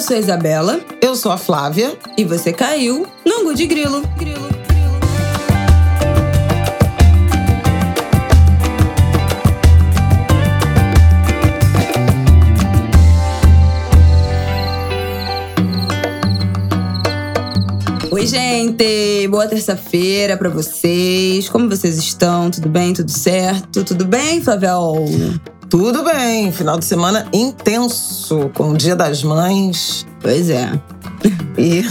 Eu 0.00 0.06
sou 0.06 0.16
a 0.16 0.18
Isabela. 0.18 0.80
Eu 1.02 1.14
sou 1.14 1.30
a 1.30 1.36
Flávia. 1.36 1.94
E 2.16 2.24
você 2.24 2.54
caiu 2.54 3.06
no 3.22 3.40
Angu 3.40 3.54
de 3.54 3.66
Grilo. 3.66 4.00
Grilo. 4.16 4.48
Oi, 18.10 18.26
gente! 18.26 19.28
Boa 19.28 19.46
terça-feira 19.46 20.34
para 20.38 20.48
vocês. 20.48 21.46
Como 21.50 21.68
vocês 21.68 21.98
estão? 21.98 22.50
Tudo 22.50 22.70
bem? 22.70 22.94
Tudo 22.94 23.10
certo? 23.10 23.84
Tudo 23.84 24.06
bem, 24.06 24.40
Flaviol? 24.40 25.04
Tudo 25.70 26.02
bem. 26.02 26.50
Final 26.50 26.80
de 26.80 26.84
semana 26.84 27.28
intenso, 27.32 28.50
com 28.54 28.72
o 28.72 28.76
Dia 28.76 28.96
das 28.96 29.22
Mães. 29.22 30.04
Pois 30.20 30.50
é. 30.50 30.68
E. 31.56 31.84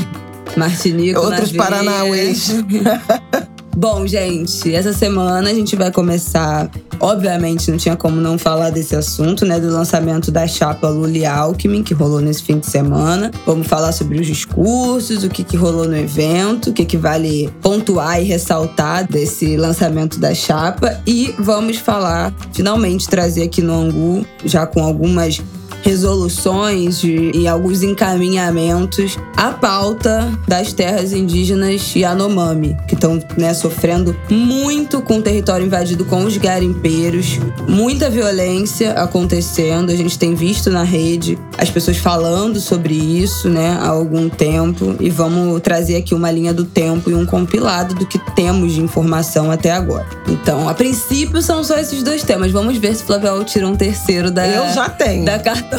Martinico. 0.54 1.18
Outros 1.18 1.50
Paranauês. 1.50 2.50
Bom, 3.74 4.06
gente, 4.06 4.74
essa 4.74 4.92
semana 4.92 5.50
a 5.50 5.54
gente 5.54 5.74
vai 5.76 5.90
começar. 5.90 6.70
Obviamente, 7.00 7.70
não 7.70 7.78
tinha 7.78 7.96
como 7.96 8.20
não 8.20 8.38
falar 8.38 8.70
desse 8.70 8.94
assunto, 8.94 9.46
né? 9.46 9.58
Do 9.58 9.70
lançamento 9.70 10.30
da 10.30 10.46
chapa 10.46 10.88
Luli 10.88 11.24
Alckmin, 11.24 11.82
que 11.82 11.94
rolou 11.94 12.20
nesse 12.20 12.42
fim 12.42 12.58
de 12.58 12.66
semana. 12.66 13.30
Vamos 13.46 13.66
falar 13.66 13.92
sobre 13.92 14.20
os 14.20 14.26
discursos, 14.26 15.24
o 15.24 15.28
que, 15.30 15.42
que 15.42 15.56
rolou 15.56 15.88
no 15.88 15.96
evento, 15.96 16.70
o 16.70 16.72
que, 16.72 16.84
que 16.84 16.98
vale 16.98 17.50
pontuar 17.62 18.20
e 18.20 18.24
ressaltar 18.24 19.10
desse 19.10 19.56
lançamento 19.56 20.20
da 20.20 20.34
chapa. 20.34 21.00
E 21.06 21.34
vamos 21.38 21.78
falar, 21.78 22.32
finalmente, 22.52 23.08
trazer 23.08 23.44
aqui 23.44 23.62
no 23.62 23.72
Angu, 23.72 24.26
já 24.44 24.66
com 24.66 24.84
algumas 24.84 25.40
resoluções 25.82 27.00
de, 27.00 27.30
e 27.34 27.46
alguns 27.46 27.82
encaminhamentos 27.82 29.18
à 29.36 29.50
pauta 29.50 30.30
das 30.46 30.72
terras 30.72 31.12
indígenas 31.12 31.94
Yanomami, 31.94 32.76
que 32.88 32.94
estão 32.94 33.20
né, 33.36 33.52
sofrendo 33.52 34.16
muito 34.30 35.02
com 35.02 35.18
o 35.18 35.22
território 35.22 35.66
invadido 35.66 36.04
com 36.04 36.24
os 36.24 36.36
garimpeiros, 36.36 37.38
muita 37.68 38.08
violência 38.08 38.92
acontecendo. 38.92 39.90
A 39.90 39.96
gente 39.96 40.18
tem 40.18 40.34
visto 40.34 40.70
na 40.70 40.82
rede 40.84 41.38
as 41.58 41.68
pessoas 41.68 41.96
falando 41.96 42.60
sobre 42.60 42.94
isso 42.94 43.48
né, 43.48 43.76
há 43.80 43.88
algum 43.88 44.28
tempo 44.28 44.96
e 45.00 45.10
vamos 45.10 45.60
trazer 45.60 45.96
aqui 45.96 46.14
uma 46.14 46.30
linha 46.30 46.54
do 46.54 46.64
tempo 46.64 47.10
e 47.10 47.14
um 47.14 47.26
compilado 47.26 47.94
do 47.94 48.06
que 48.06 48.18
temos 48.34 48.72
de 48.72 48.80
informação 48.80 49.50
até 49.50 49.72
agora. 49.72 50.06
Então, 50.28 50.68
a 50.68 50.74
princípio 50.74 51.42
são 51.42 51.64
só 51.64 51.78
esses 51.78 52.02
dois 52.02 52.22
temas. 52.22 52.50
Vamos 52.52 52.76
ver 52.78 52.94
se 52.94 53.02
Flavel 53.02 53.42
tira 53.44 53.66
um 53.66 53.76
terceiro 53.76 54.30
da, 54.30 54.46
Eu 54.46 54.72
já 54.72 54.88
tenho. 54.88 55.24
da 55.24 55.38
carta 55.38 55.71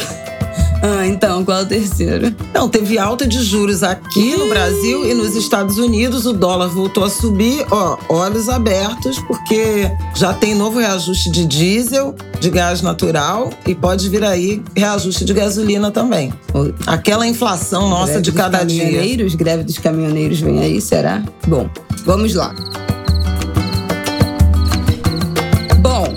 ah, 0.82 1.06
então, 1.06 1.44
qual 1.44 1.60
é 1.60 1.62
o 1.62 1.66
terceiro? 1.66 2.34
Não, 2.52 2.68
teve 2.68 2.98
alta 2.98 3.26
de 3.26 3.42
juros 3.42 3.82
aqui 3.82 4.36
no 4.36 4.48
Brasil 4.48 5.08
e 5.08 5.14
nos 5.14 5.34
Estados 5.34 5.78
Unidos. 5.78 6.26
O 6.26 6.32
dólar 6.32 6.68
voltou 6.68 7.04
a 7.04 7.10
subir, 7.10 7.64
ó, 7.70 7.96
olhos 8.08 8.48
abertos, 8.48 9.18
porque 9.20 9.90
já 10.14 10.34
tem 10.34 10.54
novo 10.54 10.78
reajuste 10.78 11.30
de 11.30 11.46
diesel, 11.46 12.14
de 12.38 12.50
gás 12.50 12.82
natural 12.82 13.50
e 13.66 13.74
pode 13.74 14.08
vir 14.08 14.24
aí 14.24 14.62
reajuste 14.76 15.24
de 15.24 15.32
gasolina 15.32 15.90
também. 15.90 16.32
Aquela 16.86 17.26
inflação 17.26 17.88
nossa 17.88 18.12
greve 18.12 18.22
de 18.22 18.32
cada 18.32 18.62
dia. 18.62 18.84
Caminhoneiros, 18.84 19.34
greve 19.34 19.64
dos 19.64 19.78
caminhoneiros 19.78 20.40
vem 20.40 20.60
aí, 20.60 20.80
será? 20.80 21.22
Bom, 21.46 21.68
vamos 22.04 22.34
lá. 22.34 22.54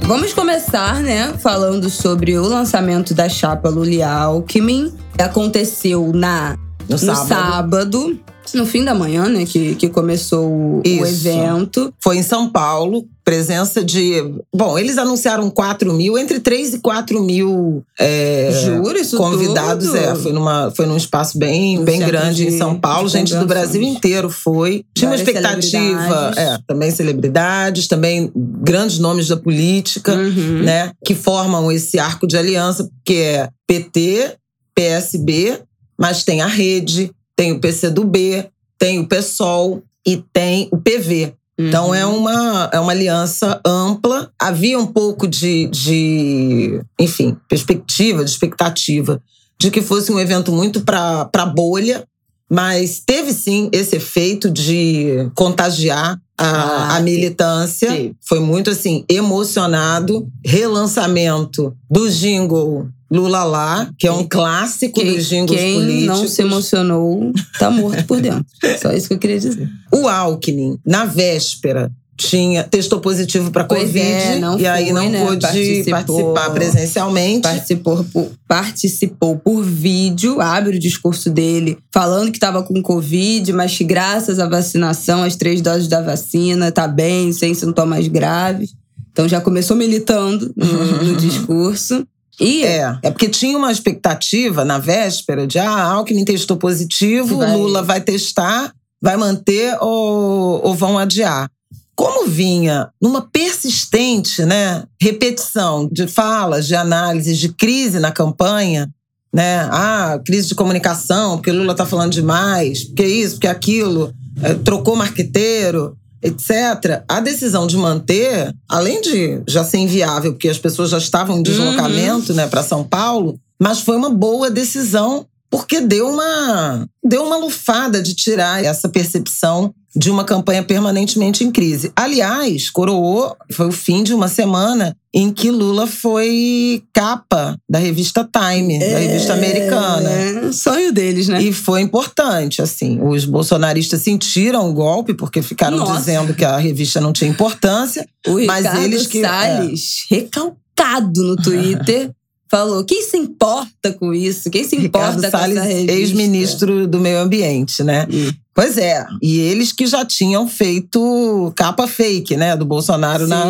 Vamos 0.08 0.34
começar, 0.34 1.02
né, 1.02 1.34
falando 1.40 1.90
sobre 1.90 2.38
o 2.38 2.44
lançamento 2.48 3.14
da 3.14 3.28
chapa 3.30 3.70
Luli 3.70 4.02
Alckmin. 4.02 4.94
Aconteceu 5.20 6.12
na 6.14 6.56
No 6.88 6.96
no 6.96 6.98
sábado. 6.98 7.28
sábado, 7.28 8.20
no 8.54 8.66
fim 8.66 8.84
da 8.84 8.94
manhã, 8.94 9.28
né, 9.28 9.46
que, 9.46 9.76
que 9.76 9.90
começou 9.90 10.48
o, 10.50 10.82
o 10.86 11.06
evento. 11.06 11.94
Foi 12.02 12.18
em 12.18 12.24
São 12.24 12.50
Paulo, 12.50 13.06
presença 13.24 13.84
de. 13.84 14.14
Bom, 14.56 14.78
eles 14.80 14.98
anunciaram 14.98 15.50
4 15.50 15.94
mil, 15.94 16.18
entre 16.18 16.40
3 16.40 16.76
e 16.76 16.80
4 16.80 17.22
mil 17.22 17.84
é, 18.00 18.50
Juro, 18.64 18.98
isso 18.98 19.18
convidados. 19.18 19.88
tudo? 19.88 19.98
É, 19.98 20.16
foi, 20.16 20.32
numa, 20.32 20.72
foi 20.76 20.86
num 20.86 20.96
espaço 20.98 21.38
bem, 21.38 21.78
No 21.78 21.84
bem 21.84 22.00
grande 22.00 22.46
de- 22.46 22.48
em 22.48 22.58
São 22.58 22.80
Paulo. 22.80 23.10
Gente 23.10 23.36
do. 23.36 23.46
Brasil 23.46 23.82
inteiro 23.82 24.30
foi. 24.30 24.84
Tinha 24.96 25.10
uma 25.10 25.18
Várias 25.18 25.28
expectativa. 25.36 25.70
celebridades. 25.72 26.38
É, 26.38 26.58
também 26.68 26.92
celebridades, 26.92 27.88
também 27.88 28.32
grandes 28.36 29.00
nomes 29.00 29.28
da 29.28 29.38
política, 29.38 30.14
Uhum. 30.14 30.64
né? 30.64 30.92
Que 31.06 31.14
formam 31.16 31.72
esse 31.72 32.00
arco 32.00 32.26
de 32.28 32.38
aliança, 32.38 32.90
que 33.06 33.16
é 33.16 33.50
PT, 33.68 34.36
PSB, 34.76 35.60
mas 36.00 36.24
tem 36.24 36.42
a 36.42 36.48
rede, 36.48 37.12
tem 37.38 37.54
o 37.54 37.60
PCdoB, 37.62 38.50
tem 38.78 39.00
o 39.00 39.08
PSOL 39.08 39.82
e 40.06 40.18
tem 40.34 40.68
o 40.72 40.78
PV. 40.78 41.34
Então 41.60 41.88
Uhum. 41.88 41.96
é 41.96 42.06
uma, 42.06 42.70
é 42.74 42.80
uma 42.80 42.92
aliança 42.92 43.60
ampla. 43.66 44.30
Havia 44.40 44.78
um 44.78 44.86
pouco 44.88 45.28
de, 45.28 45.68
de, 45.68 46.82
enfim, 47.00 47.36
perspectiva, 47.48 48.24
de 48.26 48.30
expectativa 48.30 49.22
de 49.60 49.72
que 49.72 49.82
fosse 49.82 50.12
um 50.12 50.20
evento 50.20 50.52
muito 50.52 50.82
para 50.82 51.28
a 51.34 51.46
bolha, 51.46 52.04
mas 52.50 53.02
teve 53.06 53.34
sim 53.34 53.70
esse 53.72 53.96
efeito 53.96 54.52
de 54.52 55.30
contagiar 55.34 56.20
a, 56.38 56.46
Ah, 56.48 56.96
a 56.98 57.00
militância. 57.00 57.90
sim. 57.90 58.14
Foi 58.22 58.40
muito 58.40 58.70
assim, 58.70 59.04
emocionado. 59.10 60.28
Relançamento 60.46 61.76
do 61.90 62.08
jingle 62.10 62.88
Lula 63.10 63.44
Lá, 63.44 63.90
que 63.98 64.08
é 64.08 64.12
um 64.12 64.28
clássico 64.28 65.00
Quem, 65.00 65.14
dos 65.16 65.26
jingles 65.28 65.60
quem 65.60 65.74
políticos. 65.76 66.06
não 66.08 66.28
se 66.28 66.42
emocionou 66.42 67.32
tá 67.58 67.70
morto 67.72 68.04
por 68.06 68.20
dentro. 68.22 68.46
Só 68.82 68.92
isso 68.92 69.08
que 69.08 69.14
eu 69.14 69.20
queria 69.20 69.40
dizer. 69.40 69.70
O 69.94 70.08
Alckmin, 70.08 70.78
na 70.86 71.06
véspera, 71.06 71.92
tinha 72.20 72.64
testou 72.64 73.00
positivo 73.00 73.52
para 73.52 73.64
Pois 73.64 73.84
Covid 73.84 74.02
é, 74.04 74.40
não 74.40 74.60
e 74.60 74.66
aí 74.66 74.86
foi, 74.86 74.94
não 74.94 75.08
né? 75.10 75.24
pôde 75.24 75.40
Participou- 75.42 75.92
participar 76.34 76.50
presencialmente. 76.50 77.42
Participou 77.44 78.04
por, 78.12 78.32
participou 78.48 79.38
por 79.38 79.64
vídeo, 79.64 80.42
abre 80.42 80.78
o 80.78 80.80
discurso 80.80 81.30
dele 81.30 81.78
falando 81.94 82.32
que 82.32 82.38
estava 82.38 82.64
com 82.64 82.82
Covid, 82.82 83.54
mas 83.54 83.78
que 83.78 83.84
graças 83.84 84.40
à 84.40 84.48
vacinação, 84.50 85.22
as 85.24 85.36
três 85.36 85.62
doses 85.62 85.88
da 85.88 86.02
vacina, 86.02 86.72
tá 86.72 86.88
bem, 86.88 87.32
sem 87.32 87.54
sintomas 87.54 88.08
graves. 88.08 88.74
Então 89.12 89.28
já 89.30 89.40
começou 89.40 89.78
militando 89.78 90.52
no, 90.56 91.04
no 91.04 91.16
discurso. 91.22 92.04
E 92.40 92.64
É, 92.64 92.98
é 93.04 93.12
porque 93.12 93.30
tinha 93.30 93.58
uma 93.58 93.72
expectativa 93.72 94.64
na 94.64 94.78
véspera 94.78 95.48
de 95.48 95.58
ah, 95.60 95.84
Alckmin 95.84 96.26
testou 96.26 96.58
positivo, 96.58 97.38
Vai. 97.38 97.56
Lula 97.56 97.82
vai 97.82 98.02
testar, 98.02 98.72
vai 99.02 99.18
manter 99.18 99.78
ou, 99.82 100.64
ou 100.64 100.76
vão 100.76 100.98
adiar. 100.98 101.50
Como 101.96 102.28
vinha 102.28 102.90
numa 103.02 103.22
persistente 103.22 104.46
né, 104.46 104.84
repetição 105.02 105.90
de 105.92 106.06
falas, 106.08 106.68
de 106.68 106.76
análises, 106.76 107.40
de 107.40 107.50
crise 107.50 108.00
na 108.00 108.12
campanha, 108.12 108.88
né? 109.34 109.68
Ah, 109.72 110.20
crise 110.24 110.48
de 110.48 110.56
comunicação, 110.56 111.38
porque 111.38 111.52
Lula 111.52 111.76
tá 111.76 111.86
falando 111.86 112.12
demais, 112.12 112.84
porque 112.84 113.06
isso, 113.06 113.36
porque 113.36 113.48
aquilo, 113.48 114.14
eh, 114.42 114.54
trocou 114.56 114.96
marqueteiro, 114.96 115.98
etc. 116.22 117.04
A 117.08 117.20
decisão 117.20 117.68
de 117.68 117.78
manter, 117.78 118.54
além 118.68 119.02
de 119.02 119.42
já 119.48 119.64
ser 119.64 119.78
inviável, 119.78 120.34
porque 120.34 120.50
as 120.50 120.58
pessoas 120.58 120.90
já 120.90 120.98
estavam 120.98 121.40
em 121.40 121.44
deslocamento, 121.44 122.34
né, 122.34 122.48
para 122.48 122.64
São 122.64 122.84
Paulo, 122.84 123.40
mas 123.60 123.82
foi 123.82 123.96
uma 123.96 124.10
boa 124.10 124.50
decisão 124.50 125.26
porque 125.50 125.80
deu 125.80 126.10
uma 126.10 126.88
deu 127.04 127.24
uma 127.24 127.38
lufada 127.38 128.02
de 128.02 128.14
tirar 128.14 128.64
essa 128.64 128.90
percepção 128.90 129.74
de 129.98 130.12
uma 130.12 130.24
campanha 130.24 130.62
permanentemente 130.62 131.44
em 131.44 131.52
crise. 131.52 131.92
Aliás, 131.96 132.70
coroou, 132.70 133.36
foi 133.52 133.68
o 133.68 133.72
fim 133.72 134.04
de 134.04 134.14
uma 134.14 134.28
semana 134.28 134.96
em 135.12 135.32
que 135.34 135.50
Lula 135.50 135.88
foi 135.88 136.84
capa 136.94 137.58
da 137.68 137.80
revista 137.80 138.24
Time, 138.32 138.78
da 138.78 139.00
revista 139.00 139.34
americana. 139.34 140.08
É, 140.10 140.52
sonho 140.52 140.94
deles, 140.94 141.28
né? 141.28 141.42
E 141.42 141.52
foi 141.52 141.82
importante, 141.82 142.62
assim. 142.62 143.00
Os 143.02 143.26
bolsonaristas 143.26 144.02
sentiram 144.02 144.70
o 144.70 144.74
golpe, 144.74 145.16
porque 145.16 145.42
ficaram 145.42 145.78
Nossa. 145.78 145.98
dizendo 145.98 146.36
que 146.36 146.46
a 146.46 146.58
revista 146.58 147.02
não 147.02 147.12
tinha 147.12 147.32
importância. 147.32 148.06
O 148.28 148.34
Mas 148.46 148.66
Ricardo 148.66 148.84
eles 148.84 149.08
que- 149.08 149.24
é. 149.26 149.28
Salles, 149.28 150.06
recalcado 150.12 151.24
no 151.24 151.36
Twitter, 151.38 152.12
falou: 152.50 152.84
quem 152.84 153.02
se 153.02 153.18
importa 153.18 153.94
com 153.94 154.14
isso? 154.14 154.50
Quem 154.50 154.64
se 154.64 154.76
importa 154.76 155.16
Ricardo 155.16 155.24
com 155.24 155.30
Salles, 155.32 155.58
essa 155.58 155.66
revista? 155.68 155.92
ex-ministro 155.92 156.88
do 156.88 157.00
Meio 157.00 157.20
Ambiente, 157.20 157.84
né? 157.84 158.08
Hum. 158.12 158.32
Pois 158.54 158.78
é. 158.78 159.06
E 159.22 159.38
eles 159.40 159.72
que 159.72 159.86
já 159.86 160.04
tinham 160.04 160.48
feito 160.48 161.54
capa 161.56 161.88
fake, 161.88 162.36
né? 162.36 162.56
Do 162.56 162.66
Bolsonaro 162.66 163.28
na, 163.28 163.44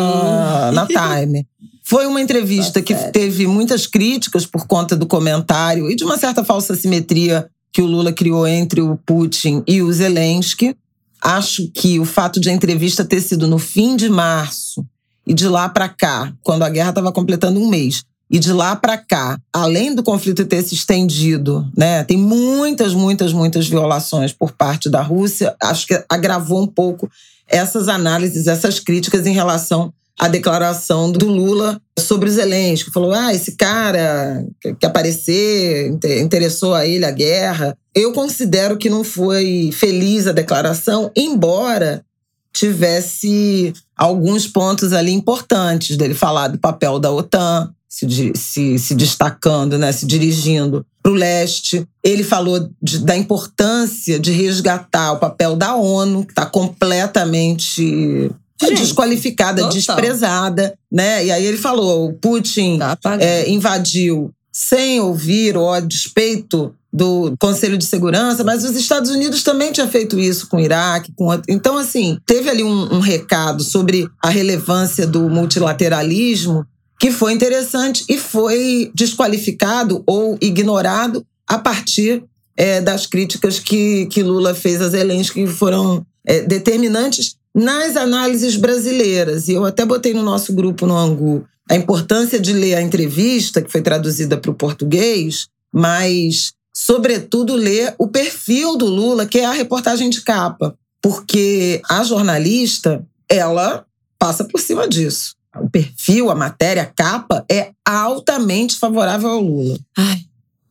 Sim. 0.68 0.74
na 0.74 0.86
Time. 0.86 1.46
Foi 1.82 2.06
uma 2.06 2.20
entrevista 2.20 2.80
Tá 2.80 2.82
que 2.82 2.94
certo. 2.94 3.12
teve 3.12 3.46
muitas 3.46 3.86
críticas 3.86 4.44
por 4.44 4.66
conta 4.66 4.94
do 4.94 5.06
comentário 5.06 5.90
e 5.90 5.96
de 5.96 6.04
uma 6.04 6.18
certa 6.18 6.44
falsa 6.44 6.74
simetria 6.74 7.48
que 7.72 7.80
o 7.80 7.86
Lula 7.86 8.12
criou 8.12 8.46
entre 8.46 8.82
o 8.82 8.98
Putin 9.06 9.62
e 9.66 9.80
o 9.80 9.90
Zelensky. 9.90 10.76
Acho 11.22 11.66
que 11.72 11.98
o 11.98 12.04
fato 12.04 12.38
de 12.38 12.50
a 12.50 12.52
entrevista 12.52 13.04
ter 13.04 13.20
sido 13.22 13.46
no 13.46 13.58
fim 13.58 13.96
de 13.96 14.08
março 14.10 14.84
e 15.26 15.32
de 15.32 15.48
lá 15.48 15.68
para 15.68 15.88
cá, 15.88 16.32
quando 16.42 16.62
a 16.62 16.68
guerra 16.68 16.90
estava 16.90 17.10
completando 17.10 17.58
um 17.60 17.68
mês, 17.68 18.04
E 18.30 18.38
de 18.38 18.52
lá 18.52 18.76
para 18.76 18.98
cá, 18.98 19.38
além 19.52 19.94
do 19.94 20.02
conflito 20.02 20.44
ter 20.44 20.62
se 20.62 20.74
estendido, 20.74 21.66
né, 21.76 22.04
tem 22.04 22.16
muitas, 22.18 22.92
muitas, 22.92 23.32
muitas 23.32 23.66
violações 23.66 24.32
por 24.32 24.52
parte 24.52 24.90
da 24.90 25.00
Rússia. 25.00 25.54
Acho 25.62 25.86
que 25.86 26.04
agravou 26.08 26.62
um 26.62 26.66
pouco 26.66 27.10
essas 27.46 27.88
análises, 27.88 28.46
essas 28.46 28.78
críticas 28.78 29.26
em 29.26 29.32
relação 29.32 29.92
à 30.18 30.28
declaração 30.28 31.10
do 31.10 31.26
Lula 31.26 31.80
sobre 31.98 32.30
Zelensky. 32.30 32.90
Falou: 32.90 33.12
ah, 33.12 33.32
esse 33.32 33.52
cara 33.56 34.44
que 34.78 34.84
aparecer, 34.84 35.90
interessou 36.20 36.74
a 36.74 36.86
ele 36.86 37.06
a 37.06 37.10
guerra. 37.10 37.76
Eu 37.94 38.12
considero 38.12 38.76
que 38.76 38.90
não 38.90 39.02
foi 39.02 39.70
feliz 39.72 40.26
a 40.26 40.32
declaração, 40.32 41.10
embora 41.16 42.04
tivesse 42.52 43.72
alguns 43.96 44.46
pontos 44.46 44.92
ali 44.92 45.12
importantes 45.12 45.96
dele 45.96 46.14
falar 46.14 46.48
do 46.48 46.58
papel 46.58 46.98
da 46.98 47.10
OTAN, 47.10 47.72
se, 47.88 48.32
se, 48.34 48.78
se 48.78 48.94
destacando, 48.94 49.78
né, 49.78 49.90
se 49.92 50.04
dirigindo 50.04 50.84
para 51.02 51.10
o 51.10 51.14
leste. 51.14 51.86
Ele 52.04 52.22
falou 52.22 52.68
de, 52.82 52.98
da 52.98 53.16
importância 53.16 54.20
de 54.20 54.30
resgatar 54.30 55.12
o 55.12 55.18
papel 55.18 55.56
da 55.56 55.74
ONU, 55.74 56.24
que 56.24 56.32
está 56.32 56.44
completamente 56.44 58.30
Gente, 58.60 58.82
desqualificada, 58.82 59.62
total. 59.62 59.72
desprezada, 59.72 60.74
né? 60.90 61.24
E 61.24 61.30
aí 61.30 61.46
ele 61.46 61.58
falou: 61.58 62.08
o 62.08 62.12
Putin 62.12 62.78
tá 62.78 62.98
é, 63.20 63.48
invadiu 63.48 64.32
sem 64.52 65.00
ouvir 65.00 65.56
ou 65.56 65.72
a 65.72 65.78
despeito 65.78 66.74
do 66.92 67.34
Conselho 67.38 67.78
de 67.78 67.84
Segurança, 67.84 68.42
mas 68.42 68.64
os 68.64 68.74
Estados 68.74 69.10
Unidos 69.10 69.42
também 69.42 69.70
tinha 69.70 69.86
feito 69.86 70.18
isso 70.18 70.48
com 70.48 70.56
o 70.56 70.60
Iraque. 70.60 71.12
Com... 71.14 71.28
Então, 71.48 71.76
assim, 71.78 72.18
teve 72.26 72.48
ali 72.50 72.64
um, 72.64 72.94
um 72.94 72.98
recado 72.98 73.62
sobre 73.62 74.08
a 74.20 74.28
relevância 74.28 75.06
do 75.06 75.28
multilateralismo 75.28 76.66
que 76.98 77.12
foi 77.12 77.32
interessante 77.32 78.04
e 78.08 78.18
foi 78.18 78.90
desqualificado 78.94 80.02
ou 80.04 80.36
ignorado 80.40 81.24
a 81.46 81.56
partir 81.58 82.24
é, 82.56 82.80
das 82.80 83.06
críticas 83.06 83.60
que, 83.60 84.06
que 84.06 84.22
Lula 84.22 84.52
fez 84.52 84.82
a 84.82 84.88
Zelensky, 84.88 85.44
que 85.44 85.52
foram 85.52 86.04
é, 86.26 86.42
determinantes 86.42 87.36
nas 87.54 87.96
análises 87.96 88.56
brasileiras. 88.56 89.46
E 89.46 89.52
eu 89.52 89.64
até 89.64 89.86
botei 89.86 90.12
no 90.12 90.24
nosso 90.24 90.52
grupo 90.52 90.86
no 90.86 90.96
Angu 90.96 91.46
a 91.70 91.76
importância 91.76 92.40
de 92.40 92.52
ler 92.52 92.74
a 92.74 92.82
entrevista, 92.82 93.62
que 93.62 93.70
foi 93.70 93.80
traduzida 93.80 94.36
para 94.36 94.50
o 94.50 94.54
português, 94.54 95.46
mas, 95.72 96.52
sobretudo, 96.74 97.54
ler 97.54 97.94
o 97.98 98.08
perfil 98.08 98.76
do 98.76 98.86
Lula, 98.86 99.26
que 99.26 99.38
é 99.38 99.44
a 99.44 99.52
reportagem 99.52 100.10
de 100.10 100.22
capa. 100.22 100.74
Porque 101.00 101.80
a 101.88 102.02
jornalista, 102.02 103.06
ela 103.28 103.84
passa 104.18 104.44
por 104.44 104.60
cima 104.60 104.88
disso 104.88 105.37
o 105.62 105.70
perfil, 105.70 106.30
a 106.30 106.34
matéria, 106.34 106.82
a 106.82 106.86
capa 106.86 107.44
é 107.50 107.70
altamente 107.84 108.76
favorável 108.76 109.28
ao 109.30 109.40
Lula. 109.40 109.78
Ai. 109.96 110.20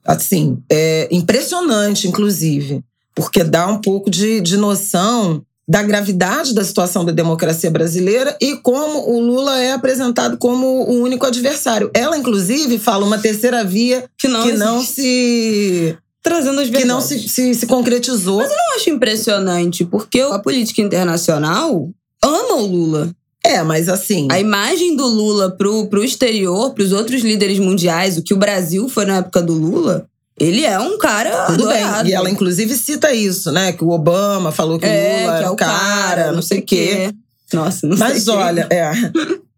Assim, 0.06 0.62
é 0.72 1.08
impressionante, 1.12 2.08
inclusive, 2.08 2.82
porque 3.14 3.44
dá 3.44 3.68
um 3.68 3.80
pouco 3.82 4.10
de, 4.10 4.40
de 4.40 4.56
noção 4.56 5.44
da 5.70 5.84
gravidade 5.84 6.54
da 6.54 6.64
situação 6.64 7.04
da 7.04 7.12
democracia 7.12 7.70
brasileira 7.70 8.38
e 8.40 8.56
como 8.56 9.10
o 9.10 9.20
Lula 9.20 9.60
é 9.60 9.74
apresentado 9.74 10.38
como 10.38 10.66
o 10.66 11.02
único 11.02 11.26
adversário. 11.26 11.92
Ela, 11.94 12.18
inclusive, 12.18 12.80
fala 12.80 13.06
uma 13.06 13.18
terceira 13.18 13.66
via 13.66 14.06
que 14.18 14.30
não, 14.30 14.44
que 14.44 14.54
não 14.54 14.82
se 14.82 15.98
trazendo 16.24 16.62
as 16.62 16.70
verdades. 16.70 16.82
Que 16.82 16.88
não 16.88 17.02
se, 17.02 17.28
se, 17.28 17.54
se, 17.54 17.68
concretizou. 17.68 18.38
Mas 18.38 18.50
eu 18.50 18.56
não 18.56 18.76
acho 18.76 18.90
impressionante, 18.90 19.84
porque 19.84 20.22
a 20.22 20.40
política 20.40 20.82
internacional 20.82 21.90
ama 22.24 22.56
o 22.56 22.66
Lula. 22.66 23.12
É, 23.48 23.64
mas 23.64 23.88
assim. 23.88 24.28
A 24.30 24.40
imagem 24.40 24.96
do 24.96 25.06
Lula 25.06 25.52
pro, 25.52 25.88
pro 25.88 26.04
exterior, 26.04 26.74
pros 26.74 26.92
outros 26.92 27.22
líderes 27.22 27.60
mundiais, 27.60 28.18
o 28.18 28.22
que 28.22 28.34
o 28.34 28.38
Brasil 28.38 28.90
foi 28.90 29.06
na 29.06 29.18
época 29.18 29.42
do 29.42 29.54
Lula, 29.54 30.06
ele 30.38 30.66
é 30.66 30.78
um 30.78 30.98
cara. 30.98 31.46
Tudo 31.46 31.70
adorado. 31.70 32.04
bem. 32.04 32.12
E 32.12 32.14
ela, 32.14 32.30
inclusive, 32.30 32.76
cita 32.76 33.14
isso, 33.14 33.52
né? 33.52 33.72
Que 33.72 33.86
o 33.86 33.90
Obama 33.90 34.52
falou 34.52 34.78
que 34.78 34.86
é, 34.86 34.90
o 34.90 35.22
Lula 35.22 35.38
que 35.38 35.44
é 35.46 35.50
o 35.50 35.56
cara, 35.56 36.24
cara 36.24 36.32
não 36.34 36.42
sei 36.42 36.60
o 36.60 36.64
quê. 36.64 37.14
Nossa, 37.54 37.88
não 37.88 37.98
mas 37.98 38.24
sei. 38.24 38.34
Mas 38.34 38.46
olha, 38.46 38.68
é. 38.70 38.92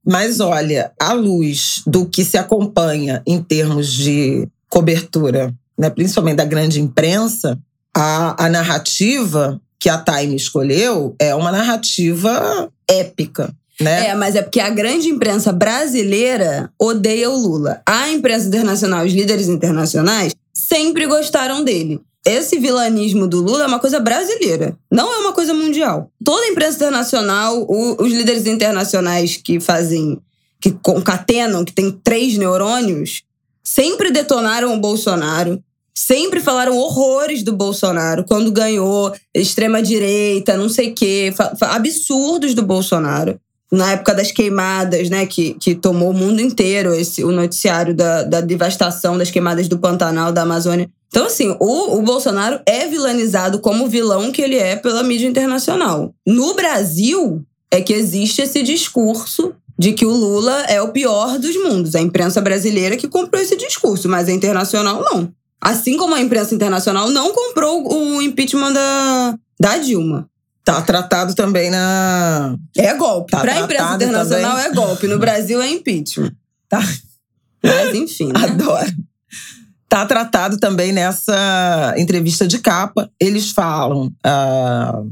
Mas 0.05 0.39
olha, 0.39 0.91
à 0.99 1.13
luz 1.13 1.81
do 1.85 2.05
que 2.05 2.23
se 2.23 2.37
acompanha 2.37 3.21
em 3.25 3.41
termos 3.41 3.91
de 3.91 4.47
cobertura, 4.69 5.53
né, 5.77 5.89
principalmente 5.89 6.37
da 6.37 6.45
grande 6.45 6.79
imprensa, 6.79 7.59
a, 7.95 8.45
a 8.45 8.49
narrativa 8.49 9.59
que 9.79 9.89
a 9.89 9.97
Time 9.97 10.35
escolheu 10.35 11.15
é 11.19 11.33
uma 11.33 11.51
narrativa 11.51 12.69
épica 12.87 13.53
né? 13.79 14.07
É, 14.07 14.15
mas 14.15 14.35
é 14.35 14.41
porque 14.41 14.59
a 14.59 14.69
grande 14.69 15.07
imprensa 15.07 15.53
brasileira 15.53 16.71
odeia 16.77 17.29
o 17.29 17.37
Lula. 17.37 17.81
A 17.85 18.09
imprensa 18.09 18.47
internacional, 18.47 19.05
os 19.05 19.13
líderes 19.13 19.47
internacionais, 19.47 20.35
sempre 20.53 21.07
gostaram 21.07 21.63
dele. 21.63 22.01
Esse 22.25 22.59
vilanismo 22.59 23.27
do 23.27 23.41
Lula 23.41 23.63
é 23.63 23.67
uma 23.67 23.79
coisa 23.79 23.99
brasileira, 23.99 24.77
não 24.91 25.11
é 25.13 25.17
uma 25.19 25.31
coisa 25.31 25.53
mundial. 25.53 26.11
Toda 26.23 26.45
a 26.45 26.49
imprensa 26.49 26.75
internacional, 26.75 27.61
o, 27.61 28.03
os 28.03 28.11
líderes 28.11 28.45
internacionais 28.45 29.37
que 29.37 29.59
fazem, 29.59 30.19
que 30.59 30.71
concatenam, 30.71 31.63
que 31.63 31.71
tem 31.71 31.89
três 31.91 32.37
neurônios, 32.37 33.23
sempre 33.63 34.11
detonaram 34.11 34.73
o 34.73 34.79
Bolsonaro, 34.79 35.63
sempre 35.95 36.41
falaram 36.41 36.77
horrores 36.77 37.41
do 37.41 37.53
Bolsonaro 37.53 38.25
quando 38.25 38.51
ganhou 38.51 39.13
extrema 39.33 39.81
direita, 39.81 40.57
não 40.57 40.67
sei 40.67 40.91
o 40.91 40.95
quê, 40.95 41.33
absurdos 41.61 42.53
do 42.53 42.63
Bolsonaro 42.63 43.39
na 43.71 43.91
época 43.91 44.15
das 44.15 44.31
queimadas, 44.31 45.09
né, 45.09 45.25
que, 45.25 45.53
que 45.53 45.75
tomou 45.75 46.09
o 46.09 46.13
mundo 46.13 46.41
inteiro 46.41 46.93
esse, 46.93 47.23
o 47.23 47.31
noticiário 47.31 47.93
da, 47.93 48.23
da 48.23 48.41
devastação 48.41 49.17
das 49.17 49.29
queimadas 49.29 49.67
do 49.67 49.77
Pantanal, 49.77 50.31
da 50.31 50.41
Amazônia. 50.41 50.89
Então, 51.07 51.25
assim, 51.25 51.55
o, 51.59 51.97
o 51.97 52.01
Bolsonaro 52.01 52.59
é 52.65 52.87
vilanizado 52.87 53.59
como 53.59 53.87
vilão 53.87 54.31
que 54.31 54.41
ele 54.41 54.57
é 54.57 54.75
pela 54.75 55.03
mídia 55.03 55.27
internacional. 55.27 56.13
No 56.25 56.53
Brasil, 56.53 57.43
é 57.71 57.81
que 57.81 57.93
existe 57.93 58.41
esse 58.41 58.63
discurso 58.63 59.53
de 59.77 59.93
que 59.93 60.05
o 60.05 60.11
Lula 60.11 60.63
é 60.63 60.81
o 60.81 60.91
pior 60.91 61.37
dos 61.39 61.55
mundos. 61.55 61.95
A 61.95 62.01
imprensa 62.01 62.41
brasileira 62.41 62.97
que 62.97 63.07
comprou 63.07 63.41
esse 63.41 63.55
discurso, 63.55 64.09
mas 64.09 64.27
a 64.27 64.31
internacional 64.31 65.03
não. 65.11 65.31
Assim 65.61 65.97
como 65.97 66.15
a 66.15 66.21
imprensa 66.21 66.55
internacional 66.55 67.09
não 67.09 67.33
comprou 67.33 67.87
o 67.91 68.21
impeachment 68.21 68.73
da, 68.73 69.35
da 69.59 69.77
Dilma. 69.77 70.29
Tá 70.69 70.81
tratado 70.83 71.33
também 71.33 71.71
na. 71.71 72.55
É 72.77 72.93
golpe. 72.93 73.31
Tá 73.31 73.39
pra 73.39 73.59
imprensa 73.59 73.95
internacional 73.95 74.51
também... 74.51 74.65
é 74.65 74.73
golpe. 74.73 75.07
No 75.07 75.17
Brasil 75.17 75.59
é 75.61 75.67
impeachment. 75.69 76.31
Tá. 76.69 76.79
Mas 77.63 77.95
enfim. 77.95 78.27
Né? 78.27 78.43
Adoro. 78.43 78.93
Tá 79.89 80.05
tratado 80.05 80.59
também 80.59 80.91
nessa 80.91 81.95
entrevista 81.97 82.47
de 82.47 82.59
capa. 82.59 83.09
Eles 83.19 83.49
falam. 83.49 84.13
Uh... 84.23 85.11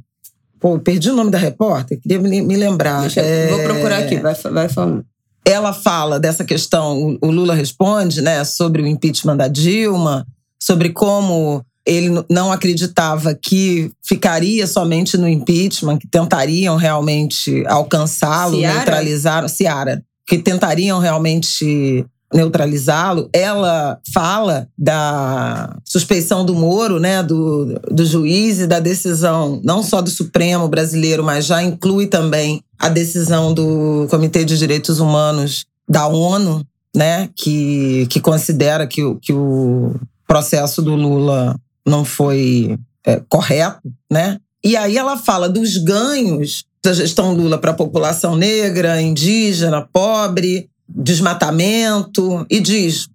Pô, 0.60 0.78
perdi 0.78 1.10
o 1.10 1.16
nome 1.16 1.32
da 1.32 1.40
repórter, 1.40 2.00
queria 2.00 2.20
me, 2.20 2.42
me 2.44 2.56
lembrar. 2.56 3.02
Deixa, 3.02 3.22
é... 3.22 3.48
Vou 3.48 3.64
procurar 3.64 3.98
aqui, 3.98 4.18
vai, 4.18 4.36
vai 4.36 4.70
falando. 4.70 5.04
Ela 5.44 5.74
fala 5.74 6.20
dessa 6.20 6.46
questão, 6.46 7.18
o 7.20 7.32
Lula 7.32 7.56
responde, 7.56 8.22
né, 8.22 8.44
sobre 8.44 8.84
o 8.84 8.88
impeachment 8.88 9.38
da 9.38 9.48
Dilma, 9.48 10.28
sobre 10.62 10.90
como 10.90 11.66
ele 11.88 12.24
não 12.30 12.52
acreditava 12.52 13.34
que 13.34 13.90
ficaria 14.04 14.68
somente 14.68 15.18
no 15.18 15.28
impeachment, 15.28 15.98
que 15.98 16.08
tentariam 16.08 16.76
realmente 16.76 17.64
alcançá-lo, 17.66 18.58
neutralizar. 18.58 19.48
Ciara, 19.48 20.04
que 20.28 20.38
tentariam 20.38 21.00
realmente 21.00 22.06
neutralizá-lo. 22.34 23.30
Ela 23.32 24.00
fala 24.14 24.68
da 24.78 25.78
suspeição 25.86 26.46
do 26.46 26.54
Moro, 26.54 27.00
né, 27.00 27.24
do, 27.24 27.80
do 27.90 28.06
juiz 28.06 28.60
e 28.60 28.68
da 28.68 28.82
decisão 28.82 29.62
não 29.64 29.82
só 29.82 30.02
do 30.02 30.10
Supremo 30.10 30.68
brasileiro, 30.68 31.24
mas 31.24 31.46
já 31.46 31.64
inclui 31.64 32.08
também 32.08 32.62
a 32.78 32.90
decisão 32.90 33.54
do 33.54 34.08
Comitê 34.10 34.44
de 34.44 34.58
Direitos 34.58 35.00
Humanos 35.00 35.66
da 35.88 36.06
ONU, 36.06 36.66
né, 36.94 37.30
que, 37.34 38.06
que 38.10 38.20
considera 38.20 38.86
que, 38.86 39.02
que 39.22 39.32
o 39.32 39.96
processo 40.28 40.82
do 40.82 40.94
Lula 40.96 41.56
não 41.88 42.04
foi 42.04 42.78
é, 43.06 43.22
correto, 43.30 43.82
né? 44.12 44.40
E 44.64 44.76
aí 44.76 44.98
ela 44.98 45.18
fala 45.18 45.48
dos 45.48 45.78
ganhos 45.78 46.66
da 46.84 46.94
gestão 46.94 47.34
Lula 47.34 47.58
para 47.58 47.72
a 47.72 47.76
população 47.76 48.36
negra, 48.36 49.02
indígena, 49.02 49.88
pobre, 49.92 50.70
desmatamento, 50.88 52.46
e 52.50 52.60
diz: 52.60 53.08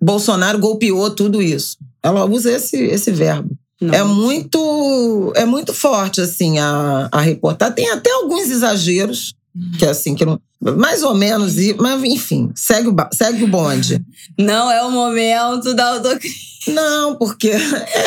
Bolsonaro 0.00 0.58
golpeou 0.58 1.10
tudo 1.10 1.42
isso. 1.42 1.76
Ela 2.02 2.24
usa 2.24 2.52
esse, 2.52 2.76
esse 2.76 3.10
verbo. 3.10 3.56
Não. 3.80 3.92
É 3.92 4.04
muito 4.04 5.32
é 5.34 5.44
muito 5.44 5.74
forte 5.74 6.20
assim 6.20 6.58
a, 6.60 7.08
a 7.10 7.20
reportagem. 7.20 7.74
Tem 7.74 7.90
até 7.90 8.12
alguns 8.12 8.48
exageros, 8.48 9.34
que 9.76 9.84
é 9.84 9.88
assim, 9.88 10.14
que 10.14 10.24
não, 10.24 10.40
mais 10.60 11.02
ou 11.02 11.14
menos, 11.14 11.56
mas 11.80 12.04
enfim, 12.04 12.52
segue 12.54 12.88
o, 12.88 12.96
segue 13.12 13.42
o 13.42 13.48
bonde. 13.48 14.00
Não 14.38 14.70
é 14.70 14.82
o 14.84 14.90
momento 14.90 15.74
da 15.74 15.94
autocrítica. 15.94 16.51
Não, 16.66 17.14
porque. 17.16 17.52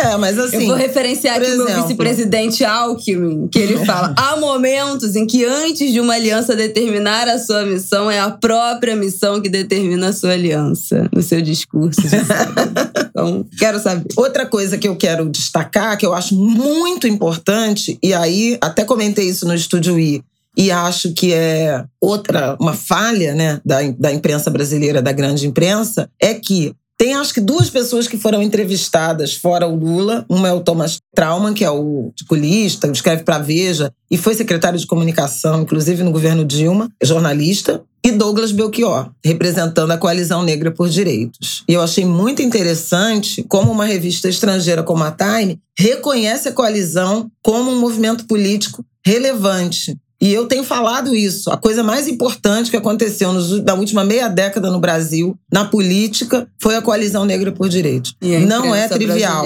É, 0.06 0.18
mas 0.18 0.38
assim. 0.38 0.64
Eu 0.64 0.68
vou 0.68 0.76
referenciar 0.76 1.38
aqui 1.38 1.52
o 1.52 1.66
meu 1.66 1.82
vice-presidente 1.82 2.64
Alckmin, 2.64 3.48
que 3.48 3.60
ele 3.60 3.86
fala: 3.86 4.14
há 4.18 4.36
momentos 4.38 5.16
em 5.16 5.26
que 5.26 5.46
antes 5.46 5.92
de 5.92 6.00
uma 6.00 6.14
aliança 6.14 6.56
determinar 6.56 7.28
a 7.28 7.40
sua 7.40 7.64
missão, 7.66 8.10
é 8.10 8.20
a 8.20 8.30
própria 8.30 8.96
missão 8.96 9.42
que 9.42 9.50
determina 9.50 10.10
a 10.10 10.14
sua 10.14 10.32
aliança, 10.32 11.10
no 11.14 11.22
seu 11.22 11.42
discurso. 11.42 12.02
então, 13.10 13.46
quero 13.58 13.80
saber. 13.80 14.06
Outra 14.16 14.46
coisa 14.46 14.78
que 14.78 14.88
eu 14.88 14.96
quero 14.96 15.30
destacar, 15.30 15.98
que 15.98 16.06
eu 16.06 16.14
acho 16.14 16.36
muito 16.36 17.08
importante, 17.08 17.98
e 18.02 18.14
aí 18.14 18.58
até 18.62 18.84
comentei 18.84 19.30
isso 19.30 19.48
no 19.48 19.54
Estúdio 19.54 20.00
I 20.00 20.24
e 20.58 20.72
acho 20.72 21.14
que 21.14 21.34
é 21.34 21.84
outra, 22.00 22.56
uma 22.60 22.74
falha 22.74 23.34
né, 23.34 23.60
da, 23.66 23.80
da 23.98 24.14
imprensa 24.14 24.50
brasileira, 24.50 25.02
da 25.02 25.12
grande 25.12 25.46
imprensa, 25.46 26.10
é 26.20 26.34
que 26.34 26.74
tem 26.98 27.14
acho 27.14 27.34
que 27.34 27.42
duas 27.42 27.70
pessoas 27.70 28.08
que 28.08 28.18
foram 28.18 28.42
entrevistadas 28.42 29.36
fora 29.36 29.68
o 29.68 29.76
Lula. 29.76 30.26
Uma 30.30 30.48
é 30.48 30.54
o 30.54 30.62
Thomas 30.62 31.00
Trauman, 31.14 31.54
que 31.54 31.66
é 31.66 31.70
o 31.70 32.08
articulista, 32.08 32.88
escreve 32.88 33.24
para 33.24 33.40
Veja 33.40 33.92
e 34.10 34.18
foi 34.18 34.34
secretário 34.34 34.80
de 34.80 34.88
comunicação, 34.88 35.62
inclusive 35.62 36.04
no 36.04 36.12
governo 36.12 36.46
Dilma, 36.46 36.90
jornalista. 37.04 37.84
E 38.04 38.12
Douglas 38.12 38.52
Belchior, 38.52 39.10
representando 39.26 39.90
a 39.90 39.98
Coalizão 39.98 40.44
Negra 40.44 40.70
por 40.70 40.88
Direitos. 40.88 41.64
E 41.68 41.74
eu 41.74 41.82
achei 41.82 42.06
muito 42.06 42.40
interessante 42.40 43.44
como 43.50 43.72
uma 43.72 43.84
revista 43.84 44.30
estrangeira 44.30 44.84
como 44.84 45.04
a 45.04 45.12
Time 45.12 45.60
reconhece 45.76 46.48
a 46.48 46.52
coalizão 46.52 47.32
como 47.42 47.72
um 47.72 47.80
movimento 47.80 48.26
político 48.26 48.86
relevante 49.04 49.98
e 50.22 50.34
eu 50.34 50.48
tenho 50.48 50.64
falado 50.64 51.14
isso. 51.14 51.52
A 51.52 51.58
coisa 51.58 51.84
mais 51.84 52.08
importante 52.08 52.72
que 52.72 52.78
aconteceu 52.78 53.34
nos, 53.34 53.64
na 53.64 53.74
última 53.74 54.04
meia 54.04 54.28
década 54.28 54.72
no 54.72 54.80
Brasil, 54.80 55.38
na 55.52 55.66
política, 55.66 56.48
foi 56.62 56.76
a 56.76 56.82
coalizão 56.82 57.26
negra 57.26 57.52
por 57.52 57.68
direitos. 57.68 58.16
não 58.46 58.74
é 58.74 58.88
trivial. 58.88 59.46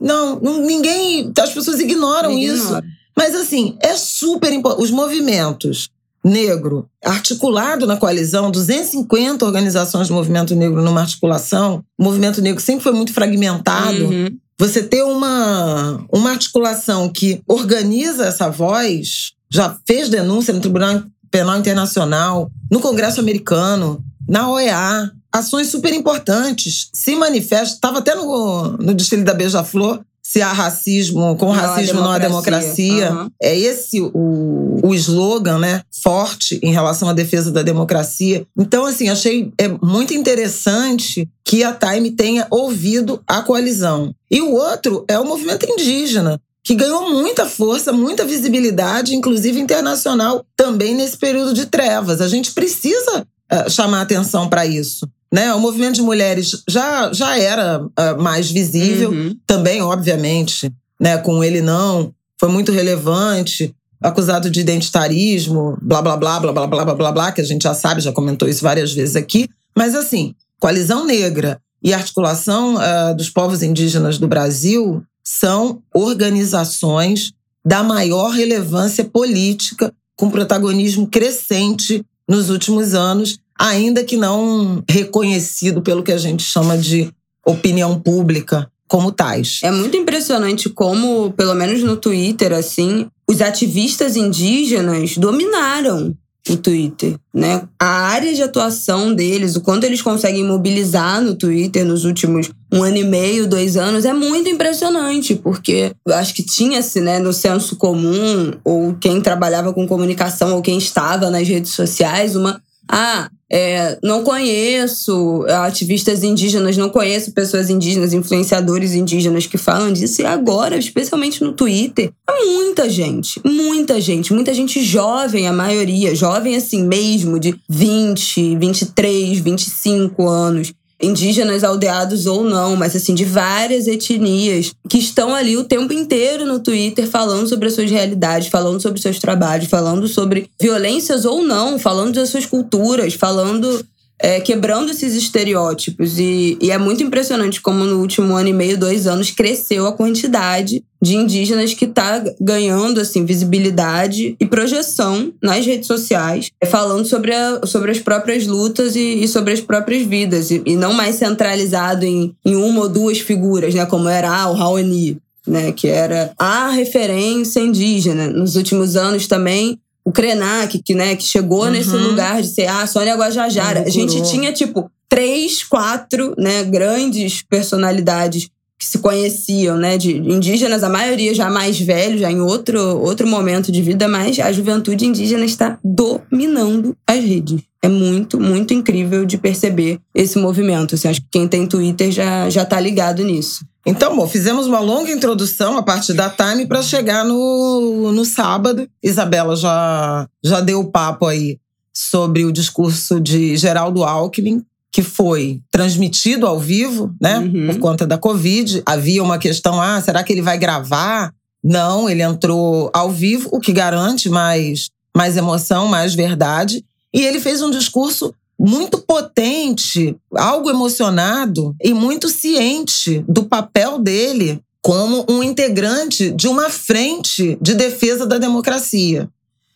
Não, 0.00 0.40
não, 0.40 0.60
ninguém. 0.60 1.32
As 1.38 1.52
pessoas 1.52 1.78
ignoram 1.78 2.36
isso. 2.36 2.64
Ignora. 2.64 2.84
Mas 3.16 3.34
assim, 3.34 3.76
é 3.80 3.96
super 3.96 4.52
importante. 4.52 4.82
Os 4.82 4.90
movimentos 4.90 5.90
negro 6.22 6.86
articulado 7.02 7.86
na 7.86 7.96
coalizão, 7.96 8.50
250 8.50 9.44
organizações 9.44 10.08
do 10.08 10.14
movimento 10.14 10.54
negro 10.54 10.82
numa 10.82 11.00
articulação. 11.00 11.82
O 11.98 12.04
movimento 12.04 12.42
negro 12.42 12.60
sempre 12.60 12.82
foi 12.82 12.92
muito 12.92 13.12
fragmentado. 13.12 14.04
Uhum. 14.04 14.28
Você 14.58 14.82
ter 14.82 15.02
uma, 15.02 16.04
uma 16.12 16.30
articulação 16.30 17.08
que 17.08 17.40
organiza 17.46 18.26
essa 18.26 18.50
voz 18.50 19.32
já 19.50 19.76
fez 19.86 20.08
denúncia 20.08 20.54
no 20.54 20.60
Tribunal 20.60 21.02
Penal 21.30 21.58
Internacional, 21.58 22.50
no 22.70 22.80
Congresso 22.80 23.20
Americano, 23.20 24.02
na 24.28 24.50
OEA, 24.50 25.10
ações 25.32 25.68
super 25.68 25.92
importantes, 25.92 26.90
se 26.92 27.14
manifesta. 27.14 27.74
Estava 27.74 27.98
até 27.98 28.14
no, 28.14 28.76
no 28.78 28.94
desfile 28.94 29.22
da 29.22 29.34
Beija-Flor, 29.34 30.00
se 30.22 30.40
há 30.42 30.52
racismo, 30.52 31.34
com 31.36 31.46
não 31.46 31.52
racismo 31.52 32.00
não 32.00 32.10
há 32.10 32.18
democracia. 32.18 33.12
Uhum. 33.12 33.30
É 33.42 33.56
esse 33.58 34.00
o, 34.00 34.80
o 34.82 34.94
slogan, 34.94 35.58
né? 35.58 35.82
Forte 36.02 36.60
em 36.62 36.72
relação 36.72 37.08
à 37.08 37.12
defesa 37.12 37.50
da 37.50 37.62
democracia. 37.62 38.46
Então, 38.56 38.84
assim, 38.84 39.08
achei 39.08 39.52
é 39.58 39.66
muito 39.82 40.14
interessante 40.14 41.28
que 41.44 41.64
a 41.64 41.72
Time 41.72 42.12
tenha 42.12 42.46
ouvido 42.48 43.20
a 43.26 43.42
coalizão. 43.42 44.14
E 44.30 44.40
o 44.40 44.52
outro 44.52 45.04
é 45.08 45.18
o 45.18 45.24
movimento 45.24 45.66
indígena 45.68 46.40
que 46.70 46.76
ganhou 46.76 47.10
muita 47.10 47.46
força, 47.46 47.92
muita 47.92 48.24
visibilidade, 48.24 49.16
inclusive 49.16 49.58
internacional, 49.58 50.46
também 50.56 50.94
nesse 50.94 51.16
período 51.16 51.52
de 51.52 51.66
trevas. 51.66 52.20
A 52.20 52.28
gente 52.28 52.52
precisa 52.52 53.26
uh, 53.52 53.68
chamar 53.68 54.02
atenção 54.02 54.48
para 54.48 54.64
isso. 54.64 55.04
Né? 55.32 55.52
O 55.52 55.58
movimento 55.58 55.96
de 55.96 56.02
mulheres 56.02 56.62
já, 56.68 57.12
já 57.12 57.36
era 57.36 57.80
uh, 57.84 58.22
mais 58.22 58.52
visível, 58.52 59.10
uhum. 59.10 59.36
também, 59.48 59.82
obviamente, 59.82 60.72
né? 61.00 61.18
com 61.18 61.42
ele 61.42 61.60
não, 61.60 62.14
foi 62.38 62.48
muito 62.48 62.70
relevante, 62.70 63.74
acusado 64.00 64.48
de 64.48 64.60
identitarismo, 64.60 65.76
blá, 65.82 66.00
blá, 66.00 66.16
blá, 66.16 66.38
blá, 66.38 66.52
blá, 66.52 66.66
blá, 66.68 66.84
blá, 66.84 66.94
blá, 66.94 67.12
blá, 67.12 67.32
que 67.32 67.40
a 67.40 67.44
gente 67.44 67.64
já 67.64 67.74
sabe, 67.74 68.00
já 68.00 68.12
comentou 68.12 68.48
isso 68.48 68.62
várias 68.62 68.92
vezes 68.92 69.16
aqui. 69.16 69.48
Mas, 69.76 69.96
assim, 69.96 70.36
coalizão 70.60 71.04
negra 71.04 71.60
e 71.82 71.92
articulação 71.92 72.76
uh, 72.76 73.16
dos 73.16 73.28
povos 73.28 73.60
indígenas 73.60 74.18
do 74.18 74.28
Brasil 74.28 75.04
são 75.38 75.80
organizações 75.94 77.32
da 77.64 77.84
maior 77.84 78.30
relevância 78.30 79.04
política, 79.04 79.92
com 80.16 80.28
protagonismo 80.28 81.06
crescente 81.06 82.04
nos 82.28 82.50
últimos 82.50 82.94
anos, 82.94 83.38
ainda 83.56 84.02
que 84.02 84.16
não 84.16 84.82
reconhecido 84.88 85.82
pelo 85.82 86.02
que 86.02 86.10
a 86.10 86.18
gente 86.18 86.42
chama 86.42 86.76
de 86.76 87.12
opinião 87.46 88.00
pública 88.00 88.68
como 88.88 89.12
tais. 89.12 89.60
É 89.62 89.70
muito 89.70 89.96
impressionante 89.96 90.68
como, 90.68 91.30
pelo 91.32 91.54
menos 91.54 91.80
no 91.84 91.96
Twitter, 91.96 92.52
assim, 92.52 93.06
os 93.28 93.40
ativistas 93.40 94.16
indígenas 94.16 95.16
dominaram 95.16 96.12
o 96.48 96.56
Twitter, 96.56 97.16
né? 97.32 97.68
A 97.78 97.86
área 97.86 98.34
de 98.34 98.42
atuação 98.42 99.14
deles, 99.14 99.54
o 99.54 99.60
quanto 99.60 99.84
eles 99.84 100.02
conseguem 100.02 100.44
mobilizar 100.44 101.22
no 101.22 101.36
Twitter 101.36 101.84
nos 101.84 102.04
últimos 102.04 102.50
um 102.72 102.82
ano 102.82 102.98
e 102.98 103.04
meio, 103.04 103.48
dois 103.48 103.76
anos, 103.76 104.04
é 104.04 104.12
muito 104.12 104.48
impressionante, 104.48 105.34
porque 105.34 105.92
eu 106.06 106.14
acho 106.14 106.34
que 106.34 106.42
tinha-se, 106.42 107.00
né, 107.00 107.18
no 107.18 107.32
senso 107.32 107.76
comum, 107.76 108.52
ou 108.64 108.94
quem 108.94 109.20
trabalhava 109.20 109.72
com 109.72 109.86
comunicação, 109.86 110.54
ou 110.54 110.62
quem 110.62 110.78
estava 110.78 111.30
nas 111.30 111.46
redes 111.46 111.72
sociais, 111.72 112.36
uma. 112.36 112.62
Ah, 112.88 113.30
é, 113.52 113.98
não 114.02 114.22
conheço 114.22 115.44
ativistas 115.64 116.22
indígenas, 116.22 116.76
não 116.76 116.88
conheço 116.88 117.32
pessoas 117.32 117.68
indígenas, 117.68 118.12
influenciadores 118.12 118.94
indígenas 118.94 119.46
que 119.46 119.58
falam 119.58 119.92
disso. 119.92 120.22
E 120.22 120.26
agora, 120.26 120.76
especialmente 120.76 121.42
no 121.42 121.52
Twitter, 121.52 122.12
é 122.28 122.44
muita 122.44 122.88
gente, 122.88 123.40
muita 123.44 124.00
gente, 124.00 124.32
muita 124.32 124.54
gente 124.54 124.80
jovem, 124.82 125.48
a 125.48 125.52
maioria, 125.52 126.14
jovem 126.14 126.54
assim 126.54 126.84
mesmo, 126.84 127.40
de 127.40 127.56
20, 127.68 128.56
23, 128.56 129.38
25 129.40 130.28
anos, 130.28 130.72
indígenas 131.00 131.64
aldeados 131.64 132.26
ou 132.26 132.44
não, 132.44 132.76
mas 132.76 132.94
assim, 132.94 133.14
de 133.14 133.24
várias 133.24 133.86
etnias 133.86 134.72
que 134.88 134.98
estão 134.98 135.34
ali 135.34 135.56
o 135.56 135.64
tempo 135.64 135.92
inteiro 135.92 136.44
no 136.44 136.60
Twitter 136.60 137.08
falando 137.08 137.48
sobre 137.48 137.68
as 137.68 137.74
suas 137.74 137.90
realidades, 137.90 138.48
falando 138.48 138.80
sobre 138.80 139.00
seus 139.00 139.18
trabalhos, 139.18 139.68
falando 139.68 140.06
sobre 140.06 140.48
violências 140.60 141.24
ou 141.24 141.42
não, 141.42 141.78
falando 141.78 142.14
das 142.14 142.28
suas 142.28 142.44
culturas, 142.44 143.14
falando 143.14 143.84
é, 144.20 144.38
quebrando 144.38 144.90
esses 144.90 145.14
estereótipos. 145.14 146.18
E, 146.18 146.58
e, 146.60 146.70
é 146.70 146.76
muito 146.76 147.02
impressionante 147.02 147.60
como 147.60 147.84
no 147.84 148.00
último 148.00 148.36
ano 148.36 148.48
e 148.48 148.52
meio, 148.52 148.78
dois 148.78 149.06
anos, 149.06 149.30
cresceu 149.30 149.86
a 149.86 149.92
quantidade 149.92 150.84
de 151.02 151.16
indígenas 151.16 151.72
que 151.72 151.86
está 151.86 152.22
ganhando 152.38 153.00
assim 153.00 153.24
visibilidade 153.24 154.36
e 154.38 154.46
projeção 154.46 155.32
nas 155.42 155.64
redes 155.64 155.86
sociais, 155.86 156.50
é, 156.60 156.66
falando 156.66 157.06
sobre, 157.06 157.34
a, 157.34 157.62
sobre 157.64 157.90
as 157.90 157.98
próprias 157.98 158.46
lutas 158.46 158.94
e, 158.94 159.22
e 159.22 159.26
sobre 159.26 159.54
as 159.54 159.60
próprias 159.60 160.02
vidas, 160.02 160.50
e, 160.50 160.62
e, 160.66 160.76
não 160.76 160.92
mais 160.92 161.14
centralizado 161.14 162.04
em, 162.04 162.36
em 162.44 162.56
uma 162.56 162.82
ou 162.82 162.88
duas 162.88 163.18
figuras, 163.18 163.74
né, 163.74 163.86
como 163.86 164.08
era 164.08 164.30
ah, 164.30 164.50
o 164.50 164.54
Raoni. 164.54 165.18
Né, 165.46 165.72
que 165.72 165.88
era 165.88 166.32
a 166.38 166.68
referência 166.68 167.60
indígena. 167.60 168.28
Nos 168.28 168.56
últimos 168.56 168.94
anos 168.94 169.26
também, 169.26 169.80
o 170.04 170.12
Krenak, 170.12 170.80
que, 170.82 170.94
né, 170.94 171.14
que 171.16 171.24
chegou 171.24 171.64
uhum. 171.64 171.70
nesse 171.70 171.96
lugar 171.96 172.40
de 172.40 172.48
ser 172.48 172.66
a 172.66 172.82
ah, 172.82 172.86
Sônia 172.86 173.16
Guajajara. 173.16 173.84
A 173.86 173.90
gente 173.90 174.22
tinha, 174.30 174.52
tipo, 174.52 174.90
três, 175.08 175.62
quatro 175.62 176.34
né, 176.38 176.64
grandes 176.64 177.42
personalidades 177.42 178.48
que 178.78 178.86
se 178.86 178.98
conheciam, 178.98 179.76
né, 179.76 179.98
de 179.98 180.16
indígenas, 180.16 180.82
a 180.82 180.88
maioria 180.88 181.34
já 181.34 181.50
mais 181.50 181.78
velho, 181.78 182.16
já 182.16 182.32
em 182.32 182.40
outro, 182.40 182.80
outro 182.98 183.26
momento 183.26 183.70
de 183.70 183.82
vida, 183.82 184.08
mas 184.08 184.38
a 184.40 184.50
juventude 184.50 185.04
indígena 185.04 185.44
está 185.44 185.78
dominando 185.84 186.96
as 187.06 187.22
redes. 187.22 187.60
É 187.82 187.88
muito, 187.88 188.40
muito 188.40 188.72
incrível 188.72 189.26
de 189.26 189.36
perceber 189.36 189.98
esse 190.14 190.38
movimento. 190.38 190.94
Assim, 190.94 191.08
acho 191.08 191.20
que 191.20 191.28
quem 191.30 191.46
tem 191.46 191.66
Twitter 191.66 192.10
já, 192.10 192.48
já 192.48 192.64
tá 192.64 192.80
ligado 192.80 193.22
nisso. 193.22 193.66
Então, 193.84 194.14
bom, 194.14 194.28
fizemos 194.28 194.66
uma 194.66 194.80
longa 194.80 195.10
introdução 195.10 195.78
a 195.78 195.82
partir 195.82 196.12
da 196.12 196.28
Time 196.28 196.66
para 196.66 196.82
chegar 196.82 197.24
no, 197.24 198.12
no 198.12 198.24
sábado. 198.24 198.88
Isabela 199.02 199.56
já, 199.56 200.28
já 200.44 200.60
deu 200.60 200.80
o 200.80 200.90
papo 200.90 201.26
aí 201.26 201.58
sobre 201.92 202.44
o 202.44 202.52
discurso 202.52 203.20
de 203.20 203.56
Geraldo 203.56 204.04
Alckmin, 204.04 204.64
que 204.92 205.02
foi 205.02 205.60
transmitido 205.70 206.46
ao 206.46 206.58
vivo, 206.58 207.14
né, 207.20 207.38
uhum. 207.38 207.66
por 207.68 207.78
conta 207.78 208.06
da 208.06 208.18
Covid. 208.18 208.82
Havia 208.84 209.22
uma 209.22 209.38
questão: 209.38 209.80
ah, 209.80 210.00
será 210.00 210.22
que 210.22 210.32
ele 210.32 210.42
vai 210.42 210.58
gravar? 210.58 211.32
Não, 211.62 212.08
ele 212.08 212.22
entrou 212.22 212.90
ao 212.92 213.10
vivo, 213.10 213.48
o 213.52 213.60
que 213.60 213.72
garante 213.72 214.28
mais, 214.28 214.90
mais 215.14 215.36
emoção, 215.36 215.86
mais 215.86 216.14
verdade. 216.14 216.84
E 217.12 217.24
ele 217.24 217.40
fez 217.40 217.60
um 217.60 217.70
discurso 217.70 218.34
muito 218.60 218.98
potente, 218.98 220.14
algo 220.34 220.68
emocionado 220.68 221.74
e 221.82 221.94
muito 221.94 222.28
ciente 222.28 223.24
do 223.26 223.44
papel 223.44 223.98
dele 223.98 224.62
como 224.82 225.24
um 225.28 225.42
integrante 225.42 226.30
de 226.30 226.46
uma 226.46 226.68
frente 226.68 227.56
de 227.60 227.74
defesa 227.74 228.26
da 228.26 228.38
democracia. 228.38 229.28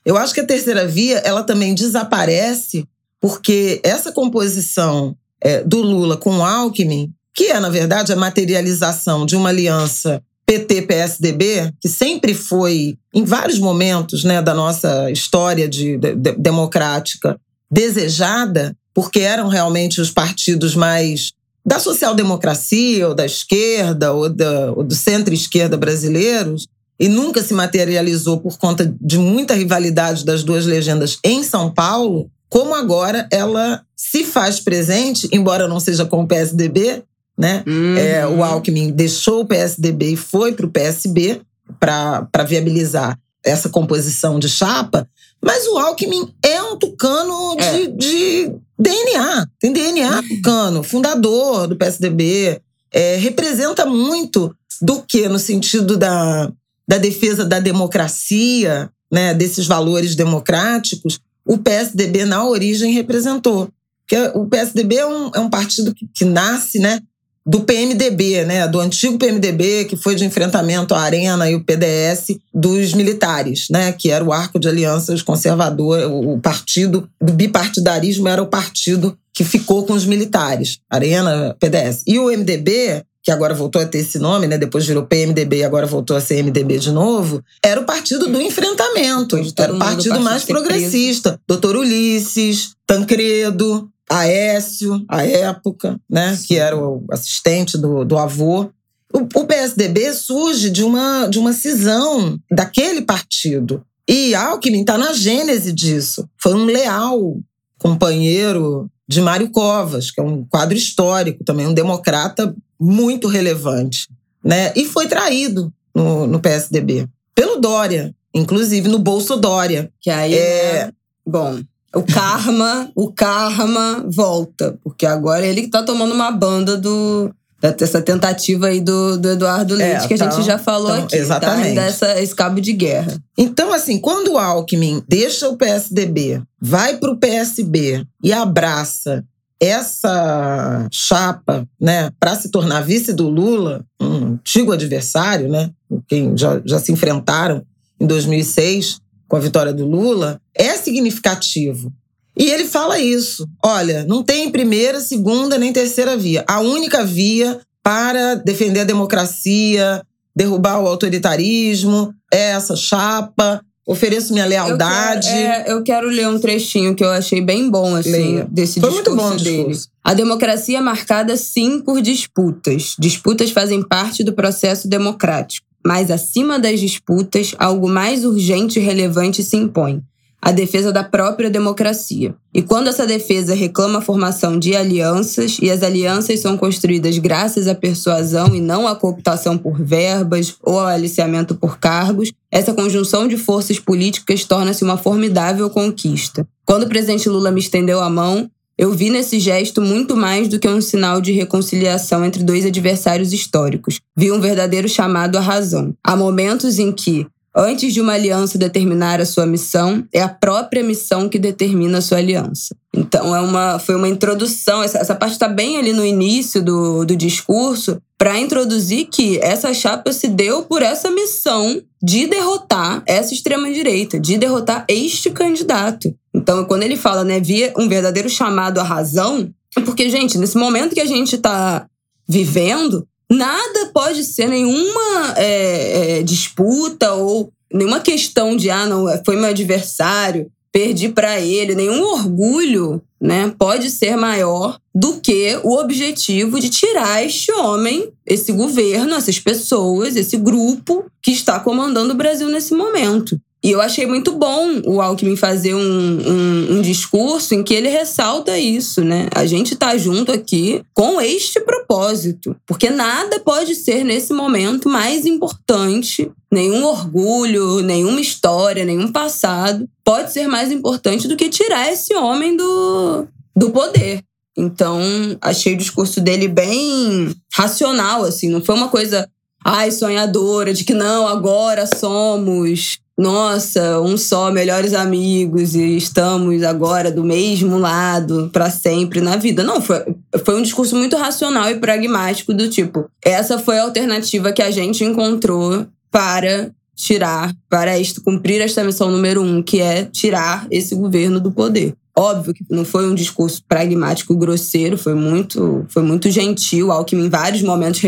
Eu 0.04 0.16
acho 0.16 0.34
que 0.34 0.40
a 0.40 0.46
terceira 0.46 0.86
via 0.86 1.18
ela 1.18 1.42
também 1.42 1.74
desaparece 1.74 2.86
porque 3.20 3.80
essa 3.82 4.12
composição 4.12 5.16
é, 5.40 5.62
do 5.62 5.80
Lula 5.80 6.16
com 6.16 6.38
o 6.38 6.44
Alckmin 6.44 7.10
que 7.34 7.50
é, 7.50 7.58
na 7.58 7.68
verdade, 7.68 8.12
a 8.12 8.16
materialização 8.16 9.26
de 9.26 9.34
uma 9.34 9.48
aliança 9.48 10.22
PT-PSDB, 10.46 11.72
que 11.80 11.88
sempre 11.88 12.32
foi, 12.32 12.96
em 13.12 13.24
vários 13.24 13.58
momentos 13.58 14.22
né, 14.22 14.40
da 14.40 14.54
nossa 14.54 15.10
história 15.10 15.68
de, 15.68 15.98
de, 15.98 16.14
de, 16.14 16.32
democrática, 16.32 17.38
desejada, 17.70 18.76
porque 18.92 19.20
eram 19.20 19.48
realmente 19.48 20.00
os 20.00 20.10
partidos 20.10 20.74
mais 20.74 21.32
da 21.66 21.78
social-democracia, 21.78 23.08
ou 23.08 23.14
da 23.14 23.24
esquerda, 23.24 24.12
ou, 24.12 24.28
da, 24.28 24.72
ou 24.72 24.84
do 24.84 24.94
centro-esquerda 24.94 25.76
brasileiros, 25.76 26.66
e 27.00 27.08
nunca 27.08 27.42
se 27.42 27.54
materializou 27.54 28.38
por 28.38 28.58
conta 28.58 28.94
de 29.00 29.18
muita 29.18 29.54
rivalidade 29.54 30.24
das 30.24 30.44
duas 30.44 30.66
legendas 30.66 31.18
em 31.24 31.42
São 31.42 31.72
Paulo, 31.72 32.30
como 32.48 32.74
agora 32.74 33.26
ela 33.32 33.82
se 33.96 34.24
faz 34.24 34.60
presente, 34.60 35.28
embora 35.32 35.66
não 35.66 35.80
seja 35.80 36.04
com 36.04 36.22
o 36.22 36.26
PSDB, 36.26 37.02
né? 37.36 37.64
Uhum. 37.66 37.96
É, 37.96 38.26
o 38.26 38.44
Alckmin 38.44 38.92
deixou 38.92 39.40
o 39.40 39.46
PSDB 39.46 40.12
e 40.12 40.16
foi 40.16 40.52
para 40.52 40.66
o 40.66 40.70
PSB 40.70 41.40
para 41.80 42.44
viabilizar 42.46 43.18
essa 43.42 43.68
composição 43.68 44.38
de 44.38 44.48
chapa, 44.48 45.08
mas 45.42 45.66
o 45.66 45.78
Alckmin 45.78 46.32
um 46.74 46.78
tucano 46.78 47.56
de, 47.56 47.62
é. 47.62 47.86
de 47.86 48.52
DNA, 48.78 49.46
tem 49.58 49.72
DNA 49.72 50.22
tucano, 50.22 50.82
fundador 50.82 51.68
do 51.68 51.76
PSDB, 51.76 52.60
é, 52.92 53.16
representa 53.16 53.86
muito 53.86 54.54
do 54.82 55.02
que 55.02 55.28
no 55.28 55.38
sentido 55.38 55.96
da, 55.96 56.52
da 56.86 56.98
defesa 56.98 57.44
da 57.44 57.60
democracia, 57.60 58.90
né, 59.10 59.32
desses 59.32 59.66
valores 59.66 60.14
democráticos, 60.14 61.20
o 61.44 61.58
PSDB 61.58 62.24
na 62.24 62.44
origem 62.44 62.92
representou. 62.92 63.68
Porque 64.06 64.38
o 64.38 64.46
PSDB 64.46 64.96
é 64.96 65.06
um, 65.06 65.30
é 65.34 65.40
um 65.40 65.48
partido 65.48 65.94
que, 65.94 66.06
que 66.12 66.24
nasce 66.24 66.78
né, 66.78 67.00
do 67.46 67.60
PMDB, 67.60 68.44
né, 68.44 68.66
do 68.66 68.80
antigo 68.80 69.18
PMDB, 69.18 69.84
que 69.84 69.96
foi 69.96 70.14
de 70.14 70.24
enfrentamento 70.24 70.94
à 70.94 71.00
Arena 71.00 71.50
e 71.50 71.54
o 71.54 71.62
PDS 71.62 72.38
dos 72.52 72.94
militares, 72.94 73.66
né, 73.70 73.92
que 73.92 74.10
era 74.10 74.24
o 74.24 74.32
arco 74.32 74.58
de 74.58 74.66
alianças 74.66 75.20
conservador, 75.20 76.10
o 76.10 76.38
partido 76.38 77.08
do 77.20 77.32
bipartidarismo 77.32 78.28
era 78.28 78.42
o 78.42 78.46
partido 78.46 79.16
que 79.32 79.44
ficou 79.44 79.84
com 79.84 79.92
os 79.92 80.06
militares, 80.06 80.78
Arena, 80.88 81.54
PDS. 81.58 82.02
E 82.06 82.18
o 82.18 82.30
MDB, 82.30 83.02
que 83.22 83.30
agora 83.30 83.52
voltou 83.52 83.82
a 83.82 83.86
ter 83.86 83.98
esse 83.98 84.18
nome, 84.18 84.46
né, 84.46 84.56
depois 84.56 84.86
virou 84.86 85.02
PMDB 85.02 85.58
e 85.58 85.64
agora 85.64 85.86
voltou 85.86 86.16
a 86.16 86.20
ser 86.20 86.42
MDB 86.42 86.78
de 86.78 86.92
novo, 86.92 87.42
era 87.62 87.80
o 87.80 87.84
partido 87.84 88.26
do 88.26 88.40
enfrentamento, 88.40 89.36
era 89.58 89.74
o 89.74 89.78
partido 89.78 90.20
mais 90.20 90.44
progressista. 90.44 91.38
Doutor 91.46 91.76
Ulisses, 91.76 92.74
Tancredo, 92.86 93.90
Aécio, 94.08 95.04
à 95.08 95.24
época, 95.24 95.98
né, 96.08 96.38
que 96.46 96.56
era 96.56 96.76
o 96.76 97.04
assistente 97.10 97.78
do, 97.78 98.04
do 98.04 98.18
avô. 98.18 98.70
O, 99.12 99.40
o 99.40 99.46
PSDB 99.46 100.12
surge 100.12 100.70
de 100.70 100.82
uma, 100.82 101.26
de 101.26 101.38
uma 101.38 101.52
cisão 101.52 102.38
daquele 102.50 103.02
partido. 103.02 103.84
E 104.08 104.34
Alckmin 104.34 104.80
está 104.80 104.98
na 104.98 105.12
gênese 105.12 105.72
disso. 105.72 106.28
Foi 106.36 106.54
um 106.54 106.64
leal 106.64 107.38
companheiro 107.78 108.90
de 109.08 109.20
Mário 109.20 109.50
Covas, 109.50 110.10
que 110.10 110.20
é 110.20 110.24
um 110.24 110.44
quadro 110.44 110.76
histórico, 110.76 111.44
também 111.44 111.66
um 111.66 111.74
democrata 111.74 112.54
muito 112.78 113.28
relevante. 113.28 114.08
Né? 114.42 114.72
E 114.76 114.84
foi 114.84 115.06
traído 115.06 115.72
no, 115.94 116.26
no 116.26 116.40
PSDB 116.40 117.08
pelo 117.34 117.56
Dória, 117.56 118.14
inclusive 118.34 118.88
no 118.88 118.98
Bolso 118.98 119.36
Dória. 119.36 119.90
Que 120.00 120.10
aí, 120.10 120.34
é... 120.34 120.86
Né? 120.86 120.92
bom, 121.26 121.60
o 121.94 122.02
karma, 122.02 122.90
o 122.94 123.12
karma 123.12 124.04
volta. 124.08 124.78
Porque 124.82 125.06
agora 125.06 125.46
ele 125.46 125.62
que 125.62 125.68
tá 125.68 125.82
tomando 125.82 126.14
uma 126.14 126.30
banda 126.30 126.76
do. 126.76 127.30
Dessa 127.78 128.02
tentativa 128.02 128.66
aí 128.66 128.78
do, 128.78 129.16
do 129.16 129.30
Eduardo 129.30 129.72
é, 129.74 129.76
Leite, 129.78 130.04
é, 130.04 130.08
que 130.08 130.14
a 130.14 130.30
gente 130.30 130.42
já 130.42 130.58
falou 130.58 130.90
então, 130.90 131.04
aqui. 131.04 131.16
Tá? 131.16 131.22
Exatamente. 131.22 131.74
Tá? 131.74 131.80
Dessa, 131.80 132.22
esse 132.22 132.34
cabo 132.34 132.60
de 132.60 132.74
guerra. 132.74 133.16
Então, 133.38 133.72
assim, 133.72 133.98
quando 133.98 134.32
o 134.32 134.38
Alckmin 134.38 135.02
deixa 135.08 135.48
o 135.48 135.56
PSDB, 135.56 136.42
vai 136.60 136.98
pro 136.98 137.16
PSB 137.16 138.06
e 138.22 138.34
abraça 138.34 139.24
essa 139.58 140.86
chapa, 140.92 141.66
né, 141.80 142.10
para 142.20 142.34
se 142.34 142.50
tornar 142.50 142.82
vice 142.82 143.14
do 143.14 143.28
Lula, 143.28 143.82
um 143.98 144.34
antigo 144.34 144.72
adversário, 144.72 145.48
né, 145.48 145.70
quem 146.06 146.36
já, 146.36 146.60
já 146.64 146.78
se 146.78 146.92
enfrentaram 146.92 147.64
em 147.98 148.06
2006, 148.06 149.00
com 149.28 149.36
a 149.36 149.40
vitória 149.40 149.72
do 149.72 149.86
Lula, 149.86 150.40
é 150.54 150.74
significativo. 150.74 151.92
E 152.36 152.50
ele 152.50 152.64
fala 152.64 152.98
isso. 152.98 153.48
Olha, 153.64 154.04
não 154.04 154.22
tem 154.22 154.50
primeira, 154.50 155.00
segunda 155.00 155.56
nem 155.56 155.72
terceira 155.72 156.16
via. 156.16 156.44
A 156.48 156.60
única 156.60 157.04
via 157.04 157.60
para 157.82 158.34
defender 158.34 158.80
a 158.80 158.84
democracia, 158.84 160.02
derrubar 160.34 160.80
o 160.80 160.86
autoritarismo, 160.86 162.12
é 162.32 162.50
essa 162.50 162.74
chapa. 162.74 163.60
Ofereço 163.86 164.32
minha 164.32 164.46
lealdade. 164.46 165.28
Eu 165.28 165.34
quero, 165.34 165.52
é, 165.52 165.72
eu 165.72 165.82
quero 165.82 166.08
ler 166.08 166.26
um 166.26 166.38
trechinho 166.38 166.94
que 166.94 167.04
eu 167.04 167.10
achei 167.10 167.42
bem 167.42 167.70
bom, 167.70 167.94
assim, 167.94 168.10
Leia. 168.10 168.48
desse 168.50 168.80
Foi 168.80 168.88
discurso 168.88 169.14
muito 169.14 169.30
bom 169.30 169.36
dele. 169.36 169.56
Discurso. 169.56 169.88
A 170.02 170.14
democracia 170.14 170.78
é 170.78 170.80
marcada, 170.80 171.36
sim, 171.36 171.80
por 171.80 172.00
disputas. 172.00 172.96
Disputas 172.98 173.50
fazem 173.50 173.82
parte 173.86 174.24
do 174.24 174.32
processo 174.32 174.88
democrático. 174.88 175.66
Mas 175.86 176.10
acima 176.10 176.58
das 176.58 176.80
disputas, 176.80 177.54
algo 177.58 177.88
mais 177.88 178.24
urgente 178.24 178.78
e 178.78 178.82
relevante 178.82 179.42
se 179.42 179.56
impõe: 179.56 180.02
a 180.44 180.52
defesa 180.52 180.92
da 180.92 181.02
própria 181.02 181.48
democracia. 181.48 182.34
E 182.52 182.60
quando 182.60 182.88
essa 182.88 183.06
defesa 183.06 183.54
reclama 183.54 183.98
a 183.98 184.02
formação 184.02 184.58
de 184.58 184.76
alianças, 184.76 185.58
e 185.60 185.70
as 185.70 185.82
alianças 185.82 186.40
são 186.40 186.58
construídas 186.58 187.16
graças 187.16 187.66
à 187.66 187.74
persuasão 187.74 188.54
e 188.54 188.60
não 188.60 188.86
à 188.86 188.94
cooptação 188.94 189.56
por 189.56 189.82
verbas 189.82 190.54
ou 190.62 190.78
ao 190.78 190.86
aliciamento 190.86 191.54
por 191.54 191.78
cargos, 191.78 192.30
essa 192.50 192.74
conjunção 192.74 193.26
de 193.26 193.38
forças 193.38 193.80
políticas 193.80 194.44
torna-se 194.44 194.84
uma 194.84 194.98
formidável 194.98 195.70
conquista. 195.70 196.46
Quando 196.66 196.84
o 196.84 196.88
presidente 196.88 197.28
Lula 197.28 197.50
me 197.50 197.60
estendeu 197.60 198.00
a 198.00 198.10
mão, 198.10 198.50
eu 198.76 198.92
vi 198.92 199.10
nesse 199.10 199.38
gesto 199.38 199.80
muito 199.80 200.16
mais 200.16 200.48
do 200.48 200.58
que 200.58 200.68
um 200.68 200.80
sinal 200.80 201.20
de 201.20 201.32
reconciliação 201.32 202.24
entre 202.24 202.42
dois 202.42 202.66
adversários 202.66 203.32
históricos. 203.32 204.00
Vi 204.16 204.32
um 204.32 204.40
verdadeiro 204.40 204.88
chamado 204.88 205.36
à 205.36 205.40
razão. 205.40 205.94
Há 206.02 206.16
momentos 206.16 206.78
em 206.78 206.90
que, 206.90 207.26
antes 207.54 207.94
de 207.94 208.00
uma 208.00 208.14
aliança 208.14 208.58
determinar 208.58 209.20
a 209.20 209.26
sua 209.26 209.46
missão, 209.46 210.04
é 210.12 210.20
a 210.20 210.28
própria 210.28 210.82
missão 210.82 211.28
que 211.28 211.38
determina 211.38 211.98
a 211.98 212.02
sua 212.02 212.18
aliança. 212.18 212.74
Então 212.92 213.34
é 213.34 213.40
uma, 213.40 213.78
foi 213.78 213.94
uma 213.94 214.08
introdução, 214.08 214.82
essa, 214.82 214.98
essa 214.98 215.14
parte 215.14 215.32
está 215.32 215.48
bem 215.48 215.76
ali 215.76 215.92
no 215.92 216.04
início 216.04 216.62
do, 216.62 217.04
do 217.04 217.16
discurso, 217.16 218.00
para 218.24 218.40
introduzir 218.40 219.08
que 219.08 219.38
essa 219.42 219.74
chapa 219.74 220.10
se 220.10 220.28
deu 220.28 220.62
por 220.62 220.80
essa 220.80 221.10
missão 221.10 221.82
de 222.02 222.26
derrotar 222.26 223.02
essa 223.06 223.34
extrema-direita, 223.34 224.18
de 224.18 224.38
derrotar 224.38 224.86
este 224.88 225.28
candidato. 225.28 226.10
Então, 226.32 226.64
quando 226.64 226.84
ele 226.84 226.96
fala, 226.96 227.22
né, 227.22 227.38
via 227.38 227.74
um 227.76 227.86
verdadeiro 227.86 228.30
chamado 228.30 228.78
à 228.80 228.82
razão, 228.82 229.52
é 229.76 229.80
porque, 229.82 230.08
gente, 230.08 230.38
nesse 230.38 230.56
momento 230.56 230.94
que 230.94 231.02
a 231.02 231.06
gente 231.06 231.36
está 231.36 231.86
vivendo, 232.26 233.06
nada 233.30 233.90
pode 233.92 234.24
ser 234.24 234.48
nenhuma 234.48 235.34
é, 235.36 236.20
é, 236.20 236.22
disputa 236.22 237.12
ou 237.12 237.52
nenhuma 237.70 238.00
questão 238.00 238.56
de, 238.56 238.70
ah, 238.70 238.86
não, 238.86 239.04
foi 239.22 239.36
meu 239.36 239.50
adversário, 239.50 240.50
perdi 240.74 241.08
para 241.08 241.40
ele, 241.40 241.76
nenhum 241.76 242.02
orgulho 242.02 243.00
né, 243.20 243.54
pode 243.56 243.90
ser 243.90 244.16
maior 244.16 244.76
do 244.92 245.20
que 245.20 245.56
o 245.62 245.78
objetivo 245.78 246.58
de 246.58 246.68
tirar 246.68 247.24
este 247.24 247.52
homem, 247.52 248.12
esse 248.26 248.50
governo, 248.50 249.14
essas 249.14 249.38
pessoas, 249.38 250.16
esse 250.16 250.36
grupo 250.36 251.04
que 251.22 251.30
está 251.30 251.60
comandando 251.60 252.12
o 252.12 252.16
Brasil 252.16 252.48
nesse 252.48 252.74
momento. 252.74 253.40
E 253.64 253.70
eu 253.70 253.80
achei 253.80 254.04
muito 254.04 254.32
bom 254.32 254.82
o 254.84 255.00
Alckmin 255.00 255.36
fazer 255.36 255.74
um, 255.74 255.80
um, 255.80 256.76
um, 256.76 256.82
discurso 256.82 257.54
em 257.54 257.64
que 257.64 257.72
ele 257.72 257.88
ressalta 257.88 258.58
isso, 258.58 259.02
né? 259.02 259.26
A 259.34 259.46
gente 259.46 259.74
tá 259.74 259.96
junto 259.96 260.30
aqui 260.30 260.82
com 260.92 261.18
este 261.18 261.58
propósito. 261.60 262.54
Porque 262.66 262.90
nada 262.90 263.40
pode 263.40 263.74
ser, 263.74 264.04
nesse 264.04 264.34
momento, 264.34 264.86
mais 264.90 265.24
importante. 265.24 266.30
Nenhum 266.52 266.84
orgulho, 266.84 267.80
nenhuma 267.80 268.20
história, 268.20 268.84
nenhum 268.84 269.10
passado 269.10 269.88
pode 270.04 270.30
ser 270.30 270.46
mais 270.46 270.70
importante 270.70 271.26
do 271.26 271.34
que 271.34 271.48
tirar 271.48 271.90
esse 271.90 272.14
homem 272.14 272.54
do, 272.58 273.26
do 273.56 273.70
poder. 273.70 274.20
Então, 274.54 275.00
achei 275.40 275.72
o 275.72 275.78
discurso 275.78 276.20
dele 276.20 276.48
bem 276.48 277.34
racional, 277.54 278.24
assim. 278.24 278.50
Não 278.50 278.62
foi 278.62 278.74
uma 278.74 278.88
coisa, 278.88 279.26
ai, 279.64 279.90
sonhadora, 279.90 280.74
de 280.74 280.84
que 280.84 280.92
não, 280.92 281.26
agora 281.26 281.88
somos 281.96 283.02
nossa, 283.16 284.00
um 284.00 284.16
só, 284.16 284.50
melhores 284.50 284.92
amigos 284.92 285.74
e 285.74 285.96
estamos 285.96 286.62
agora 286.64 287.12
do 287.12 287.22
mesmo 287.22 287.78
lado 287.78 288.50
para 288.52 288.70
sempre 288.70 289.20
na 289.20 289.36
vida. 289.36 289.62
Não, 289.62 289.80
foi, 289.80 290.04
foi 290.44 290.58
um 290.58 290.62
discurso 290.62 290.96
muito 290.96 291.16
racional 291.16 291.70
e 291.70 291.78
pragmático 291.78 292.52
do 292.52 292.68
tipo, 292.68 293.08
essa 293.24 293.58
foi 293.58 293.78
a 293.78 293.84
alternativa 293.84 294.52
que 294.52 294.62
a 294.62 294.70
gente 294.70 295.04
encontrou 295.04 295.86
para 296.10 296.70
tirar, 296.96 297.52
para 297.68 297.98
isto, 297.98 298.22
cumprir 298.22 298.60
esta 298.60 298.84
missão 298.84 299.10
número 299.10 299.42
um, 299.42 299.62
que 299.62 299.80
é 299.80 300.04
tirar 300.04 300.66
esse 300.70 300.94
governo 300.94 301.40
do 301.40 301.50
poder. 301.50 301.94
Óbvio 302.16 302.54
que 302.54 302.64
não 302.70 302.84
foi 302.84 303.10
um 303.10 303.14
discurso 303.14 303.60
pragmático 303.68 304.36
grosseiro, 304.36 304.96
foi 304.96 305.14
muito, 305.14 305.84
foi 305.88 306.04
muito 306.04 306.30
gentil. 306.30 306.92
Alckmin, 306.92 307.24
em 307.24 307.28
vários 307.28 307.62
momentos, 307.62 308.00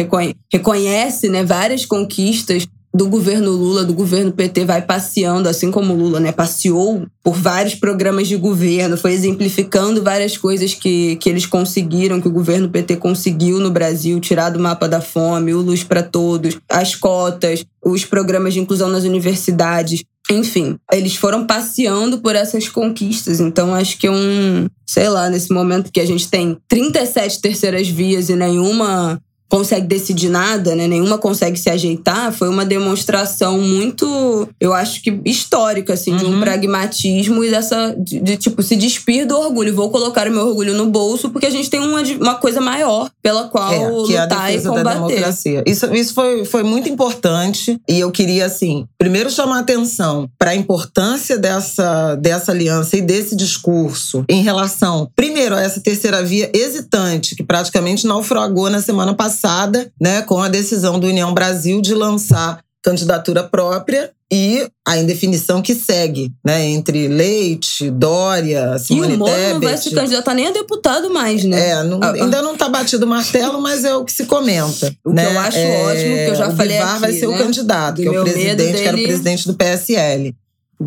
reconhece 0.52 1.28
né, 1.28 1.42
várias 1.42 1.84
conquistas 1.84 2.64
do 2.96 3.08
governo 3.08 3.50
Lula, 3.50 3.84
do 3.84 3.92
governo 3.92 4.32
PT, 4.32 4.64
vai 4.64 4.80
passeando, 4.80 5.48
assim 5.48 5.70
como 5.70 5.94
Lula, 5.94 6.18
né? 6.18 6.32
Passeou 6.32 7.06
por 7.22 7.34
vários 7.34 7.74
programas 7.74 8.26
de 8.26 8.36
governo, 8.36 8.96
foi 8.96 9.12
exemplificando 9.12 10.02
várias 10.02 10.38
coisas 10.38 10.72
que, 10.72 11.16
que 11.16 11.28
eles 11.28 11.44
conseguiram, 11.44 12.20
que 12.20 12.28
o 12.28 12.32
governo 12.32 12.70
PT 12.70 12.96
conseguiu 12.96 13.60
no 13.60 13.70
Brasil, 13.70 14.18
tirar 14.18 14.50
do 14.50 14.58
mapa 14.58 14.88
da 14.88 15.00
fome, 15.00 15.52
o 15.52 15.60
Luz 15.60 15.84
para 15.84 16.02
Todos, 16.02 16.58
as 16.70 16.94
cotas, 16.94 17.64
os 17.84 18.04
programas 18.04 18.54
de 18.54 18.60
inclusão 18.60 18.88
nas 18.88 19.04
universidades. 19.04 20.02
Enfim, 20.30 20.76
eles 20.92 21.14
foram 21.16 21.46
passeando 21.46 22.18
por 22.18 22.34
essas 22.34 22.68
conquistas. 22.68 23.40
Então, 23.40 23.74
acho 23.74 23.98
que 23.98 24.06
é 24.06 24.10
um, 24.10 24.66
sei 24.86 25.08
lá, 25.08 25.28
nesse 25.28 25.52
momento 25.52 25.92
que 25.92 26.00
a 26.00 26.06
gente 26.06 26.28
tem 26.28 26.56
37 26.66 27.40
terceiras 27.40 27.88
vias 27.88 28.28
e 28.28 28.34
nenhuma 28.34 29.20
consegue 29.56 29.86
decidir 29.86 30.28
nada, 30.28 30.74
né? 30.74 30.86
Nenhuma 30.86 31.16
consegue 31.16 31.58
se 31.58 31.70
ajeitar, 31.70 32.30
foi 32.30 32.46
uma 32.46 32.62
demonstração 32.62 33.58
muito, 33.58 34.46
eu 34.60 34.74
acho 34.74 35.02
que 35.02 35.18
histórica, 35.24 35.94
assim, 35.94 36.12
uhum. 36.12 36.16
de 36.18 36.24
um 36.26 36.32
uhum. 36.34 36.40
pragmatismo 36.40 37.42
e 37.42 37.50
dessa. 37.50 37.94
De, 37.98 38.20
de, 38.20 38.36
tipo, 38.36 38.62
se 38.62 38.76
despir 38.76 39.26
do 39.26 39.34
orgulho. 39.34 39.74
Vou 39.74 39.88
colocar 39.88 40.28
o 40.28 40.30
meu 40.30 40.46
orgulho 40.46 40.74
no 40.74 40.86
bolso, 40.86 41.30
porque 41.30 41.46
a 41.46 41.50
gente 41.50 41.70
tem 41.70 41.80
uma, 41.80 42.02
uma 42.20 42.34
coisa 42.34 42.60
maior 42.60 43.10
pela 43.22 43.44
qual 43.44 43.72
é, 43.72 43.78
que 43.78 43.90
lutar 43.90 44.50
é 44.50 44.56
a 44.56 44.56
e 44.56 44.62
combater. 44.62 44.84
Da 44.84 44.94
democracia. 44.94 45.64
Isso, 45.66 45.94
isso 45.94 46.12
foi, 46.12 46.44
foi 46.44 46.62
muito 46.62 46.88
importante 46.88 47.80
e 47.88 47.98
eu 47.98 48.10
queria, 48.10 48.44
assim, 48.44 48.86
primeiro 48.98 49.30
chamar 49.30 49.60
atenção 49.60 50.28
para 50.38 50.50
a 50.50 50.54
importância 50.54 51.38
dessa, 51.38 52.14
dessa 52.16 52.52
aliança 52.52 52.96
e 52.98 53.00
desse 53.00 53.34
discurso 53.34 54.22
em 54.28 54.42
relação, 54.42 55.10
primeiro, 55.16 55.54
a 55.54 55.62
essa 55.62 55.80
terceira 55.80 56.22
via 56.22 56.50
hesitante, 56.52 57.34
que 57.34 57.42
praticamente 57.42 58.06
naufragou 58.06 58.68
na 58.68 58.82
semana 58.82 59.14
passada 59.14 59.45
passada, 59.46 59.92
né, 60.00 60.22
com 60.22 60.42
a 60.42 60.48
decisão 60.48 60.98
do 60.98 61.06
União 61.06 61.32
Brasil 61.32 61.80
de 61.80 61.94
lançar 61.94 62.60
candidatura 62.82 63.44
própria 63.44 64.10
e 64.32 64.68
a 64.86 64.98
indefinição 64.98 65.62
que 65.62 65.72
segue, 65.72 66.32
né, 66.44 66.66
entre 66.66 67.06
Leite, 67.06 67.88
Dória, 67.90 68.76
Simone 68.78 69.12
E 69.12 69.14
o 69.14 69.18
Moro 69.18 69.30
Tebet. 69.32 69.52
não 69.52 69.60
vai 69.60 69.76
se 69.76 69.90
candidatar 69.92 70.34
nem 70.34 70.48
a 70.48 70.50
deputado 70.50 71.12
mais, 71.12 71.44
né? 71.44 71.70
É, 71.70 71.82
não, 71.84 72.00
ah, 72.02 72.12
ainda 72.12 72.42
não 72.42 72.54
está 72.54 72.68
batido 72.68 73.06
o 73.06 73.08
martelo, 73.08 73.60
mas 73.60 73.84
é 73.84 73.94
o 73.94 74.04
que 74.04 74.12
se 74.12 74.26
comenta. 74.26 74.92
O 75.04 75.12
né? 75.12 75.24
que 75.24 75.32
eu 75.32 75.38
acho 75.38 75.58
é, 75.58 75.84
ótimo, 75.84 76.14
que 76.16 76.30
eu 76.30 76.34
já 76.34 76.48
o 76.48 76.56
falei 76.56 76.78
Bivar 76.78 77.00
vai 77.00 77.12
ser 77.12 77.28
né? 77.28 77.34
o 77.34 77.38
candidato, 77.38 77.96
do 77.96 78.02
que 78.02 78.08
é 78.08 78.20
o 78.20 78.24
presidente, 78.24 78.56
dele... 78.56 78.78
que 78.78 78.88
era 78.88 78.96
o 78.96 79.02
presidente 79.02 79.46
do 79.46 79.54
PSL. 79.54 80.36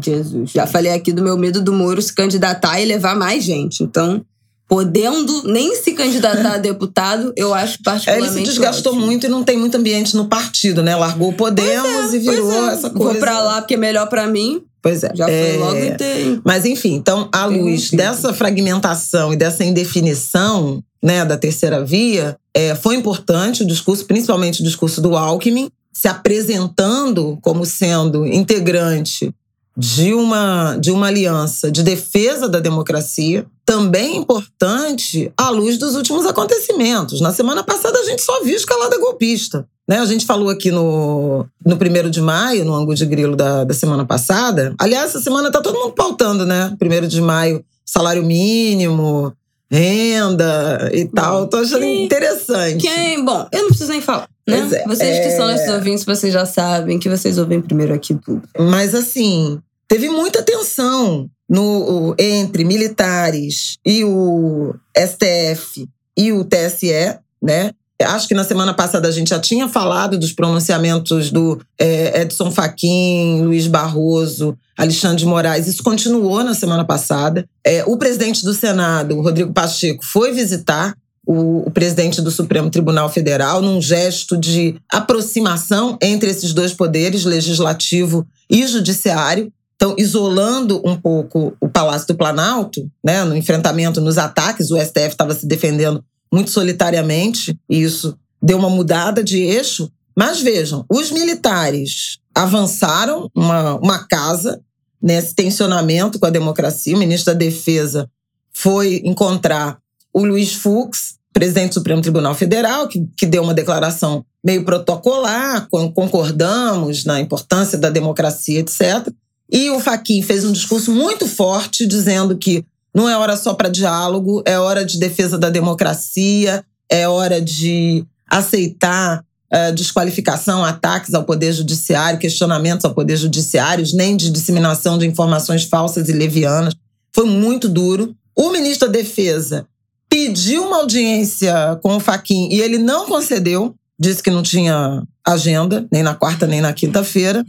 Jesus. 0.03 0.51
Já 0.51 0.67
falei 0.67 0.91
aqui 0.91 1.13
do 1.13 1.23
meu 1.23 1.37
medo 1.37 1.61
do 1.61 1.71
Moro 1.71 2.01
se 2.01 2.13
candidatar 2.13 2.79
e 2.81 2.85
levar 2.85 3.15
mais 3.15 3.43
gente. 3.43 3.83
Então, 3.83 4.23
podendo 4.69 5.43
nem 5.45 5.75
se 5.75 5.93
candidatar 5.93 6.53
a 6.53 6.57
deputado, 6.61 7.33
eu 7.35 7.53
acho 7.55 7.81
particularmente. 7.83 8.35
Ele 8.35 8.45
se 8.45 8.51
desgastou 8.51 8.93
ótimo. 8.93 9.07
muito 9.07 9.25
e 9.25 9.29
não 9.29 9.43
tem 9.43 9.57
muito 9.57 9.75
ambiente 9.75 10.15
no 10.15 10.27
partido, 10.27 10.83
né? 10.83 10.95
Largou 10.95 11.29
o 11.29 11.33
Podemos 11.33 12.13
é, 12.13 12.15
e 12.15 12.19
virou 12.19 12.69
é. 12.69 12.73
essa 12.73 12.89
coisa. 12.91 13.13
Vou 13.13 13.15
pra 13.15 13.41
lá 13.41 13.61
porque 13.61 13.73
é 13.73 13.77
melhor 13.77 14.07
para 14.07 14.27
mim. 14.27 14.61
Pois 14.81 15.03
é. 15.03 15.11
Já 15.15 15.25
foi 15.25 15.33
é... 15.33 15.57
logo 15.57 15.97
tem. 15.97 16.41
Mas 16.45 16.65
enfim, 16.65 16.93
então, 16.93 17.27
à 17.33 17.45
luz 17.45 17.89
dessa 17.89 18.31
fragmentação 18.31 19.33
e 19.33 19.35
dessa 19.35 19.65
indefinição 19.65 20.81
né, 21.01 21.25
da 21.25 21.35
terceira 21.35 21.83
via, 21.83 22.37
é, 22.53 22.75
foi 22.75 22.95
importante 22.95 23.63
o 23.63 23.67
discurso, 23.67 24.05
principalmente 24.05 24.61
o 24.61 24.63
discurso 24.63 25.01
do 25.01 25.17
Alckmin, 25.17 25.69
se 25.91 26.07
apresentando 26.07 27.39
como 27.41 27.65
sendo 27.65 28.25
integrante 28.25 29.33
de 29.75 30.13
uma, 30.13 30.77
de 30.77 30.91
uma 30.91 31.07
aliança 31.07 31.71
de 31.71 31.83
defesa 31.83 32.49
da 32.49 32.59
democracia, 32.59 33.45
também 33.69 34.17
importante 34.17 35.31
à 35.37 35.51
luz 35.51 35.77
dos 35.77 35.93
últimos 35.93 36.25
acontecimentos. 36.25 37.21
Na 37.21 37.31
semana 37.31 37.63
passada 37.63 37.99
a 37.99 38.03
gente 38.03 38.23
só 38.23 38.43
viu 38.43 38.55
escalada 38.55 38.97
golpista. 38.97 39.63
Né? 39.87 39.99
A 39.99 40.05
gente 40.07 40.25
falou 40.25 40.49
aqui 40.49 40.71
no, 40.71 41.45
no 41.63 41.77
primeiro 41.77 42.09
de 42.09 42.19
maio, 42.19 42.65
no 42.65 42.73
ângulo 42.73 42.95
de 42.95 43.05
grilo 43.05 43.35
da, 43.35 43.63
da 43.63 43.73
semana 43.75 44.03
passada. 44.03 44.73
Aliás, 44.79 45.11
essa 45.11 45.21
semana 45.21 45.51
tá 45.51 45.61
todo 45.61 45.77
mundo 45.77 45.93
pautando, 45.93 46.47
né? 46.47 46.75
Primeiro 46.79 47.07
de 47.07 47.21
maio, 47.21 47.63
salário 47.85 48.25
mínimo, 48.25 49.31
renda 49.69 50.89
e 50.91 51.05
tal. 51.05 51.45
Tô 51.45 51.57
achando 51.57 51.81
quem, 51.81 52.05
interessante. 52.05 52.81
Quem, 52.81 53.23
bom, 53.23 53.47
eu 53.51 53.61
não 53.61 53.69
preciso 53.69 53.91
nem 53.91 54.01
falar. 54.01 54.27
Né? 54.47 54.67
É, 54.71 54.87
vocês 54.87 55.19
que 55.19 55.29
são 55.37 55.47
nossos 55.47 55.67
é. 55.67 55.75
ouvintes, 55.75 56.03
vocês 56.03 56.33
já 56.33 56.47
sabem 56.47 56.97
que 56.97 57.07
vocês 57.07 57.37
ouvem 57.37 57.61
primeiro 57.61 57.93
aqui 57.93 58.15
tudo. 58.15 58.41
Mas 58.57 58.95
assim, 58.95 59.61
Teve 59.89 60.07
muita 60.07 60.43
tensão 60.43 61.27
no, 61.49 62.15
entre 62.19 62.63
militares 62.63 63.77
e 63.85 64.03
o 64.03 64.75
STF 64.95 65.87
e 66.15 66.31
o 66.31 66.43
TSE, 66.43 67.17
né? 67.41 67.71
Acho 68.01 68.29
que 68.29 68.33
na 68.33 68.45
semana 68.45 68.73
passada 68.73 69.09
a 69.09 69.11
gente 69.11 69.29
já 69.29 69.39
tinha 69.39 69.67
falado 69.67 70.17
dos 70.17 70.31
pronunciamentos 70.31 71.31
do 71.31 71.59
é, 71.77 72.21
Edson 72.21 72.49
Fachin, 72.49 73.41
Luiz 73.41 73.67
Barroso, 73.67 74.57
Alexandre 74.77 75.17
de 75.17 75.25
Moraes. 75.25 75.67
Isso 75.67 75.83
continuou 75.83 76.41
na 76.41 76.53
semana 76.53 76.85
passada. 76.85 77.45
É, 77.61 77.83
o 77.85 77.97
presidente 77.97 78.45
do 78.45 78.53
Senado, 78.53 79.19
Rodrigo 79.19 79.51
Pacheco, 79.51 80.05
foi 80.05 80.31
visitar 80.31 80.95
o, 81.27 81.67
o, 81.67 81.71
presidente 81.71 82.21
do 82.21 82.31
Supremo 82.31 82.69
Tribunal 82.69 83.09
Federal 83.09 83.61
num 83.61 83.81
gesto 83.81 84.37
de 84.37 84.77
aproximação 84.89 85.97
entre 86.01 86.29
esses 86.29 86.53
dois 86.53 86.73
poderes, 86.73 87.25
legislativo 87.25 88.25
e 88.49 88.65
judiciário. 88.65 89.51
Então, 89.81 89.95
isolando 89.97 90.81
um 90.85 90.99
pouco 90.99 91.55
o 91.61 91.69
Palácio 91.69 92.09
do 92.09 92.17
Planalto, 92.17 92.85
né, 93.01 93.23
no 93.23 93.33
enfrentamento, 93.33 94.01
nos 94.01 94.17
ataques, 94.17 94.71
o 94.71 94.77
STF 94.77 95.07
estava 95.07 95.33
se 95.33 95.47
defendendo 95.47 96.03
muito 96.29 96.51
solitariamente, 96.51 97.57
e 97.69 97.81
isso 97.81 98.17
deu 98.43 98.57
uma 98.57 98.69
mudada 98.69 99.23
de 99.23 99.39
eixo. 99.39 99.89
Mas 100.13 100.41
vejam, 100.41 100.85
os 100.91 101.11
militares 101.11 102.19
avançaram 102.35 103.31
uma, 103.33 103.75
uma 103.75 104.05
casa 104.05 104.59
nesse 105.01 105.33
tensionamento 105.33 106.19
com 106.19 106.25
a 106.25 106.29
democracia. 106.29 106.93
O 106.93 106.99
ministro 106.99 107.33
da 107.33 107.39
Defesa 107.39 108.09
foi 108.51 109.01
encontrar 109.05 109.79
o 110.13 110.25
Luiz 110.25 110.55
Fux, 110.55 111.15
presidente 111.31 111.69
do 111.69 111.75
Supremo 111.75 112.01
Tribunal 112.01 112.35
Federal, 112.35 112.89
que, 112.89 113.07
que 113.17 113.25
deu 113.25 113.43
uma 113.43 113.53
declaração 113.53 114.25
meio 114.43 114.65
protocolar, 114.65 115.69
concordamos 115.69 117.05
na 117.05 117.21
importância 117.21 117.77
da 117.77 117.89
democracia, 117.89 118.59
etc. 118.59 119.07
E 119.51 119.69
o 119.71 119.79
Faquin 119.79 120.21
fez 120.21 120.45
um 120.45 120.51
discurso 120.51 120.91
muito 120.91 121.27
forte 121.27 121.87
dizendo 121.87 122.37
que 122.37 122.63
não 122.93 123.07
é 123.09 123.17
hora 123.17 123.35
só 123.35 123.53
para 123.53 123.69
diálogo, 123.69 124.43
é 124.45 124.59
hora 124.59 124.85
de 124.85 124.99
defesa 124.99 125.37
da 125.37 125.49
democracia, 125.49 126.63
é 126.89 127.07
hora 127.07 127.41
de 127.41 128.05
aceitar 128.27 129.23
uh, 129.51 129.73
desqualificação, 129.73 130.63
ataques 130.63 131.13
ao 131.13 131.23
poder 131.23 131.53
judiciário, 131.53 132.19
questionamentos 132.19 132.85
ao 132.85 132.93
poder 132.93 133.17
judiciário, 133.17 133.85
nem 133.93 134.15
de 134.15 134.31
disseminação 134.31 134.97
de 134.97 135.07
informações 135.07 135.63
falsas 135.63 136.09
e 136.09 136.13
levianas. 136.13 136.75
Foi 137.13 137.25
muito 137.25 137.67
duro. 137.67 138.15
O 138.35 138.51
ministro 138.51 138.87
da 138.87 138.93
Defesa 138.93 139.67
pediu 140.09 140.65
uma 140.65 140.77
audiência 140.77 141.79
com 141.81 141.95
o 141.95 141.99
Faquin 141.99 142.49
e 142.51 142.61
ele 142.61 142.77
não 142.77 143.05
concedeu, 143.05 143.75
disse 143.99 144.23
que 144.23 144.31
não 144.31 144.41
tinha 144.41 145.03
agenda, 145.25 145.87
nem 145.91 146.01
na 146.01 146.15
quarta 146.15 146.47
nem 146.47 146.61
na 146.61 146.73
quinta-feira. 146.73 147.45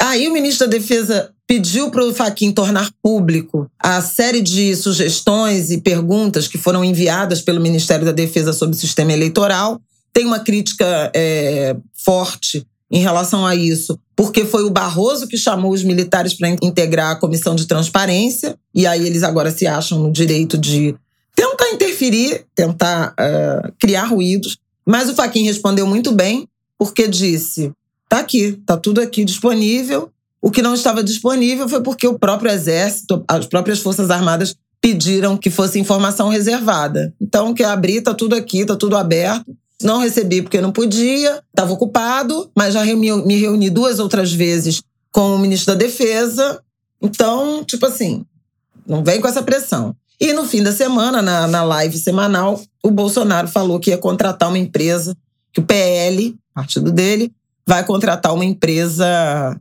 Aí 0.00 0.26
o 0.28 0.32
ministro 0.32 0.66
da 0.66 0.78
Defesa 0.78 1.30
pediu 1.50 1.90
para 1.90 2.06
o 2.06 2.14
Faquin 2.14 2.52
tornar 2.52 2.92
público 3.02 3.68
a 3.76 4.00
série 4.00 4.40
de 4.40 4.76
sugestões 4.76 5.72
e 5.72 5.80
perguntas 5.80 6.46
que 6.46 6.56
foram 6.56 6.84
enviadas 6.84 7.42
pelo 7.42 7.60
Ministério 7.60 8.06
da 8.06 8.12
Defesa 8.12 8.52
sobre 8.52 8.76
o 8.76 8.78
sistema 8.78 9.12
eleitoral. 9.12 9.80
Tem 10.12 10.24
uma 10.24 10.38
crítica 10.38 11.10
é, 11.12 11.74
forte 11.92 12.64
em 12.88 13.00
relação 13.00 13.44
a 13.44 13.56
isso, 13.56 13.98
porque 14.14 14.44
foi 14.44 14.62
o 14.62 14.70
Barroso 14.70 15.26
que 15.26 15.36
chamou 15.36 15.72
os 15.72 15.82
militares 15.82 16.34
para 16.34 16.50
integrar 16.62 17.10
a 17.10 17.16
comissão 17.16 17.56
de 17.56 17.66
transparência, 17.66 18.56
e 18.72 18.86
aí 18.86 19.04
eles 19.04 19.24
agora 19.24 19.50
se 19.50 19.66
acham 19.66 19.98
no 19.98 20.12
direito 20.12 20.56
de 20.56 20.94
tentar 21.34 21.68
interferir, 21.70 22.46
tentar 22.54 23.12
uh, 23.18 23.72
criar 23.80 24.04
ruídos. 24.04 24.56
Mas 24.86 25.08
o 25.08 25.16
Faquin 25.16 25.42
respondeu 25.42 25.84
muito 25.84 26.12
bem, 26.12 26.46
porque 26.78 27.08
disse: 27.08 27.72
Tá 28.08 28.20
aqui, 28.20 28.52
tá 28.64 28.76
tudo 28.76 29.00
aqui 29.00 29.24
disponível. 29.24 30.12
O 30.42 30.50
que 30.50 30.62
não 30.62 30.74
estava 30.74 31.04
disponível 31.04 31.68
foi 31.68 31.82
porque 31.82 32.06
o 32.06 32.18
próprio 32.18 32.50
exército, 32.50 33.22
as 33.28 33.46
próprias 33.46 33.80
forças 33.80 34.10
armadas 34.10 34.56
pediram 34.80 35.36
que 35.36 35.50
fosse 35.50 35.78
informação 35.78 36.28
reservada. 36.28 37.12
Então, 37.20 37.52
quer 37.52 37.66
abrir, 37.66 38.00
tá 38.00 38.14
tudo 38.14 38.34
aqui, 38.34 38.64
tá 38.64 38.74
tudo 38.74 38.96
aberto. 38.96 39.54
Não 39.82 39.98
recebi 39.98 40.42
porque 40.42 40.60
não 40.60 40.72
podia, 40.72 41.42
estava 41.50 41.72
ocupado, 41.72 42.50
mas 42.56 42.74
já 42.74 42.84
me 42.84 43.36
reuni 43.36 43.70
duas 43.70 43.98
outras 43.98 44.32
vezes 44.32 44.82
com 45.12 45.34
o 45.34 45.38
ministro 45.38 45.74
da 45.74 45.78
Defesa. 45.78 46.60
Então, 47.02 47.64
tipo 47.64 47.84
assim, 47.86 48.24
não 48.86 49.04
vem 49.04 49.20
com 49.20 49.28
essa 49.28 49.42
pressão. 49.42 49.94
E 50.18 50.32
no 50.32 50.44
fim 50.44 50.62
da 50.62 50.72
semana, 50.72 51.22
na, 51.22 51.46
na 51.46 51.62
live 51.62 51.96
semanal, 51.96 52.60
o 52.82 52.90
Bolsonaro 52.90 53.48
falou 53.48 53.80
que 53.80 53.90
ia 53.90 53.96
contratar 53.96 54.48
uma 54.48 54.58
empresa, 54.58 55.16
que 55.52 55.60
o 55.60 55.64
PL, 55.64 56.36
partido 56.54 56.92
dele, 56.92 57.32
vai 57.66 57.84
contratar 57.84 58.34
uma 58.34 58.44
empresa 58.44 59.58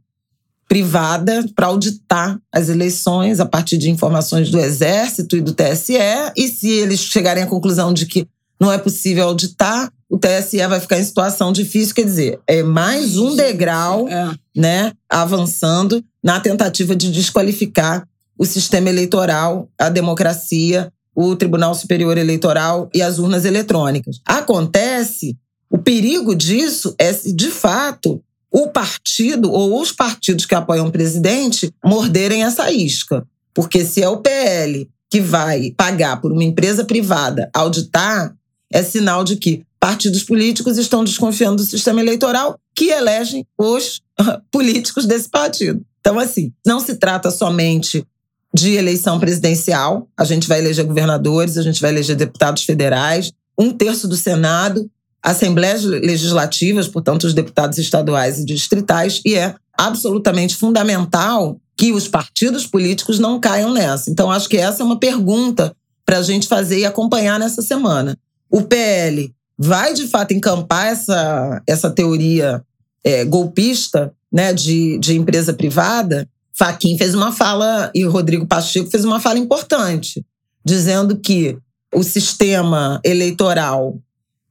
privada 0.69 1.43
para 1.55 1.65
auditar 1.65 2.39
as 2.53 2.69
eleições 2.69 3.39
a 3.39 3.45
partir 3.45 3.75
de 3.75 3.89
informações 3.89 4.51
do 4.51 4.60
Exército 4.60 5.36
e 5.36 5.41
do 5.41 5.51
TSE. 5.51 5.97
E 6.38 6.47
se 6.47 6.69
eles 6.69 6.99
chegarem 6.99 7.43
à 7.43 7.47
conclusão 7.47 7.91
de 7.91 8.05
que 8.05 8.27
não 8.62 8.71
é 8.71 8.77
possível 8.77 9.25
auditar, 9.25 9.91
o 10.08 10.17
TSE 10.17 10.58
vai 10.67 10.79
ficar 10.79 10.99
em 10.99 11.03
situação 11.03 11.51
difícil. 11.51 11.95
Quer 11.95 12.05
dizer, 12.05 12.39
é 12.45 12.62
mais 12.62 13.17
um 13.17 13.36
degrau 13.36 14.08
é. 14.08 14.32
né, 14.55 14.91
avançando 15.10 16.03
na 16.23 16.39
tentativa 16.39 16.95
de 16.95 17.12
desqualificar 17.12 18.08
o 18.38 18.45
sistema 18.45 18.89
eleitoral, 18.89 19.67
a 19.77 19.89
democracia, 19.89 20.93
o 21.15 21.36
Tribunal 21.36 21.73
Superior 21.73 22.17
Eleitoral 22.17 22.89
e 22.93 23.01
as 23.01 23.17
urnas 23.17 23.43
eletrônicas. 23.43 24.19
Acontece, 24.25 25.36
o 25.69 25.79
perigo 25.79 26.36
disso 26.36 26.93
é 26.97 27.12
se, 27.12 27.34
de 27.34 27.49
fato, 27.49 28.21
o 28.51 28.67
partido 28.67 29.51
ou 29.51 29.79
os 29.79 29.91
partidos 29.91 30.45
que 30.45 30.55
apoiam 30.55 30.88
o 30.88 30.91
presidente 30.91 31.73
morderem 31.83 32.43
essa 32.43 32.71
isca. 32.71 33.25
Porque 33.53 33.85
se 33.85 34.01
é 34.01 34.09
o 34.09 34.17
PL 34.17 34.89
que 35.09 35.21
vai 35.21 35.73
pagar 35.75 36.21
por 36.21 36.31
uma 36.31 36.43
empresa 36.43 36.83
privada 36.85 37.49
auditar, 37.53 38.35
é 38.71 38.83
sinal 38.83 39.23
de 39.23 39.35
que 39.35 39.63
partidos 39.79 40.23
políticos 40.23 40.77
estão 40.77 41.03
desconfiando 41.03 41.57
do 41.57 41.63
sistema 41.63 42.01
eleitoral 42.01 42.59
que 42.75 42.89
elegem 42.89 43.45
os 43.57 44.01
políticos 44.51 45.05
desse 45.05 45.29
partido. 45.29 45.83
Então, 45.99 46.19
assim, 46.19 46.53
não 46.65 46.79
se 46.79 46.95
trata 46.95 47.31
somente 47.31 48.05
de 48.53 48.73
eleição 48.73 49.19
presidencial. 49.19 50.07
A 50.17 50.23
gente 50.23 50.47
vai 50.47 50.59
eleger 50.59 50.85
governadores, 50.85 51.57
a 51.57 51.62
gente 51.62 51.81
vai 51.81 51.91
eleger 51.91 52.15
deputados 52.15 52.63
federais, 52.63 53.31
um 53.57 53.71
terço 53.71 54.07
do 54.07 54.15
Senado, 54.15 54.89
assembleias 55.21 55.84
legislativas, 55.84 56.88
portanto, 56.88 57.25
os 57.25 57.34
deputados 57.34 57.77
estaduais 57.77 58.39
e 58.39 58.45
distritais, 58.45 59.21
e 59.25 59.36
é 59.36 59.55
absolutamente 59.77 60.55
fundamental 60.55 61.60
que 61.77 61.91
os 61.91 62.08
partidos 62.08 62.65
políticos 62.65 63.19
não 63.19 63.39
caiam 63.39 63.73
nessa. 63.73 64.10
Então, 64.10 64.32
acho 64.32 64.49
que 64.49 64.58
essa 64.58 64.84
é 64.84 64.86
uma 64.86 64.99
pergunta 64.99 65.73
para 66.05 66.17
a 66.17 66.23
gente 66.23 66.47
fazer 66.47 66.79
e 66.79 66.86
acompanhar 66.86 67.39
nessa 67.39 67.62
semana. 67.62 68.17
O 68.49 68.62
PL 68.62 69.34
vai, 69.58 69.93
de 69.93 70.08
fato, 70.08 70.34
encampar 70.34 70.88
essa, 70.88 71.62
essa 71.67 71.89
teoria 71.89 72.62
é, 73.03 73.23
golpista 73.23 74.12
né, 74.32 74.53
de, 74.53 74.97
de 74.99 75.17
empresa 75.17 75.53
privada? 75.53 76.27
Faquin 76.53 76.97
fez 76.97 77.15
uma 77.15 77.32
fala, 77.32 77.89
e 77.95 78.05
o 78.05 78.12
Rodrigo 78.12 78.45
Pacheco 78.45 78.89
fez 78.89 79.05
uma 79.05 79.21
fala 79.21 79.39
importante, 79.39 80.25
dizendo 80.65 81.15
que 81.15 81.58
o 81.93 82.03
sistema 82.03 82.99
eleitoral 83.05 83.97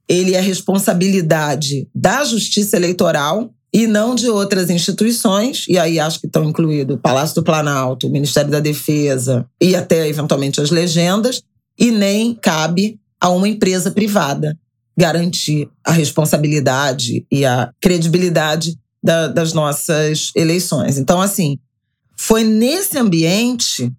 ele 0.09 0.33
é 0.33 0.41
responsabilidade 0.41 1.87
da 1.93 2.23
Justiça 2.25 2.75
Eleitoral 2.75 3.53
e 3.71 3.85
não 3.85 4.15
de 4.15 4.27
outras 4.27 4.71
instituições, 4.71 5.65
e 5.69 5.77
aí 5.77 5.99
acho 5.99 6.19
que 6.19 6.25
estão 6.25 6.43
incluídos 6.43 6.95
o 6.95 6.99
Palácio 6.99 7.35
do 7.35 7.43
Planalto, 7.43 8.07
o 8.07 8.11
Ministério 8.11 8.49
da 8.49 8.59
Defesa 8.59 9.45
e 9.61 9.75
até 9.75 10.07
eventualmente 10.07 10.59
as 10.59 10.71
legendas, 10.71 11.43
e 11.77 11.91
nem 11.91 12.33
cabe 12.33 12.99
a 13.21 13.29
uma 13.29 13.47
empresa 13.47 13.91
privada 13.91 14.57
garantir 14.97 15.69
a 15.85 15.91
responsabilidade 15.91 17.25
e 17.31 17.45
a 17.45 17.71
credibilidade 17.79 18.75
da, 19.01 19.27
das 19.27 19.53
nossas 19.53 20.31
eleições. 20.35 20.97
Então, 20.97 21.21
assim, 21.21 21.57
foi 22.17 22.43
nesse 22.43 22.97
ambiente 22.97 23.89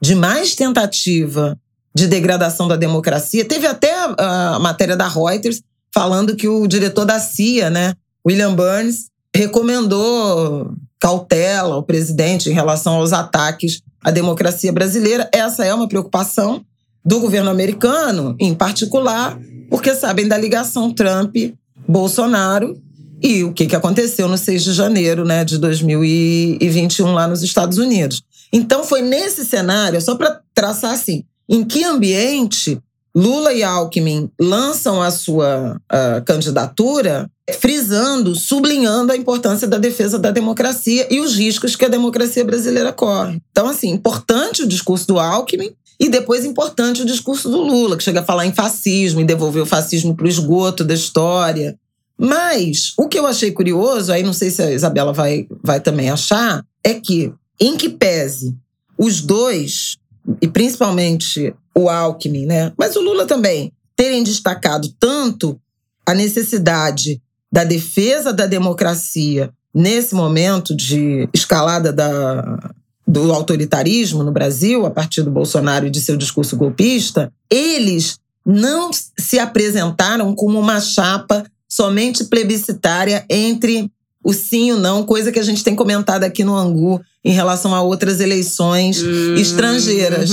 de 0.00 0.14
mais 0.14 0.54
tentativa 0.54 1.58
de 1.94 2.06
degradação 2.06 2.68
da 2.68 2.76
democracia. 2.76 3.44
Teve 3.44 3.66
até 3.66 3.91
a, 4.18 4.58
matéria 4.58 4.96
da 4.96 5.08
Reuters 5.08 5.62
falando 5.94 6.34
que 6.36 6.48
o 6.48 6.66
diretor 6.66 7.04
da 7.04 7.18
CIA, 7.18 7.68
né, 7.70 7.94
William 8.26 8.54
Burns, 8.54 9.10
recomendou 9.34 10.72
cautela 11.00 11.74
ao 11.74 11.82
presidente 11.82 12.48
em 12.48 12.52
relação 12.52 12.94
aos 12.94 13.12
ataques 13.12 13.82
à 14.02 14.10
democracia 14.10 14.72
brasileira. 14.72 15.28
Essa 15.32 15.64
é 15.64 15.74
uma 15.74 15.88
preocupação 15.88 16.64
do 17.04 17.18
governo 17.18 17.50
americano, 17.50 18.36
em 18.38 18.54
particular, 18.54 19.36
porque 19.68 19.94
sabem 19.94 20.28
da 20.28 20.36
ligação 20.38 20.92
Trump-Bolsonaro 20.94 22.80
e 23.20 23.44
o 23.44 23.52
que, 23.52 23.66
que 23.66 23.76
aconteceu 23.76 24.28
no 24.28 24.36
6 24.36 24.64
de 24.64 24.72
janeiro 24.72 25.24
né, 25.24 25.44
de 25.44 25.58
2021 25.58 27.12
lá 27.12 27.26
nos 27.26 27.42
Estados 27.42 27.78
Unidos. 27.78 28.22
Então 28.52 28.84
foi 28.84 29.00
nesse 29.00 29.44
cenário, 29.44 30.00
só 30.00 30.14
para 30.14 30.40
traçar 30.54 30.92
assim, 30.92 31.24
em 31.48 31.64
que 31.64 31.84
ambiente 31.84 32.78
Lula 33.14 33.52
e 33.52 33.62
Alckmin 33.62 34.30
lançam 34.40 35.02
a 35.02 35.10
sua 35.10 35.76
uh, 35.76 36.24
candidatura, 36.24 37.30
frisando, 37.60 38.34
sublinhando 38.34 39.12
a 39.12 39.16
importância 39.16 39.68
da 39.68 39.76
defesa 39.76 40.18
da 40.18 40.30
democracia 40.30 41.06
e 41.10 41.20
os 41.20 41.36
riscos 41.36 41.76
que 41.76 41.84
a 41.84 41.88
democracia 41.88 42.44
brasileira 42.44 42.92
corre. 42.92 43.40
Então, 43.50 43.68
assim, 43.68 43.90
importante 43.90 44.62
o 44.62 44.68
discurso 44.68 45.06
do 45.06 45.18
Alckmin 45.18 45.72
e 46.00 46.08
depois 46.08 46.44
importante 46.44 47.02
o 47.02 47.06
discurso 47.06 47.50
do 47.50 47.60
Lula, 47.60 47.96
que 47.96 48.02
chega 48.02 48.20
a 48.20 48.24
falar 48.24 48.46
em 48.46 48.52
fascismo 48.52 49.20
e 49.20 49.24
devolver 49.24 49.62
o 49.62 49.66
fascismo 49.66 50.16
para 50.16 50.24
o 50.24 50.28
esgoto 50.28 50.82
da 50.82 50.94
história. 50.94 51.78
Mas 52.18 52.92
o 52.96 53.08
que 53.08 53.18
eu 53.18 53.26
achei 53.26 53.52
curioso, 53.52 54.12
aí 54.12 54.22
não 54.22 54.32
sei 54.32 54.50
se 54.50 54.62
a 54.62 54.72
Isabela 54.72 55.12
vai, 55.12 55.46
vai 55.62 55.80
também 55.80 56.08
achar, 56.08 56.64
é 56.82 56.94
que, 56.94 57.32
em 57.60 57.76
que 57.76 57.88
pese 57.88 58.56
os 58.96 59.20
dois 59.20 59.96
e 60.40 60.48
principalmente 60.48 61.54
o 61.74 61.88
Alckmin, 61.88 62.46
né? 62.46 62.72
Mas 62.76 62.96
o 62.96 63.00
Lula 63.00 63.26
também, 63.26 63.72
terem 63.96 64.22
destacado 64.22 64.92
tanto 64.98 65.60
a 66.06 66.14
necessidade 66.14 67.20
da 67.50 67.64
defesa 67.64 68.32
da 68.32 68.46
democracia 68.46 69.50
nesse 69.74 70.14
momento 70.14 70.74
de 70.74 71.28
escalada 71.32 71.92
da, 71.92 72.70
do 73.06 73.32
autoritarismo 73.32 74.22
no 74.22 74.32
Brasil, 74.32 74.86
a 74.86 74.90
partir 74.90 75.22
do 75.22 75.30
Bolsonaro 75.30 75.86
e 75.86 75.90
de 75.90 76.00
seu 76.00 76.16
discurso 76.16 76.56
golpista, 76.56 77.32
eles 77.50 78.18
não 78.44 78.90
se 79.18 79.38
apresentaram 79.38 80.34
como 80.34 80.58
uma 80.58 80.80
chapa 80.80 81.44
somente 81.68 82.24
plebiscitária 82.24 83.24
entre 83.30 83.90
o 84.24 84.32
sim 84.32 84.68
e 84.68 84.72
o 84.72 84.78
não, 84.78 85.04
coisa 85.04 85.32
que 85.32 85.38
a 85.38 85.42
gente 85.42 85.64
tem 85.64 85.74
comentado 85.74 86.24
aqui 86.24 86.44
no 86.44 86.54
Angu 86.54 87.00
em 87.24 87.32
relação 87.32 87.74
a 87.74 87.82
outras 87.82 88.20
eleições 88.20 89.02
uhum. 89.02 89.34
estrangeiras. 89.34 90.30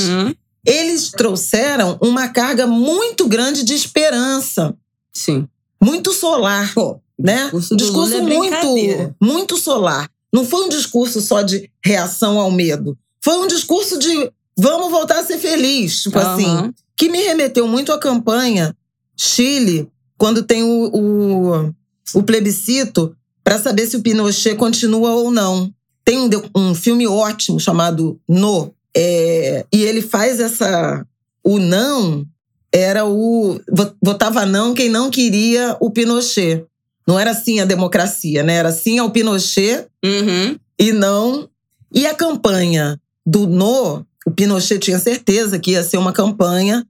Eles 0.66 1.12
trouxeram 1.12 1.98
uma 2.02 2.28
carga 2.28 2.68
muito 2.68 3.28
grande 3.28 3.64
de 3.64 3.74
esperança. 3.74 4.76
Sim. 5.14 5.48
Muito 5.82 6.14
solar. 6.14 6.74
Pô, 6.74 7.00
né? 7.18 7.44
Discurso, 7.46 7.76
discurso 7.76 8.14
é 8.16 8.22
muito, 8.22 9.16
muito 9.22 9.58
solar. 9.58 10.10
Não 10.32 10.46
foi 10.46 10.66
um 10.66 10.70
discurso 10.70 11.22
só 11.22 11.42
de 11.42 11.70
reação 11.84 12.40
ao 12.40 12.52
medo. 12.52 12.98
Foi 13.24 13.38
um 13.40 13.48
discurso 13.48 13.98
de 13.98 14.32
vamos 14.58 14.92
voltar 14.92 15.20
a 15.20 15.26
ser 15.26 15.38
feliz. 15.38 16.04
Tipo 16.04 16.20
uhum. 16.20 16.34
assim. 16.34 16.74
Que 16.96 17.10
me 17.10 17.22
remeteu 17.22 17.68
muito 17.68 17.92
à 17.92 17.98
campanha 17.98 18.76
Chile, 19.16 19.90
quando 20.18 20.44
tem 20.44 20.64
o, 20.64 20.92
o, 20.94 21.74
o 22.14 22.24
plebiscito 22.24 23.16
para 23.44 23.60
saber 23.60 23.88
se 23.88 23.98
o 23.98 24.02
Pinochet 24.02 24.56
continua 24.56 25.12
ou 25.12 25.32
não. 25.32 25.74
Tem 26.06 26.18
um, 26.18 26.30
um 26.56 26.76
filme 26.76 27.08
ótimo 27.08 27.60
chamado 27.60 28.20
No, 28.28 28.74
é, 29.02 29.66
e 29.72 29.84
ele 29.84 30.02
faz 30.02 30.42
essa. 30.42 31.06
O 31.42 31.58
não 31.58 32.26
era 32.70 33.06
o. 33.06 33.58
Votava 34.04 34.46
não 34.46 34.74
quem 34.74 34.90
não 34.90 35.10
queria 35.10 35.78
o 35.80 35.90
Pinochet. 35.90 36.66
Não 37.08 37.18
era 37.18 37.32
assim 37.32 37.62
a 37.62 37.66
democracia, 37.66 38.44
né? 38.44 38.56
Era 38.56 38.74
sim 38.74 39.00
ao 39.00 39.10
Pinochet 39.10 39.88
uhum. 40.04 40.58
e 40.78 40.92
não. 40.92 41.50
E 41.94 42.06
a 42.06 42.14
campanha 42.14 43.00
do 43.26 43.48
No, 43.48 44.06
o 44.28 44.32
Pinochet 44.32 44.80
tinha 44.80 45.00
certeza 45.00 45.58
que 45.58 45.72
ia 45.72 45.84
ser 45.84 45.98
uma 45.98 46.12
campanha 46.12 46.86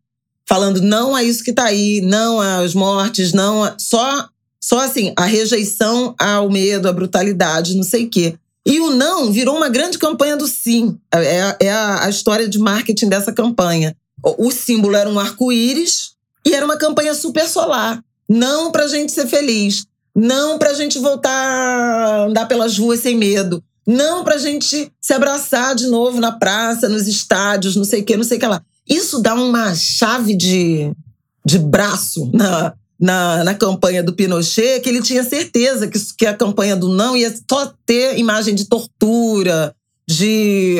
falando 0.47 0.81
não 0.81 1.15
a 1.15 1.23
isso 1.23 1.43
que 1.43 1.51
está 1.51 1.65
aí, 1.65 2.01
não 2.01 2.41
às 2.41 2.73
mortes, 2.73 3.33
não 3.33 3.63
a... 3.63 3.75
só 3.77 4.27
só 4.61 4.79
assim, 4.79 5.13
a 5.15 5.25
rejeição 5.25 6.15
ao 6.19 6.49
medo, 6.49 6.89
à 6.89 6.91
brutalidade, 6.91 7.75
não 7.75 7.83
sei 7.83 8.05
o 8.05 8.09
quê. 8.09 8.35
E 8.65 8.79
o 8.79 8.91
não 8.91 9.31
virou 9.31 9.55
uma 9.55 9.69
grande 9.69 9.97
campanha 9.97 10.35
do 10.35 10.47
sim. 10.47 10.97
É, 11.13 11.55
é 11.59 11.71
a, 11.71 12.05
a, 12.05 12.09
história 12.09 12.47
de 12.47 12.59
marketing 12.59 13.09
dessa 13.09 13.31
campanha. 13.31 13.95
O, 14.21 14.51
símbolo 14.51 14.95
era 14.95 15.09
um 15.09 15.19
arco-íris 15.19 16.11
e 16.45 16.53
era 16.53 16.65
uma 16.65 16.77
campanha 16.77 17.13
super 17.13 17.47
solar. 17.47 18.03
Não 18.27 18.71
pra 18.71 18.87
gente 18.87 19.11
ser 19.11 19.27
feliz. 19.27 19.85
Não 20.13 20.59
pra 20.59 20.73
gente 20.73 20.99
voltar 20.99 21.31
a 21.31 22.25
andar 22.25 22.45
pelas 22.47 22.77
ruas 22.77 22.99
sem 22.99 23.15
medo. 23.15 23.63
Não 23.87 24.23
pra 24.23 24.37
gente 24.37 24.91
se 25.01 25.13
abraçar 25.13 25.73
de 25.73 25.87
novo 25.87 26.19
na 26.19 26.31
praça, 26.31 26.89
nos 26.89 27.07
estádios, 27.07 27.75
não 27.75 27.85
sei 27.85 28.01
o 28.01 28.05
quê, 28.05 28.17
não 28.17 28.23
sei 28.23 28.37
o 28.37 28.39
que 28.39 28.45
lá. 28.45 28.61
Isso 28.87 29.19
dá 29.19 29.33
uma 29.33 29.73
chave 29.73 30.35
de, 30.35 30.91
de 31.45 31.57
braço 31.57 32.29
na, 32.33 32.73
na, 32.99 33.43
na 33.43 33.53
campanha 33.53 34.03
do 34.03 34.13
Pinochet 34.13 34.81
que 34.81 34.89
ele 34.89 35.01
tinha 35.01 35.23
certeza 35.23 35.87
que, 35.87 35.99
que 36.17 36.25
a 36.25 36.33
campanha 36.33 36.75
do 36.75 36.89
não 36.89 37.15
ia 37.15 37.33
só 37.49 37.73
ter 37.85 38.17
imagem 38.17 38.53
de 38.53 38.65
tortura, 38.65 39.73
de 40.07 40.77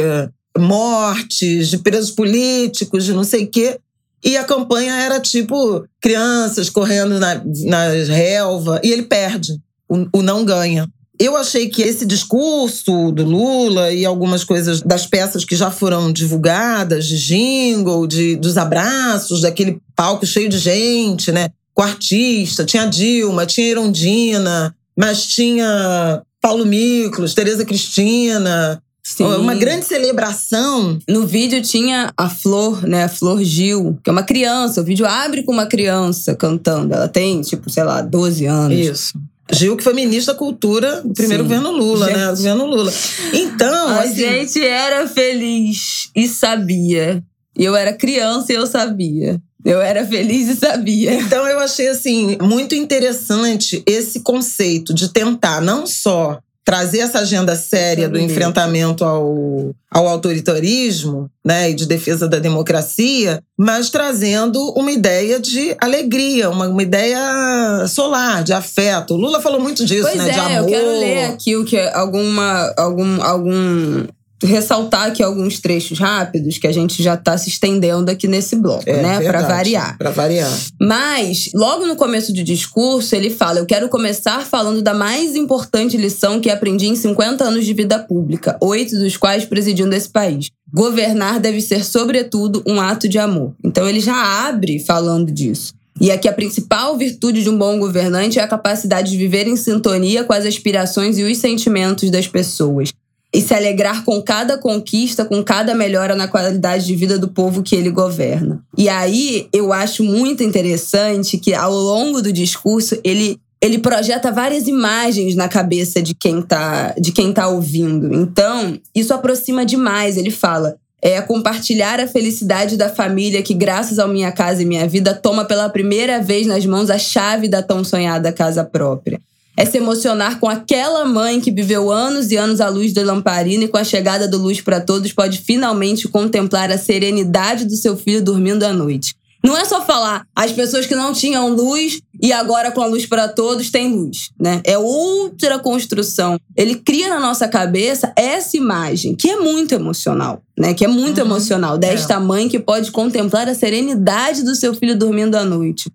mortes, 0.58 1.70
de 1.70 1.78
presos 1.78 2.12
políticos, 2.12 3.06
de 3.06 3.14
não 3.14 3.24
sei 3.24 3.46
o 3.46 3.48
quê. 3.48 3.80
E 4.24 4.36
a 4.36 4.44
campanha 4.44 4.94
era 4.96 5.20
tipo 5.20 5.86
crianças 6.02 6.70
correndo 6.70 7.20
na, 7.20 7.42
na 7.66 7.88
relva, 7.88 8.82
e 8.84 8.92
ele 8.92 9.04
perde, 9.04 9.58
o, 9.88 10.20
o 10.20 10.22
não 10.22 10.44
ganha. 10.44 10.90
eu 11.18 11.38
achei 11.38 11.70
que 11.70 11.82
esse 11.82 12.06
discurso 12.06 13.12
do 13.12 13.24
Lula 13.24 13.94
e 13.94 14.06
algumas 14.06 14.44
coisas 14.44 14.82
das 14.82 15.06
peças 15.06 15.46
que 15.46 15.56
já 15.56 15.72
foram 15.72 16.12
divulgadas, 16.12 17.06
de 17.06 17.18
jingle, 17.18 18.06
de, 18.06 18.36
dos 18.36 18.58
abraços, 18.58 19.42
daquele 19.42 19.82
palco 19.96 20.26
cheio 20.26 20.50
de 20.50 20.58
gente, 20.58 21.32
né? 21.32 21.50
Com 21.80 21.84
artista, 21.84 22.66
tinha 22.66 22.86
Dilma, 22.86 23.46
tinha 23.46 23.70
Irondina, 23.70 24.76
mas 24.98 25.26
tinha 25.26 26.22
Paulo 26.42 26.66
Miklos, 26.66 27.34
Tereza 27.34 27.64
Cristina, 27.64 28.84
Sim. 29.02 29.24
Uma 29.24 29.56
grande 29.56 29.86
celebração. 29.86 31.00
No 31.08 31.26
vídeo 31.26 31.62
tinha 31.62 32.12
a 32.18 32.30
Flor, 32.30 32.86
né? 32.86 33.06
A 33.06 33.08
Flor 33.08 33.42
Gil, 33.42 33.98
que 34.04 34.10
é 34.10 34.12
uma 34.12 34.24
criança. 34.24 34.82
O 34.82 34.84
vídeo 34.84 35.06
abre 35.06 35.42
com 35.42 35.54
uma 35.54 35.68
criança 35.68 36.36
cantando. 36.36 36.94
Ela 36.94 37.08
tem, 37.08 37.40
tipo, 37.40 37.70
sei 37.70 37.86
lá, 37.86 38.02
12 38.02 38.46
anos. 38.46 38.78
Isso. 38.78 39.14
Gil, 39.50 39.78
que 39.78 39.84
foi 39.84 39.94
ministra 39.94 40.34
da 40.34 40.38
Cultura 40.38 41.02
do 41.02 41.14
primeiro 41.14 41.44
Sim. 41.44 41.48
governo 41.48 41.72
Lula, 41.72 42.08
né? 42.08 42.12
gente. 42.12 42.22
né? 42.22 42.30
Governo 42.32 42.66
Lula. 42.66 42.94
Então, 43.34 43.88
a 43.88 44.02
assim... 44.02 44.16
gente 44.16 44.62
era 44.62 45.08
feliz 45.08 46.10
e 46.14 46.28
sabia. 46.28 47.24
E 47.58 47.64
eu 47.64 47.74
era 47.74 47.94
criança 47.94 48.52
e 48.52 48.56
eu 48.56 48.68
sabia. 48.68 49.42
Eu 49.64 49.82
era 49.82 50.06
feliz 50.06 50.48
e 50.48 50.56
sabia. 50.56 51.14
Então 51.14 51.46
eu 51.48 51.60
achei 51.60 51.90
assim 51.90 52.38
muito 52.42 52.76
interessante 52.76 53.84
esse 53.86 54.22
conceito 54.22 54.94
de 54.94 55.10
tentar 55.10 55.62
não 55.62 55.86
só 55.86 56.40
trazer 56.70 57.00
essa 57.00 57.20
agenda 57.22 57.56
séria 57.56 58.08
do 58.08 58.20
enfrentamento 58.20 59.04
ao, 59.04 59.74
ao 59.90 60.08
autoritarismo 60.08 61.28
né, 61.44 61.72
e 61.72 61.74
de 61.74 61.88
defesa 61.88 62.28
da 62.28 62.38
democracia, 62.38 63.42
mas 63.58 63.90
trazendo 63.90 64.62
uma 64.74 64.92
ideia 64.92 65.40
de 65.40 65.76
alegria, 65.82 66.48
uma, 66.48 66.68
uma 66.68 66.84
ideia 66.84 67.88
solar, 67.88 68.44
de 68.44 68.54
afeto. 68.54 69.16
O 69.16 69.18
Lula 69.18 69.42
falou 69.42 69.60
muito 69.60 69.84
disso, 69.84 70.04
pois 70.04 70.18
né? 70.18 70.30
É, 70.30 70.32
de 70.32 70.40
amor. 70.40 70.58
Eu 70.58 70.66
quero 70.68 71.00
ler 71.00 71.26
aqui 71.26 71.56
o 71.56 71.66
que 71.66 71.80
alguma, 71.80 72.72
algum, 72.78 73.24
algum 73.24 74.06
ressaltar 74.44 75.08
aqui 75.08 75.22
alguns 75.22 75.60
trechos 75.60 76.00
rápidos 76.00 76.58
que 76.58 76.68
a 76.68 76.72
gente 76.72 77.02
já 77.04 77.16
está 77.16 77.38
se 77.38 77.50
estendendo 77.50 78.10
aqui 78.10 78.28
nesse 78.28 78.56
bloco, 78.56 78.84
é, 78.86 79.02
né? 79.02 79.22
Para 79.22 79.42
variar. 79.42 79.98
Para 79.98 80.12
variar. 80.12 80.52
Mas, 80.80 81.50
logo 81.54 81.86
no 81.86 81.96
começo 81.96 82.34
do 82.34 82.44
discurso, 82.44 83.16
ele 83.16 83.30
fala: 83.30 83.60
Eu 83.60 83.66
quero 83.66 83.90
começar 83.90 84.46
falando 84.46 84.82
da 84.82 84.94
mais 84.94 85.36
importante 85.36 85.98
lição 85.98 86.40
que 86.40 86.50
aprendi 86.50 86.88
em 86.88 86.96
50 86.96 87.44
anos 87.44 87.66
de 87.66 87.74
vida 87.74 88.00
pública, 88.00 88.58
oito 88.62 88.98
dos 88.98 89.18
quais 89.18 89.46
presidindo 89.46 89.94
esse 89.96 90.10
país. 90.10 90.50
Governar 90.72 91.40
deve 91.40 91.62
ser, 91.62 91.84
sobretudo, 91.84 92.64
um 92.66 92.80
ato 92.80 93.10
de 93.10 93.18
amor. 93.18 93.54
Então, 93.64 93.90
ele 93.90 94.00
já 94.00 94.48
abre 94.48 94.80
falando 94.80 95.32
disso. 95.32 95.74
E 96.00 96.12
aqui 96.12 96.30
a 96.30 96.34
principal 96.34 96.98
virtude 96.98 97.44
de 97.44 97.50
um 97.50 97.58
bom 97.58 97.78
governante 97.78 98.40
é 98.40 98.42
a 98.42 98.48
capacidade 98.48 99.12
de 99.12 99.18
viver 99.18 99.48
em 99.48 99.58
sintonia 99.58 100.24
com 100.24 100.32
as 100.32 100.46
aspirações 100.46 101.18
e 101.18 101.24
os 101.24 101.38
sentimentos 101.40 102.10
das 102.10 102.26
pessoas 102.26 102.94
e 103.34 103.42
se 103.42 103.54
alegrar 103.54 104.04
com 104.04 104.22
cada 104.22 104.58
conquista, 104.58 105.24
com 105.24 105.44
cada 105.44 105.76
melhora 105.76 106.16
na 106.16 106.28
qualidade 106.28 106.86
de 106.86 106.96
vida 106.96 107.18
do 107.18 107.28
povo 107.28 107.62
que 107.62 107.76
ele 107.76 107.92
governa. 107.92 108.64
E 108.78 108.90
aí 108.90 109.48
eu 109.54 109.72
acho 109.72 110.04
muito 110.04 110.44
interessante 110.44 111.38
que 111.38 111.54
ao 111.54 111.74
longo 111.74 112.22
do 112.22 112.34
discurso 112.34 113.00
ele 113.04 113.38
ele 113.62 113.78
projeta 113.78 114.32
várias 114.32 114.68
imagens 114.68 115.36
na 115.36 115.50
cabeça 115.50 116.02
de 116.02 116.16
quem 116.16 116.42
tá 116.42 116.94
de 116.98 117.12
quem 117.12 117.32
tá 117.34 117.48
ouvindo. 117.48 118.14
Então, 118.16 118.80
isso 118.96 119.14
aproxima 119.14 119.66
demais. 119.66 120.16
Ele 120.16 120.32
fala: 120.32 120.78
é 121.02 121.22
compartilhar 121.22 122.00
a 122.00 122.08
felicidade 122.08 122.78
da 122.78 122.88
família 122.88 123.44
que, 123.44 123.54
graças 123.54 124.00
ao 124.00 124.08
Minha 124.08 124.32
Casa 124.32 124.62
e 124.62 124.66
Minha 124.66 124.88
Vida, 124.88 125.14
toma 125.14 125.44
pela 125.44 125.70
primeira 125.70 126.22
vez 126.22 126.48
nas 126.48 126.66
mãos 126.66 126.90
a 126.90 126.98
chave 126.98 127.50
da 127.50 127.62
tão 127.62 127.84
sonhada 127.84 128.32
casa 128.32 128.64
própria 128.64 129.20
é 129.60 129.66
se 129.66 129.76
emocionar 129.76 130.40
com 130.40 130.48
aquela 130.48 131.04
mãe 131.04 131.42
que 131.42 131.52
viveu 131.52 131.92
anos 131.92 132.32
e 132.32 132.38
anos 132.38 132.62
à 132.62 132.70
luz 132.70 132.94
da 132.94 133.04
lamparina 133.04 133.66
e 133.66 133.68
com 133.68 133.76
a 133.76 133.84
chegada 133.84 134.26
do 134.26 134.38
Luz 134.38 134.62
para 134.62 134.80
Todos 134.80 135.12
pode 135.12 135.40
finalmente 135.40 136.08
contemplar 136.08 136.72
a 136.72 136.78
serenidade 136.78 137.66
do 137.66 137.76
seu 137.76 137.98
filho 137.98 138.24
dormindo 138.24 138.64
à 138.64 138.72
noite. 138.72 139.14
Não 139.44 139.58
é 139.58 139.66
só 139.66 139.86
falar 139.86 140.26
as 140.34 140.54
pessoas 140.54 140.86
que 140.86 140.96
não 140.96 141.12
tinham 141.12 141.54
luz 141.54 142.00
e 142.22 142.32
agora 142.32 142.72
com 142.72 142.82
a 142.82 142.86
luz 142.86 143.06
para 143.06 143.28
todos 143.28 143.70
têm 143.70 143.94
luz, 143.94 144.32
né? 144.40 144.62
É 144.64 144.78
outra 144.78 145.60
construção. 145.60 146.38
Ele 146.56 146.76
cria 146.76 147.10
na 147.10 147.20
nossa 147.20 147.48
cabeça 147.48 148.14
essa 148.16 148.56
imagem 148.56 149.14
que 149.14 149.30
é 149.30 149.38
muito 149.38 149.74
emocional, 149.74 150.42
né? 150.58 150.74
Que 150.74 150.86
é 150.86 150.88
muito 150.88 151.20
uhum. 151.20 151.28
emocional 151.28 151.78
desta 151.78 152.14
é. 152.14 152.20
mãe 152.20 152.48
que 152.48 152.60
pode 152.60 152.92
contemplar 152.92 153.50
a 153.50 153.56
serenidade 153.56 154.44
do 154.44 154.56
seu 154.56 154.74
filho 154.74 154.98
dormindo 154.98 155.36
à 155.36 155.44
noite. 155.44 155.90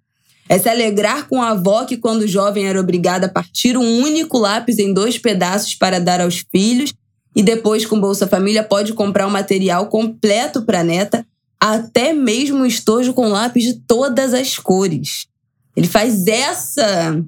É 0.49 0.59
se 0.59 0.69
alegrar 0.69 1.27
com 1.29 1.43
a 1.43 1.51
avó 1.51 1.85
que, 1.85 1.97
quando 1.97 2.27
jovem, 2.27 2.67
era 2.67 2.81
obrigada 2.81 3.27
a 3.27 3.31
partir 3.31 3.77
um 3.77 4.03
único 4.03 4.39
lápis 4.39 4.79
em 4.79 4.93
dois 4.93 5.19
pedaços 5.19 5.75
para 5.75 5.99
dar 5.99 6.21
aos 6.21 6.45
filhos, 6.53 6.93
e 7.35 7.43
depois, 7.43 7.85
com 7.85 8.01
Bolsa 8.01 8.29
Família, 8.29 8.63
pode 8.63 8.93
comprar 8.93 9.27
um 9.27 9.31
material 9.31 9.89
completo 9.89 10.63
para 10.63 10.81
a 10.81 10.85
neta, 10.85 11.27
até 11.59 12.13
mesmo 12.13 12.59
um 12.59 12.67
estojo 12.67 13.13
com 13.13 13.29
lápis 13.29 13.65
de 13.65 13.75
todas 13.75 14.33
as 14.33 14.57
cores. 14.59 15.27
Ele 15.77 15.89
faz 15.89 16.27
essa. 16.27 17.21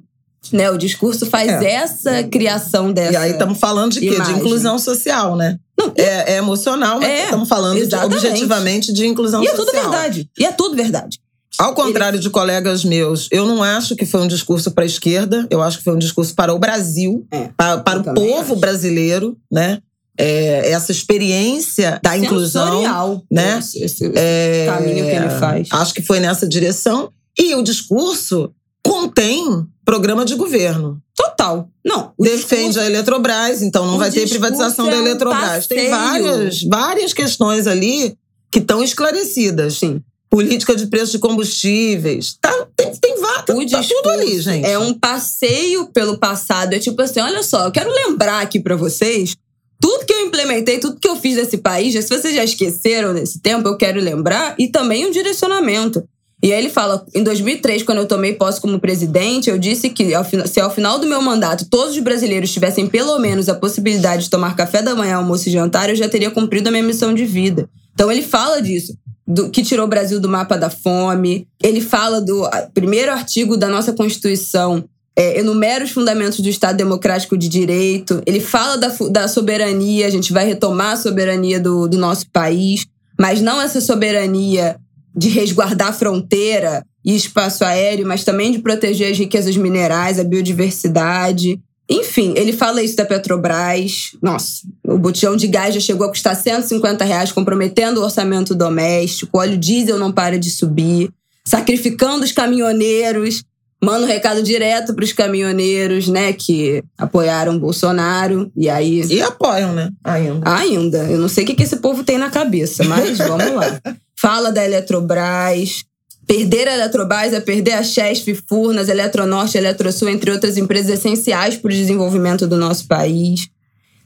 Né, 0.53 0.71
o 0.71 0.77
discurso 0.77 1.25
faz 1.25 1.49
é. 1.61 1.71
essa 1.73 2.23
criação 2.23 2.93
dessa. 2.93 3.11
E 3.11 3.15
aí 3.17 3.31
estamos 3.31 3.59
falando 3.59 3.91
de 3.91 3.99
quê? 3.99 4.15
Imagem. 4.15 4.35
De 4.35 4.39
inclusão 4.39 4.79
social, 4.79 5.35
né? 5.35 5.59
Não, 5.77 5.91
é, 5.97 6.35
é, 6.35 6.37
emocional, 6.37 7.01
mas 7.01 7.23
estamos 7.23 7.47
é, 7.47 7.49
falando 7.49 7.85
de, 7.85 7.95
objetivamente 7.95 8.93
de 8.93 9.05
inclusão 9.05 9.43
social. 9.43 9.57
E 9.57 9.61
é 9.61 9.65
tudo 9.65 9.71
verdade. 9.73 10.29
E 10.39 10.45
é 10.45 10.51
tudo 10.53 10.75
verdade. 10.75 11.19
Ao 11.57 11.73
contrário 11.73 12.19
de 12.19 12.29
colegas 12.29 12.85
meus, 12.85 13.27
eu 13.31 13.45
não 13.45 13.63
acho 13.63 13.95
que 13.95 14.05
foi 14.05 14.21
um 14.21 14.27
discurso 14.27 14.71
para 14.71 14.83
a 14.83 14.87
esquerda, 14.87 15.47
eu 15.49 15.61
acho 15.61 15.79
que 15.79 15.83
foi 15.83 15.93
um 15.93 15.99
discurso 15.99 16.35
para 16.35 16.53
o 16.53 16.59
Brasil, 16.59 17.25
é, 17.31 17.49
para, 17.57 17.79
para 17.79 17.99
o 17.99 18.13
povo 18.13 18.53
acho. 18.53 18.55
brasileiro, 18.55 19.35
né? 19.51 19.79
É, 20.19 20.71
essa 20.71 20.91
experiência 20.91 21.99
da 22.03 22.17
inclusão, 22.17 23.23
né? 23.31 23.59
Esse, 23.59 23.83
esse 23.83 24.11
é, 24.15 24.65
caminho 24.67 25.05
que 25.05 25.11
ele 25.11 25.29
faz. 25.29 25.67
Acho 25.71 25.93
que 25.93 26.01
foi 26.01 26.19
nessa 26.19 26.47
direção. 26.47 27.11
E 27.39 27.53
o 27.53 27.61
discurso 27.61 28.51
contém 28.83 29.65
programa 29.85 30.25
de 30.25 30.33
governo. 30.33 30.99
Total. 31.15 31.69
Não. 31.85 32.13
Defende 32.19 32.69
discurso, 32.69 32.79
a 32.79 32.85
Eletrobras, 32.85 33.61
então 33.61 33.85
não 33.85 33.99
vai 33.99 34.09
ter 34.09 34.27
privatização 34.27 34.89
da 34.89 34.97
Eletrobras. 34.97 35.65
Um 35.65 35.67
Tem 35.67 35.89
várias, 35.89 36.63
várias 36.63 37.13
questões 37.13 37.67
ali 37.67 38.17
que 38.51 38.59
estão 38.59 38.81
esclarecidas. 38.81 39.77
Sim 39.77 40.01
política 40.29 40.75
de 40.75 40.87
preço 40.87 41.13
de 41.13 41.19
combustíveis. 41.19 42.37
Tá, 42.41 42.67
tem, 42.75 42.91
tem 42.95 43.19
vaca, 43.19 43.55
o 43.55 43.69
tá 43.69 43.81
tudo 43.81 44.09
ali, 44.09 44.39
gente. 44.41 44.65
É 44.65 44.77
um 44.77 44.93
passeio 44.93 45.87
pelo 45.87 46.17
passado. 46.17 46.73
É 46.73 46.79
tipo 46.79 47.01
assim, 47.01 47.19
olha 47.19 47.43
só, 47.43 47.65
eu 47.65 47.71
quero 47.71 47.91
lembrar 47.91 48.41
aqui 48.41 48.59
para 48.59 48.75
vocês 48.75 49.35
tudo 49.79 50.05
que 50.05 50.13
eu 50.13 50.25
implementei, 50.25 50.79
tudo 50.79 50.99
que 50.99 51.07
eu 51.07 51.15
fiz 51.15 51.35
nesse 51.35 51.57
país, 51.57 51.93
se 51.93 52.09
vocês 52.09 52.35
já 52.35 52.43
esqueceram 52.43 53.13
nesse 53.13 53.39
tempo, 53.39 53.67
eu 53.67 53.77
quero 53.77 54.01
lembrar, 54.01 54.55
e 54.57 54.67
também 54.67 55.05
um 55.05 55.11
direcionamento. 55.11 56.03
E 56.41 56.51
aí 56.53 56.59
ele 56.59 56.69
fala, 56.69 57.03
em 57.15 57.23
2003, 57.23 57.83
quando 57.83 57.99
eu 57.99 58.07
tomei 58.07 58.33
posse 58.33 58.61
como 58.61 58.79
presidente, 58.79 59.49
eu 59.49 59.57
disse 59.57 59.89
que 59.89 60.11
se 60.47 60.59
ao 60.59 60.69
final 60.69 60.99
do 60.99 61.07
meu 61.07 61.21
mandato 61.21 61.67
todos 61.69 61.95
os 61.95 61.99
brasileiros 61.99 62.51
tivessem 62.51 62.87
pelo 62.87 63.17
menos 63.17 63.49
a 63.49 63.55
possibilidade 63.55 64.25
de 64.25 64.29
tomar 64.29 64.55
café 64.55 64.81
da 64.81 64.95
manhã, 64.95 65.15
almoço 65.15 65.49
e 65.49 65.51
jantar, 65.51 65.89
eu 65.89 65.95
já 65.95 66.07
teria 66.07 66.29
cumprido 66.29 66.69
a 66.69 66.71
minha 66.71 66.83
missão 66.83 67.13
de 67.13 67.25
vida. 67.25 67.67
Então 67.93 68.11
ele 68.11 68.21
fala 68.21 68.61
disso 68.61 68.95
do, 69.27 69.49
que 69.49 69.61
tirou 69.61 69.85
o 69.85 69.89
Brasil 69.89 70.19
do 70.19 70.29
mapa 70.29 70.57
da 70.57 70.69
fome. 70.69 71.47
Ele 71.61 71.81
fala 71.81 72.21
do 72.21 72.49
primeiro 72.73 73.11
artigo 73.11 73.57
da 73.57 73.67
nossa 73.67 73.91
Constituição, 73.91 74.85
é, 75.15 75.39
enumera 75.39 75.83
os 75.83 75.91
fundamentos 75.91 76.39
do 76.39 76.47
Estado 76.47 76.77
Democrático 76.77 77.37
de 77.37 77.49
Direito. 77.49 78.21
Ele 78.25 78.39
fala 78.39 78.77
da, 78.77 78.95
da 79.09 79.27
soberania, 79.27 80.07
a 80.07 80.09
gente 80.09 80.31
vai 80.31 80.45
retomar 80.45 80.93
a 80.93 80.97
soberania 80.97 81.59
do, 81.59 81.87
do 81.87 81.97
nosso 81.97 82.29
país, 82.31 82.85
mas 83.19 83.41
não 83.41 83.59
essa 83.59 83.81
soberania 83.81 84.77
de 85.15 85.29
resguardar 85.29 85.89
a 85.89 85.93
fronteira 85.93 86.85
e 87.03 87.15
espaço 87.15 87.65
aéreo, 87.65 88.05
mas 88.05 88.23
também 88.23 88.51
de 88.51 88.59
proteger 88.59 89.11
as 89.11 89.17
riquezas 89.17 89.57
minerais, 89.57 90.19
a 90.19 90.23
biodiversidade. 90.23 91.59
Enfim, 91.89 92.33
ele 92.35 92.51
fala 92.51 92.83
isso 92.83 92.95
da 92.95 93.05
Petrobras. 93.05 94.11
Nossa, 94.21 94.61
o 94.83 94.97
botijão 94.97 95.35
de 95.37 95.47
gás 95.47 95.73
já 95.73 95.79
chegou 95.79 96.05
a 96.05 96.09
custar 96.09 96.35
150 96.35 97.05
reais, 97.05 97.31
comprometendo 97.31 97.99
o 97.99 98.03
orçamento 98.03 98.53
doméstico. 98.53 99.37
O 99.37 99.39
óleo 99.39 99.57
diesel 99.57 99.97
não 99.97 100.11
para 100.11 100.37
de 100.37 100.51
subir. 100.51 101.09
Sacrificando 101.45 102.25
os 102.25 102.31
caminhoneiros. 102.31 103.43
Manda 103.81 104.05
um 104.05 104.09
recado 104.09 104.41
direto 104.41 104.93
para 104.95 105.05
os 105.05 105.13
caminhoneiros, 105.13 106.07
né, 106.07 106.33
que 106.33 106.83
apoiaram 106.97 107.55
o 107.55 107.59
Bolsonaro. 107.59 108.51
E 108.55 108.67
aí. 108.67 109.03
E 109.03 109.21
apoiam, 109.21 109.71
né? 109.71 109.91
Ainda. 110.03 110.55
Ainda. 110.55 110.97
Eu 111.03 111.19
não 111.19 111.29
sei 111.29 111.43
o 111.43 111.47
que 111.47 111.61
esse 111.61 111.77
povo 111.77 112.03
tem 112.03 112.17
na 112.17 112.29
cabeça, 112.29 112.83
mas 112.83 113.17
vamos 113.19 113.53
lá. 113.53 113.79
Fala 114.19 114.51
da 114.51 114.65
Eletrobras, 114.65 115.85
Perder 116.27 116.67
a 116.67 116.73
Eletrobras 116.73 117.31
é 117.31 117.39
perder 117.39 117.71
a 117.71 117.83
Chesf, 117.83 118.27
Furnas, 118.47 118.89
Eletronorte, 118.89 119.57
Eletrosul, 119.57 120.09
entre 120.09 120.29
outras 120.29 120.57
empresas 120.57 120.99
essenciais 120.99 121.55
para 121.55 121.69
o 121.69 121.73
desenvolvimento 121.73 122.45
do 122.45 122.57
nosso 122.57 122.85
país. 122.85 123.47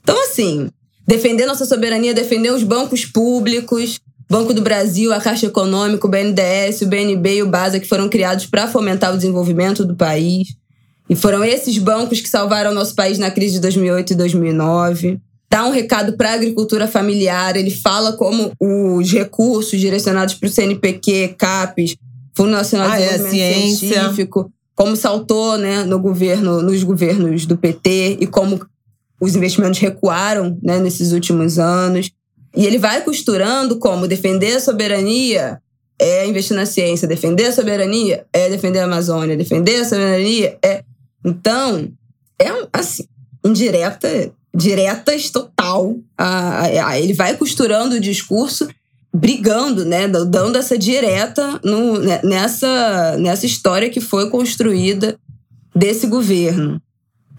Então, 0.03 0.15
assim, 0.23 0.69
defender 1.07 1.47
nossa 1.47 1.65
soberania, 1.65 2.13
defender 2.13 2.51
os 2.51 2.61
bancos 2.61 3.05
públicos, 3.05 3.99
Banco 4.29 4.53
do 4.53 4.61
Brasil, 4.61 5.11
a 5.11 5.19
Caixa 5.19 5.47
Econômica, 5.47 6.07
o 6.07 6.09
BNDES, 6.09 6.81
o 6.83 6.87
BNB 6.87 7.37
e 7.37 7.43
o 7.43 7.49
BASA, 7.49 7.79
que 7.79 7.87
foram 7.87 8.07
criados 8.07 8.45
para 8.45 8.67
fomentar 8.67 9.11
o 9.11 9.17
desenvolvimento 9.17 9.83
do 9.83 9.95
país. 9.95 10.55
E 11.09 11.15
foram 11.15 11.43
esses 11.43 11.77
bancos 11.79 12.21
que 12.21 12.29
salvaram 12.29 12.73
nosso 12.73 12.95
país 12.95 13.17
na 13.17 13.29
crise 13.29 13.55
de 13.55 13.59
2008 13.59 14.13
e 14.13 14.15
2009. 14.15 15.19
Dá 15.49 15.65
um 15.65 15.71
recado 15.71 16.13
para 16.13 16.29
a 16.29 16.33
agricultura 16.35 16.87
familiar. 16.87 17.57
Ele 17.57 17.71
fala 17.71 18.13
como 18.13 18.53
os 18.57 19.11
recursos 19.11 19.77
direcionados 19.77 20.35
para 20.35 20.47
o 20.47 20.49
CNPq, 20.49 21.35
CAPES, 21.37 21.97
Fundo 22.41 22.53
Nacional 22.53 22.89
de 22.89 22.95
ah, 22.95 22.99
é, 22.99 23.17
Desenvolvimento 23.17 23.77
Científico, 23.77 24.51
como 24.73 24.95
saltou 24.95 25.59
né, 25.59 25.83
no 25.83 25.99
governo, 25.99 26.59
nos 26.63 26.81
governos 26.81 27.45
do 27.45 27.55
PT 27.55 28.17
e 28.19 28.25
como 28.25 28.59
os 29.19 29.35
investimentos 29.35 29.79
recuaram 29.79 30.57
né, 30.63 30.79
nesses 30.79 31.11
últimos 31.11 31.59
anos. 31.59 32.09
E 32.57 32.65
ele 32.65 32.79
vai 32.79 33.03
costurando 33.03 33.77
como 33.77 34.07
defender 34.07 34.55
a 34.55 34.59
soberania 34.59 35.61
é 35.99 36.25
investir 36.25 36.57
na 36.57 36.65
ciência, 36.65 37.07
defender 37.07 37.45
a 37.45 37.51
soberania 37.51 38.25
é 38.33 38.49
defender 38.49 38.79
a 38.79 38.85
Amazônia, 38.85 39.37
defender 39.37 39.81
a 39.81 39.85
soberania 39.85 40.57
é. 40.65 40.83
Então, 41.23 41.91
é 42.39 42.47
assim, 42.73 43.03
indireta, 43.45 44.33
diretas 44.51 45.29
total. 45.29 45.95
ele 46.99 47.13
vai 47.13 47.37
costurando 47.37 47.97
o 47.97 47.99
discurso, 47.99 48.67
brigando, 49.13 49.83
né, 49.83 50.07
dando 50.07 50.57
essa 50.57 50.77
direta 50.77 51.59
no, 51.63 51.99
né, 51.99 52.21
nessa, 52.23 53.17
nessa 53.17 53.45
história 53.45 53.89
que 53.89 53.99
foi 53.99 54.29
construída 54.29 55.17
desse 55.75 56.07
governo. 56.07 56.81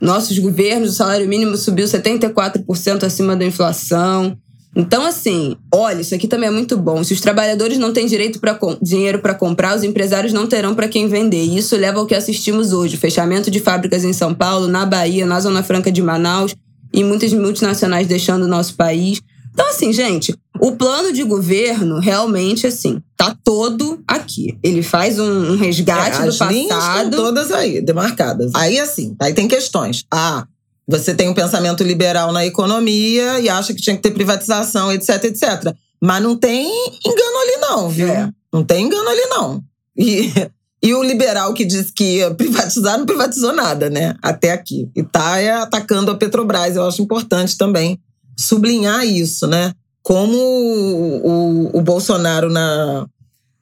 Nossos 0.01 0.39
governos, 0.39 0.91
o 0.91 0.95
salário 0.95 1.29
mínimo 1.29 1.57
subiu 1.57 1.87
74% 1.87 3.05
acima 3.05 3.37
da 3.37 3.45
inflação. 3.45 4.37
Então, 4.75 5.05
assim, 5.05 5.57
olha, 5.73 6.01
isso 6.01 6.15
aqui 6.15 6.27
também 6.27 6.49
é 6.49 6.53
muito 6.53 6.77
bom. 6.77 7.05
Se 7.05 7.13
os 7.13 7.21
trabalhadores 7.21 7.79
não 7.79 7.93
têm 7.93 8.07
direito 8.07 8.41
para 8.41 8.59
dinheiro 8.81 9.21
para 9.21 9.35
comprar, 9.35 9.77
os 9.77 9.85
empresários 9.85 10.33
não 10.33 10.47
terão 10.47 10.75
para 10.75 10.89
quem 10.89 11.07
vender. 11.09 11.45
E 11.45 11.59
isso 11.59 11.77
leva 11.77 12.01
ao 12.01 12.07
que 12.07 12.15
assistimos 12.15 12.73
hoje: 12.73 12.97
fechamento 12.97 13.51
de 13.51 13.61
fábricas 13.61 14.03
em 14.03 14.15
São 14.15 14.35
Paulo, 14.35 14.67
na 14.67 14.87
Bahia, 14.87 15.27
na 15.27 15.39
Zona 15.39 15.63
Franca 15.63 15.93
de 15.93 16.03
Manaus 16.03 16.55
e 16.93 17.05
muitas 17.05 17.33
multinacionais 17.33 18.07
deixando 18.07 18.45
o 18.45 18.49
nosso 18.49 18.75
país. 18.75 19.21
Então, 19.53 19.69
assim, 19.69 19.93
gente, 19.93 20.35
o 20.61 20.73
plano 20.73 21.13
de 21.13 21.23
governo 21.23 21.99
realmente, 21.99 22.67
assim, 22.67 23.03
tá 23.17 23.37
todo 23.45 24.03
aqui. 24.07 24.59
Ele 24.63 24.83
faz 24.83 25.19
um, 25.19 25.53
um 25.53 25.57
resgate 25.57 26.23
é, 26.23 26.27
do 26.27 26.37
passado. 26.37 27.17
Todas 27.17 27.53
aí, 27.53 27.81
demarcadas. 27.81 28.51
Aí, 28.55 28.79
assim, 28.79 29.15
aí 29.21 29.35
tem 29.35 29.47
questões. 29.47 30.05
Ah, 30.11 30.47
você 30.87 31.15
tem 31.15 31.29
um 31.29 31.35
pensamento 31.35 31.83
liberal 31.85 32.33
na 32.33 32.45
economia 32.47 33.41
e 33.41 33.49
acha 33.49 33.75
que 33.75 33.83
tinha 33.83 33.97
que 33.97 34.03
ter 34.03 34.11
privatização, 34.11 34.93
etc, 34.93 35.25
etc. 35.25 35.75
Mas 36.01 36.23
não 36.23 36.37
tem 36.37 36.67
engano 37.05 37.39
ali, 37.43 37.57
não, 37.61 37.89
viu? 37.89 38.09
É. 38.09 38.31
Não 38.53 38.65
tem 38.65 38.87
engano 38.87 39.09
ali, 39.09 39.23
não. 39.27 39.63
E, 39.97 40.33
e 40.83 40.95
o 40.95 41.03
liberal 41.03 41.55
que 41.55 41.65
disse 41.65 41.93
que 41.93 42.19
ia 42.19 42.35
privatizar 42.35 42.99
não 42.99 43.07
privatizou 43.07 43.53
nada, 43.53 43.89
né? 43.89 44.15
Até 44.23 44.51
aqui. 44.51 44.89
E 44.97 45.03
tá 45.03 45.39
é, 45.39 45.51
atacando 45.53 46.11
a 46.11 46.17
Petrobras. 46.17 46.77
Eu 46.77 46.87
acho 46.87 47.03
importante 47.03 47.57
também 47.57 48.01
sublinhar 48.37 49.05
isso, 49.07 49.47
né? 49.47 49.73
Como 50.03 50.37
o, 50.37 51.27
o, 51.27 51.79
o 51.79 51.81
Bolsonaro, 51.81 52.51
na, 52.51 53.07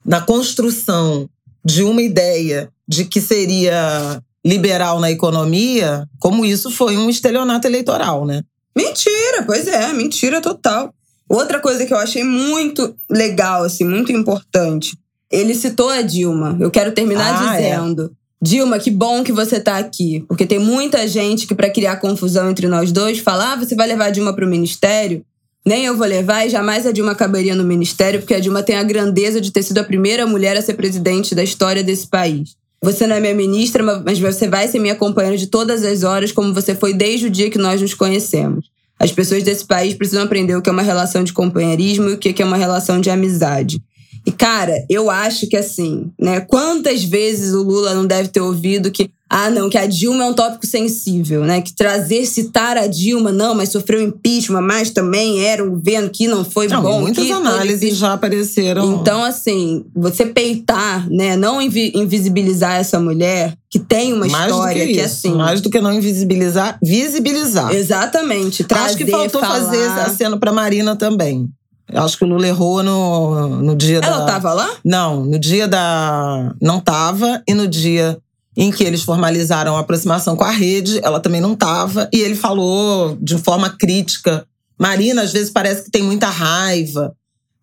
na 0.05 0.21
construção 0.21 1.29
de 1.63 1.83
uma 1.83 2.01
ideia 2.01 2.69
de 2.87 3.05
que 3.05 3.21
seria 3.21 4.21
liberal 4.43 4.99
na 4.99 5.11
economia, 5.11 6.07
como 6.19 6.43
isso 6.43 6.71
foi 6.71 6.97
um 6.97 7.09
estelionato 7.09 7.67
eleitoral, 7.67 8.25
né? 8.25 8.41
Mentira, 8.75 9.43
pois 9.45 9.67
é, 9.67 9.93
mentira 9.93 10.41
total. 10.41 10.93
Outra 11.29 11.59
coisa 11.59 11.85
que 11.85 11.93
eu 11.93 11.97
achei 11.97 12.23
muito 12.23 12.95
legal, 13.09 13.63
assim, 13.63 13.85
muito 13.85 14.11
importante. 14.11 14.97
Ele 15.31 15.53
citou 15.53 15.89
a 15.89 16.01
Dilma. 16.01 16.57
Eu 16.59 16.69
quero 16.69 16.91
terminar 16.91 17.47
ah, 17.47 17.55
é. 17.55 17.69
dizendo. 17.69 18.11
Dilma, 18.41 18.79
que 18.79 18.89
bom 18.89 19.23
que 19.23 19.31
você 19.31 19.59
tá 19.59 19.77
aqui. 19.77 20.25
Porque 20.27 20.47
tem 20.47 20.57
muita 20.57 21.07
gente 21.07 21.45
que, 21.45 21.53
para 21.53 21.69
criar 21.69 21.97
confusão 21.97 22.49
entre 22.49 22.67
nós 22.67 22.91
dois, 22.91 23.19
fala: 23.19 23.53
ah, 23.53 23.55
você 23.55 23.75
vai 23.75 23.87
levar 23.87 24.05
a 24.05 24.09
Dilma 24.09 24.33
pro 24.33 24.47
ministério? 24.47 25.23
Nem 25.63 25.85
eu 25.85 25.95
vou 25.95 26.07
levar 26.07 26.47
e 26.47 26.49
jamais 26.49 26.87
a 26.87 26.91
Dilma 26.91 27.13
caberia 27.13 27.53
no 27.53 27.63
ministério, 27.63 28.19
porque 28.19 28.33
a 28.33 28.39
Dilma 28.39 28.63
tem 28.63 28.77
a 28.77 28.83
grandeza 28.83 29.39
de 29.39 29.51
ter 29.51 29.61
sido 29.61 29.77
a 29.77 29.83
primeira 29.83 30.25
mulher 30.25 30.57
a 30.57 30.61
ser 30.61 30.73
presidente 30.73 31.35
da 31.35 31.43
história 31.43 31.83
desse 31.83 32.07
país. 32.07 32.55
Você 32.83 33.05
não 33.05 33.15
é 33.15 33.19
minha 33.19 33.35
ministra, 33.35 33.83
mas 34.03 34.19
você 34.19 34.47
vai 34.47 34.67
ser 34.67 34.79
minha 34.79 34.95
companheira 34.95 35.37
de 35.37 35.45
todas 35.45 35.83
as 35.83 36.01
horas, 36.01 36.31
como 36.31 36.51
você 36.51 36.73
foi 36.73 36.95
desde 36.95 37.27
o 37.27 37.29
dia 37.29 37.51
que 37.51 37.59
nós 37.59 37.79
nos 37.79 37.93
conhecemos. 37.93 38.71
As 38.97 39.11
pessoas 39.11 39.43
desse 39.43 39.65
país 39.65 39.93
precisam 39.93 40.23
aprender 40.23 40.55
o 40.55 40.63
que 40.63 40.69
é 40.69 40.73
uma 40.73 40.81
relação 40.81 41.23
de 41.23 41.31
companheirismo 41.31 42.09
e 42.09 42.13
o 42.13 42.17
que 42.17 42.41
é 42.41 42.45
uma 42.45 42.57
relação 42.57 42.99
de 42.99 43.11
amizade. 43.11 43.79
E, 44.25 44.31
cara, 44.31 44.85
eu 44.89 45.09
acho 45.09 45.47
que 45.47 45.57
assim, 45.57 46.11
né? 46.19 46.41
Quantas 46.41 47.03
vezes 47.03 47.53
o 47.53 47.63
Lula 47.63 47.93
não 47.93 48.05
deve 48.05 48.29
ter 48.29 48.41
ouvido 48.41 48.91
que 48.91 49.09
ah, 49.33 49.49
não, 49.49 49.69
que 49.69 49.77
a 49.77 49.85
Dilma 49.85 50.25
é 50.25 50.27
um 50.27 50.33
tópico 50.33 50.67
sensível, 50.67 51.45
né? 51.45 51.61
Que 51.61 51.73
trazer, 51.73 52.25
citar 52.25 52.77
a 52.77 52.85
Dilma, 52.85 53.31
não, 53.31 53.55
mas 53.55 53.69
sofreu 53.69 54.01
impeachment, 54.01 54.61
mas 54.61 54.89
também 54.89 55.41
era 55.45 55.63
um 55.63 55.69
governo 55.69 56.09
que 56.09 56.27
não 56.27 56.43
foi 56.43 56.67
não, 56.67 56.81
bom. 56.81 56.99
Muitas 56.99 57.31
análises 57.31 57.97
já 57.97 58.11
apareceram. 58.11 58.93
Então, 58.95 59.23
assim, 59.23 59.85
você 59.95 60.25
peitar, 60.25 61.09
né? 61.09 61.37
Não 61.37 61.61
invisibilizar 61.61 62.75
essa 62.75 62.99
mulher 62.99 63.55
que 63.69 63.79
tem 63.79 64.11
uma 64.11 64.27
mais 64.27 64.51
história 64.51 64.85
que, 64.85 64.93
que, 64.95 64.99
assim. 64.99 65.33
Mais 65.33 65.61
do 65.61 65.69
que 65.69 65.79
não 65.79 65.93
invisibilizar, 65.93 66.77
visibilizar. 66.83 67.73
Exatamente. 67.73 68.65
Trazer, 68.65 68.85
Acho 68.85 68.97
que 68.97 69.05
faltou 69.09 69.39
falar... 69.39 69.61
fazer 69.61 69.87
aceno 70.01 70.37
pra 70.37 70.51
Marina 70.51 70.93
também. 70.97 71.49
Acho 71.93 72.17
que 72.17 72.23
o 72.23 72.27
Lula 72.27 72.47
errou 72.47 72.81
no, 72.83 73.47
no 73.61 73.75
dia 73.75 73.97
Ela 73.97 74.07
da. 74.07 74.15
Ela 74.15 74.25
tava 74.25 74.53
lá? 74.53 74.69
Não, 74.83 75.25
no 75.25 75.39
dia 75.39 75.67
da. 75.67 76.53
Não 76.61 76.79
tava. 76.79 77.41
E 77.47 77.53
no 77.53 77.67
dia 77.67 78.17
em 78.55 78.71
que 78.71 78.83
eles 78.83 79.03
formalizaram 79.03 79.77
a 79.77 79.79
aproximação 79.79 80.35
com 80.35 80.43
a 80.43 80.49
rede, 80.49 80.99
ela 81.03 81.19
também 81.19 81.39
não 81.39 81.53
estava, 81.53 82.09
e 82.11 82.19
ele 82.19 82.35
falou 82.35 83.17
de 83.21 83.37
forma 83.37 83.69
crítica. 83.69 84.45
Marina, 84.77 85.21
às 85.21 85.31
vezes, 85.31 85.49
parece 85.49 85.83
que 85.83 85.91
tem 85.91 86.03
muita 86.03 86.27
raiva. 86.27 87.15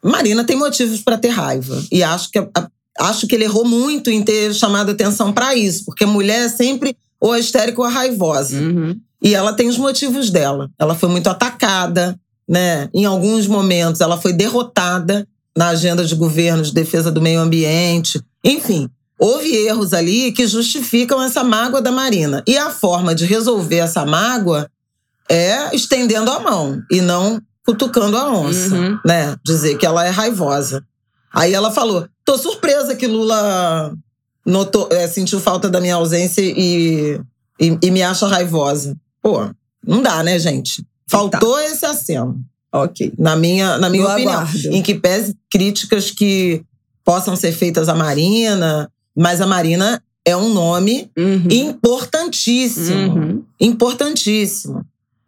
Marina 0.02 0.44
tem 0.44 0.56
motivos 0.56 1.00
para 1.00 1.18
ter 1.18 1.28
raiva. 1.28 1.82
E 1.90 2.02
acho 2.02 2.30
que, 2.30 2.38
acho 2.98 3.26
que 3.26 3.34
ele 3.34 3.44
errou 3.44 3.64
muito 3.64 4.10
em 4.10 4.22
ter 4.22 4.54
chamado 4.54 4.90
atenção 4.90 5.32
para 5.32 5.54
isso, 5.54 5.84
porque 5.84 6.06
mulher 6.06 6.46
é 6.46 6.48
sempre 6.48 6.96
ou 7.20 7.36
histérica 7.36 7.82
ou 7.82 7.88
raivosa. 7.88 8.58
Uhum. 8.58 8.96
E 9.20 9.34
ela 9.34 9.52
tem 9.52 9.68
os 9.68 9.76
motivos 9.76 10.30
dela. 10.30 10.70
Ela 10.78 10.94
foi 10.94 11.08
muito 11.08 11.28
atacada, 11.28 12.18
né? 12.49 12.88
Em 12.94 13.05
alguns 13.05 13.46
momentos, 13.46 14.01
ela 14.01 14.16
foi 14.16 14.32
derrotada 14.32 15.26
na 15.57 15.68
agenda 15.68 16.05
de 16.05 16.14
governo 16.14 16.62
de 16.62 16.72
defesa 16.72 17.11
do 17.11 17.20
meio 17.20 17.40
ambiente. 17.40 18.22
Enfim, 18.44 18.88
houve 19.18 19.55
erros 19.55 19.92
ali 19.92 20.32
que 20.32 20.46
justificam 20.46 21.22
essa 21.22 21.42
mágoa 21.42 21.82
da 21.82 21.90
Marina. 21.90 22.42
E 22.46 22.57
a 22.57 22.70
forma 22.70 23.14
de 23.14 23.26
resolver 23.26 23.78
essa 23.78 24.07
mágoa 24.07 24.70
é 25.28 25.74
estendendo 25.74 26.30
a 26.30 26.40
mão 26.40 26.80
e 26.90 27.01
não 27.01 27.40
cutucando 27.66 28.16
a 28.16 28.32
onça, 28.32 28.74
uhum. 28.74 28.99
né? 29.05 29.36
Dizer 29.44 29.76
que 29.76 29.84
ela 29.84 30.07
é 30.07 30.09
raivosa. 30.09 30.82
Aí 31.32 31.53
ela 31.53 31.70
falou: 31.70 32.09
tô 32.24 32.38
surpresa 32.38 32.96
que 32.96 33.07
Lula 33.07 33.92
notou, 34.46 34.88
é, 34.90 35.07
sentiu 35.07 35.38
falta 35.38 35.68
da 35.68 35.80
minha 35.80 35.96
ausência 35.96 36.40
e, 36.40 37.20
e, 37.61 37.78
e, 37.82 37.90
me 37.90 38.03
acha 38.03 38.26
raivosa. 38.26 38.96
Pô, 39.20 39.51
não 39.86 40.03
dá, 40.03 40.22
né, 40.22 40.38
gente? 40.38 40.82
Faltou 41.09 41.54
tá. 41.54 41.64
esse 41.64 41.86
aceno. 41.86 42.40
Ok. 42.72 43.12
Na 43.18 43.34
minha, 43.34 43.78
na 43.78 43.88
minha 43.88 44.06
opinião. 44.06 44.32
Aguardo. 44.32 44.68
Em 44.70 44.82
que 44.82 44.94
pese 44.94 45.34
críticas 45.50 46.11
que 46.11 46.62
possam 47.04 47.34
ser 47.34 47.52
feitas 47.52 47.88
à 47.88 47.94
Marina, 47.94 48.90
mas 49.16 49.40
a 49.40 49.46
Marina 49.46 50.02
é 50.24 50.36
um 50.36 50.52
nome 50.52 51.11
uhum. 51.16 51.48
importantíssimo. 51.50 53.14
Uhum. 53.14 53.42
Importantíssimo. 53.59 54.84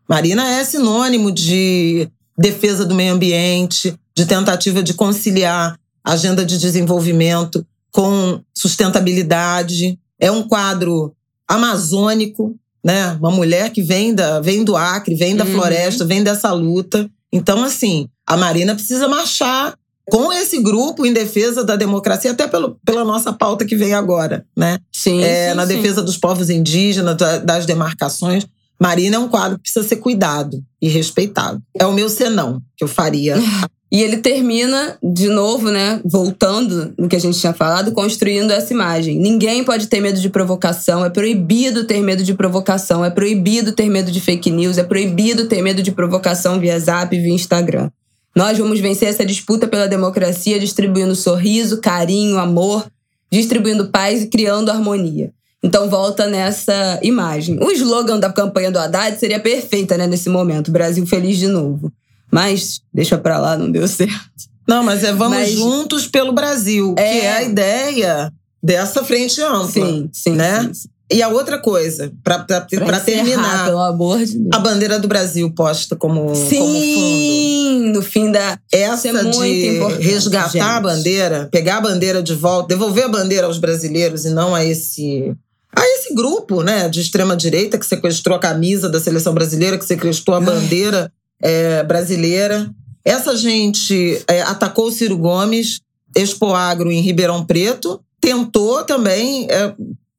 Marina 0.07 0.47
é 0.47 0.63
sinônimo 0.63 1.33
de 1.33 2.09
defesa 2.37 2.85
do 2.85 2.95
meio 2.95 3.15
ambiente, 3.15 3.95
de 4.15 4.27
tentativa 4.27 4.83
de 4.83 4.93
conciliar 4.93 5.79
agenda 6.05 6.45
de 6.45 6.59
desenvolvimento 6.59 7.65
com 7.91 8.41
sustentabilidade. 8.55 9.99
É 10.19 10.31
um 10.31 10.43
quadro 10.43 11.15
amazônico, 11.49 12.55
né? 12.85 13.17
Uma 13.21 13.31
mulher 13.31 13.71
que 13.71 13.83
vem, 13.83 14.15
da, 14.15 14.41
vem 14.41 14.65
do 14.65 14.77
Acre, 14.77 15.15
vem 15.15 15.37
da 15.37 15.45
uhum. 15.45 15.53
floresta, 15.53 16.05
vem 16.05 16.23
dessa 16.23 16.53
luta. 16.53 17.09
Então, 17.33 17.63
assim, 17.63 18.09
a 18.27 18.37
Marina 18.37 18.75
precisa 18.75 19.09
marchar 19.09 19.75
com 20.11 20.33
esse 20.33 20.61
grupo 20.61 21.07
em 21.07 21.13
defesa 21.13 21.63
da 21.63 21.77
democracia, 21.77 22.33
até 22.33 22.49
pelo, 22.49 22.77
pela 22.85 23.05
nossa 23.05 23.33
pauta 23.33 23.65
que 23.65 23.77
vem 23.77 23.95
agora, 23.95 24.45
né? 24.57 24.79
Sim. 24.93 25.23
É, 25.23 25.51
sim 25.51 25.57
na 25.57 25.67
sim. 25.67 25.77
defesa 25.77 26.03
dos 26.03 26.17
povos 26.17 26.51
indígenas, 26.51 27.17
das 27.45 27.65
demarcações. 27.65 28.47
Marina 28.81 29.17
é 29.17 29.19
um 29.19 29.29
quadro 29.29 29.59
que 29.59 29.65
precisa 29.65 29.87
ser 29.87 29.97
cuidado 29.97 30.65
e 30.81 30.89
respeitado. 30.89 31.63
É 31.79 31.87
o 31.87 31.93
meu 31.93 32.09
senão 32.09 32.61
que 32.77 32.83
eu 32.83 32.89
faria. 32.89 33.37
E 33.93 34.03
ele 34.03 34.19
termina, 34.19 34.97
de 35.03 35.29
novo, 35.29 35.69
né, 35.69 36.01
voltando 36.05 36.95
no 36.97 37.09
que 37.09 37.17
a 37.17 37.21
gente 37.21 37.41
tinha 37.41 37.53
falado, 37.53 37.91
construindo 37.91 38.53
essa 38.53 38.73
imagem. 38.73 39.19
Ninguém 39.19 39.65
pode 39.65 39.89
ter 39.89 40.01
medo 40.01 40.21
de 40.21 40.31
provocação, 40.31 41.05
é 41.05 41.11
proibido 41.11 41.85
ter 41.85 42.01
medo 42.01 42.23
de 42.23 42.33
provocação, 42.33 43.05
é 43.05 43.11
proibido 43.11 43.73
ter 43.73 43.89
medo 43.89 44.13
de 44.13 44.21
fake 44.21 44.49
news, 44.49 44.79
é 44.79 44.85
proibido 44.85 45.47
ter 45.47 45.61
medo 45.61 45.83
de 45.83 45.91
provocação 45.91 46.61
via 46.61 46.79
zap, 46.79 47.19
via 47.19 47.35
Instagram. 47.35 47.91
Nós 48.35 48.57
vamos 48.57 48.79
vencer 48.79 49.09
essa 49.09 49.27
disputa 49.27 49.67
pela 49.67 49.89
democracia 49.89 50.61
distribuindo 50.61 51.17
sorriso, 51.17 51.81
carinho, 51.81 52.39
amor, 52.39 52.87
distribuindo 53.29 53.89
paz 53.89 54.23
e 54.23 54.29
criando 54.29 54.71
harmonia. 54.71 55.33
Então 55.63 55.91
volta 55.91 56.29
nessa 56.29 57.01
imagem. 57.03 57.59
O 57.61 57.73
slogan 57.73 58.21
da 58.21 58.33
campanha 58.33 58.71
do 58.71 58.79
Haddad 58.79 59.19
seria 59.19 59.41
perfeita, 59.41 59.99
né, 59.99 60.07
nesse 60.07 60.29
momento. 60.29 60.71
Brasil 60.71 61.05
feliz 61.07 61.39
de 61.39 61.49
novo. 61.49 61.93
Mas 62.31 62.81
deixa 62.93 63.19
pra 63.19 63.39
lá, 63.39 63.57
não 63.57 63.71
deu 63.71 63.87
certo. 63.89 64.21
Não, 64.69 64.85
mas 64.85 65.03
é 65.03 65.13
vamos 65.13 65.39
Mas- 65.39 65.51
juntos 65.53 66.07
pelo 66.07 66.33
Brasil, 66.33 66.95
É. 66.97 67.03
que 67.13 67.27
é 67.27 67.33
a 67.33 67.43
ideia 67.43 68.33
dessa 68.63 69.03
frente 69.03 69.41
ampla. 69.41 69.69
Sim, 69.71 70.09
sim. 70.13 70.31
Né? 70.37 70.63
sim, 70.63 70.75
sim. 70.75 70.89
E 71.13 71.23
a 71.25 71.29
outra 71.29 71.59
coisa, 71.59 72.05
encerrar, 72.25 73.01
terminar, 73.01 73.65
Pelo 73.67 73.81
amor 73.81 74.19
de 74.25 74.39
Deus. 74.39 74.49
a 74.55 74.61
bandeira 74.61 74.97
do 74.97 75.09
Brasil 75.09 75.51
posta 75.53 75.97
como, 75.97 76.21
como 76.21 76.37
fundo. 76.37 76.49
Sim, 76.49 77.91
no 77.93 78.01
fim 78.01 78.31
da. 78.31 78.57
Essa 78.73 79.09
é 79.09 79.13
muito 79.15 79.41
de 79.43 79.79
resgatar 80.05 80.47
a 80.47 80.75
gente. 80.77 80.83
bandeira, 80.85 81.49
pegar 81.51 81.79
a 81.79 81.81
bandeira 81.81 82.23
de 82.23 82.33
volta, 82.33 82.69
devolver 82.69 83.07
a 83.07 83.09
bandeira 83.09 83.49
aos 83.49 83.59
brasileiros 83.59 84.25
e 84.25 84.31
não 84.31 84.55
a 84.55 84.65
esse 84.65 85.35
a 85.75 85.83
esse 85.85 86.15
grupo, 86.15 86.63
né, 86.63 86.89
de 86.89 87.01
extrema 87.01 87.37
direita 87.37 87.77
que 87.79 87.87
sequestrou 87.87 88.37
a 88.37 88.41
camisa 88.41 88.89
da 88.89 89.01
seleção 89.01 89.33
brasileira, 89.35 89.79
que 89.79 89.85
sequestrou 89.85 90.37
a 90.37 90.41
bandeira 90.41 91.13
é, 91.43 91.83
brasileira. 91.83 92.71
Essa 93.05 93.37
gente 93.37 94.23
é, 94.29 94.43
atacou 94.43 94.89
o 94.89 94.93
Ciro 94.93 95.17
Gomes, 95.17 95.81
Expo 96.15 96.53
Agro 96.53 96.91
em 96.91 97.01
Ribeirão 97.01 97.45
Preto, 97.45 98.01
tentou 98.21 98.85
também 98.85 99.47
é, 99.51 99.75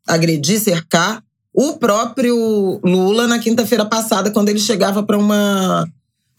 agredir, 0.07 0.59
cercar 0.59 1.23
o 1.53 1.73
próprio 1.73 2.79
Lula 2.83 3.27
na 3.27 3.39
quinta-feira 3.39 3.85
passada, 3.85 4.31
quando 4.31 4.49
ele 4.49 4.59
chegava 4.59 5.03
para 5.03 5.17
uma, 5.17 5.87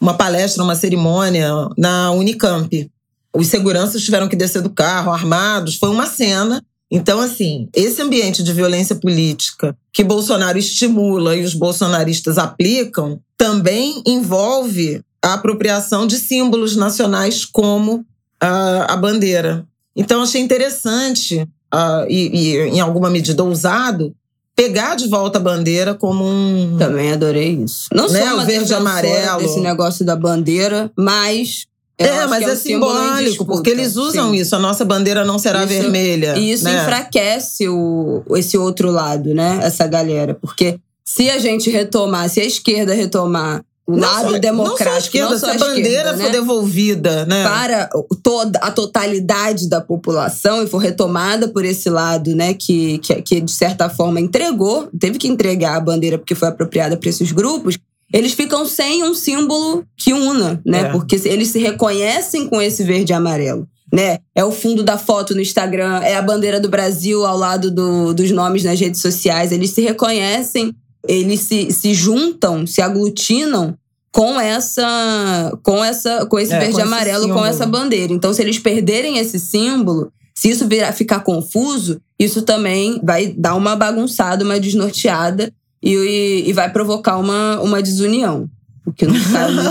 uma 0.01 0.15
palestra, 0.15 0.63
uma 0.63 0.75
cerimônia 0.75 1.51
na 1.77 2.11
Unicamp. 2.13 2.91
Os 3.35 3.47
seguranças 3.47 4.03
tiveram 4.03 4.29
que 4.29 4.37
descer 4.37 4.63
do 4.63 4.71
carro, 4.71 5.13
armados, 5.13 5.77
foi 5.77 5.91
uma 5.91 6.07
cena. 6.07 6.63
Então, 6.91 7.21
assim, 7.21 7.69
esse 7.75 8.03
ambiente 8.03 8.43
de 8.43 8.53
violência 8.53 8.95
política 8.97 9.77
que 9.93 10.05
Bolsonaro 10.05 10.59
estimula 10.59 11.37
e 11.37 11.45
os 11.45 11.55
bolsonaristas 11.55 12.37
aplicam 12.37 13.21
também 13.43 14.01
envolve 14.07 15.03
a 15.21 15.35
apropriação 15.35 16.07
de 16.07 16.17
símbolos 16.17 16.77
nacionais 16.77 17.45
como 17.45 18.07
a, 18.41 18.93
a 18.93 18.97
bandeira. 18.97 19.67
Então, 19.97 20.23
achei 20.23 20.41
interessante 20.41 21.45
ah, 21.69 22.07
e, 22.09 22.29
e, 22.33 22.57
em 22.69 22.79
alguma 22.79 23.11
medida, 23.11 23.43
ousado 23.43 24.15
pegar 24.55 24.95
de 24.95 25.09
volta 25.09 25.39
a 25.39 25.43
bandeira 25.43 25.93
como 25.93 26.25
um. 26.25 26.77
Também 26.79 27.11
adorei 27.11 27.51
isso. 27.65 27.89
Não 27.93 28.09
Né, 28.09 28.25
sou 28.31 28.39
o 28.39 28.45
verde 28.47 28.71
e 28.71 28.75
amarelo. 28.77 29.41
desse 29.41 29.59
negócio 29.59 30.05
da 30.05 30.15
bandeira, 30.15 30.89
mas. 30.97 31.67
É, 31.99 32.27
mas 32.29 32.47
é, 32.47 32.53
em 32.53 32.57
simbólico, 32.57 33.29
disputa. 33.31 33.53
porque 33.53 33.71
eles 33.71 33.97
usam 33.97 34.31
Sim. 34.31 34.37
isso. 34.37 34.55
A 34.55 34.59
nossa 34.61 34.85
bandeira 34.85 35.25
não 35.25 35.39
será 35.39 35.65
Isso- 35.65 35.69
vermelha. 35.75 36.37
E 36.39 36.53
isso 36.53 36.65
né? 36.65 36.81
enfraquece 36.81 37.69
o, 37.69 38.23
esse 38.37 38.57
outro 38.57 38.91
lado, 38.91 39.35
né? 39.35 39.59
Essa 39.63 39.87
galera. 39.89 40.35
Porque 40.41 40.79
se 41.15 41.31
a 41.31 41.39
gente 41.39 41.71
retomar, 41.71 42.29
se 42.29 42.41
a 42.41 42.45
esquerda 42.45 42.95
retomar 42.95 43.63
o 43.87 43.97
Não 43.97 44.09
lado 44.09 44.31
só- 44.33 44.39
democrático, 44.39 44.85
Não 44.85 44.91
só 44.91 44.95
a 44.95 44.99
esquerda, 44.99 45.31
não 45.31 45.39
só 45.39 45.47
se 45.47 45.57
a 45.57 45.59
bandeira 45.59 45.89
esquerda, 45.89 46.11
for 46.17 46.23
né? 46.25 46.31
devolvida, 46.31 47.27
né? 47.27 47.43
para 47.43 47.91
toda 48.23 48.59
a 48.61 48.71
totalidade 48.71 49.69
da 49.69 49.81
população 49.81 50.63
e 50.63 50.67
for 50.69 50.79
retomada 50.79 51.49
por 51.49 51.65
esse 51.65 51.91
lado, 51.91 52.35
né, 52.35 52.55
que, 52.55 52.99
que, 52.99 53.21
que 53.23 53.41
de 53.41 53.51
certa 53.51 53.91
forma 53.91 54.21
entregou, 54.21 54.89
teve 55.01 55.19
que 55.19 55.27
entregar 55.29 55.77
a 55.77 55.81
bandeira 55.81 56.17
porque 56.17 56.35
foi 56.35 56.49
apropriada 56.49 56.97
para 56.97 57.09
esses 57.11 57.33
grupos, 57.33 57.77
eles 58.13 58.33
ficam 58.35 58.65
sem 58.67 59.03
um 59.03 59.15
símbolo 59.15 59.85
que 59.97 60.13
una, 60.13 60.61
né? 60.67 60.81
É. 60.83 60.89
Porque 60.91 61.19
eles 61.25 61.49
se 61.49 61.59
reconhecem 61.59 62.47
com 62.47 62.61
esse 62.61 62.85
verde 62.85 63.11
e 63.13 63.15
amarelo. 63.15 63.67
Né? 63.93 64.19
É 64.35 64.43
o 64.45 64.53
fundo 64.53 64.83
da 64.83 64.97
foto 64.97 65.35
no 65.35 65.41
Instagram, 65.41 66.01
é 66.03 66.15
a 66.17 66.23
bandeira 66.23 66.59
do 66.61 66.69
Brasil 66.69 67.27
ao 67.27 67.37
lado 67.37 67.71
do- 67.71 68.15
dos 68.15 68.31
nomes 68.31 68.65
nas 68.65 68.79
redes 68.81 69.01
sociais. 69.03 69.51
Eles 69.53 69.71
se 69.71 69.81
reconhecem, 69.83 70.75
eles 71.09 71.41
se, 71.41 71.71
se 71.71 71.95
juntam, 71.95 72.67
se 72.67 72.81
aglutinam 72.83 73.77
com 74.11 74.39
essa 74.41 75.59
com 75.63 75.83
essa 75.85 76.27
com 76.27 76.39
esse 76.39 76.53
É, 76.53 76.59
verde 76.59 76.75
com 76.75 76.81
e 76.81 76.83
esse 76.83 76.93
amarelo 76.95 77.29
com 77.35 77.45
essa 77.47 77.67
bandeira. 77.67 78.13
Então, 78.13 78.33
se 78.33 78.43
eles 78.43 78.59
perderem 78.59 79.19
esse 79.19 79.39
símbolo, 79.39 80.13
se 80.35 80.51
isso 80.51 80.67
virar, 80.69 80.93
ficar 80.93 81.21
confuso, 81.21 82.01
isso 82.19 82.43
também 82.43 83.01
vai 83.03 83.29
dar 83.29 83.55
uma 83.55 83.75
bagunçada, 83.75 84.45
uma 84.45 84.61
desnorteada 84.61 85.53
e, 85.83 85.95
e- 85.95 86.49
e 86.49 86.53
vai 86.53 86.71
provocar 86.71 87.17
uma, 87.19 87.61
uma 87.61 87.83
desunião. 87.83 88.49
O 88.85 88.93
que 88.93 89.07
não 89.07 89.15
cai 89.15 89.51
muito 89.51 89.71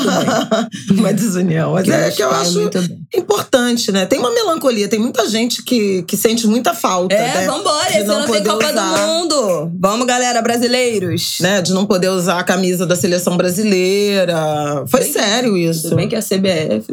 bem. 0.89 0.97
Uma 0.99 1.11
desunião. 1.13 1.73
Mas 1.73 1.87
é 1.89 2.11
que 2.11 2.23
eu 2.23 2.31
acho 2.31 2.69
importante, 3.13 3.91
né? 3.91 4.05
Tem 4.05 4.17
uma 4.19 4.31
melancolia, 4.33 4.87
tem 4.87 4.99
muita 4.99 5.27
gente 5.29 5.63
que, 5.63 6.03
que 6.03 6.15
sente 6.15 6.47
muita 6.47 6.73
falta. 6.73 7.13
É, 7.13 7.33
né? 7.41 7.45
vambora, 7.45 7.89
esse 7.89 8.03
não 8.05 8.15
ano 8.19 8.31
tem 8.31 8.43
Copa 8.43 8.71
usar. 8.71 8.93
do 8.95 9.07
Mundo. 9.07 9.71
Vamos, 9.79 10.07
galera, 10.07 10.41
brasileiros. 10.41 11.37
Né, 11.41 11.61
de 11.61 11.73
não 11.73 11.85
poder 11.85 12.09
usar 12.09 12.39
a 12.39 12.43
camisa 12.43 12.85
da 12.85 12.95
seleção 12.95 13.35
brasileira. 13.37 14.85
Foi 14.87 15.01
Bem- 15.01 15.11
sério 15.13 15.57
isso. 15.57 15.83
Tudo 15.83 15.95
bem 15.97 16.07
que 16.07 16.15
a 16.15 16.21
CBF 16.21 16.85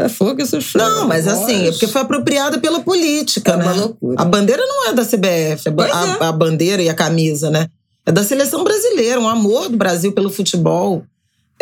é 0.00 0.08
fogo 0.08 0.42
isso 0.42 0.58
Não, 0.76 1.06
mas 1.06 1.28
assim, 1.28 1.68
é 1.68 1.70
porque 1.70 1.86
foi 1.86 2.00
apropriada 2.00 2.58
pela 2.58 2.80
política, 2.80 3.52
É 3.52 3.56
né? 3.56 3.64
uma 3.64 3.72
loucura. 3.72 4.20
A 4.20 4.24
bandeira 4.24 4.62
não 4.66 4.88
é 4.88 4.92
da 4.92 5.04
CBF, 5.04 5.68
a- 5.68 6.18
é. 6.20 6.24
a 6.26 6.32
bandeira 6.32 6.82
e 6.82 6.88
a 6.88 6.94
camisa, 6.94 7.50
né? 7.50 7.68
É 8.04 8.10
da 8.10 8.24
seleção 8.24 8.64
brasileira, 8.64 9.20
um 9.20 9.28
amor 9.28 9.68
do 9.68 9.76
Brasil 9.76 10.12
pelo 10.12 10.28
futebol. 10.28 11.04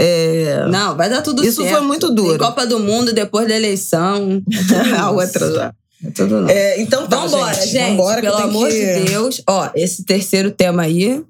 É, 0.03 0.67
Não, 0.69 0.97
vai 0.97 1.09
dar 1.11 1.23
tudo 1.23 1.45
Isso 1.45 1.63
certo. 1.63 1.77
foi 1.77 1.87
muito 1.87 2.07
Tem 2.07 2.15
duro. 2.17 2.39
Copa 2.39 2.67
do 2.67 2.79
Mundo 2.81 3.13
depois 3.13 3.47
da 3.47 3.55
eleição. 3.57 4.43
a 4.99 5.11
outra 5.11 5.53
já. 5.53 5.75
É 6.05 6.11
tudo 6.11 6.41
não. 6.41 6.49
É, 6.49 6.81
então 6.81 7.07
tá, 7.07 7.19
Vambora, 7.19 7.55
gente. 7.67 7.91
Vambora, 7.91 8.21
que 8.23 8.27
pelo 8.27 8.39
amor 8.39 8.69
que- 8.69 8.95
de 8.99 9.11
Deus. 9.11 9.43
Ó, 9.47 9.69
esse 9.75 10.05
terceiro 10.05 10.51
tema 10.51 10.83
aí, 10.83 11.23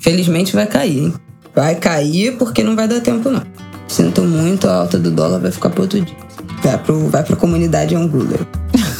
felizmente 0.00 0.52
vai 0.54 0.66
cair, 0.66 0.98
hein? 1.04 1.14
Vai 1.54 1.74
cair 1.76 2.36
porque 2.36 2.62
não 2.62 2.76
vai 2.76 2.86
dar 2.86 3.00
tempo, 3.00 3.30
não. 3.30 3.42
Sinto 3.88 4.20
muito, 4.22 4.68
a 4.68 4.74
alta 4.74 4.98
do 4.98 5.10
dólar 5.10 5.38
vai 5.40 5.50
ficar 5.50 5.70
pro 5.70 5.82
outro 5.82 5.98
dia. 6.00 6.14
Vai, 6.62 6.76
pro, 6.76 7.08
vai 7.08 7.24
pra 7.24 7.36
comunidade 7.36 7.94
Angular. 7.94 8.46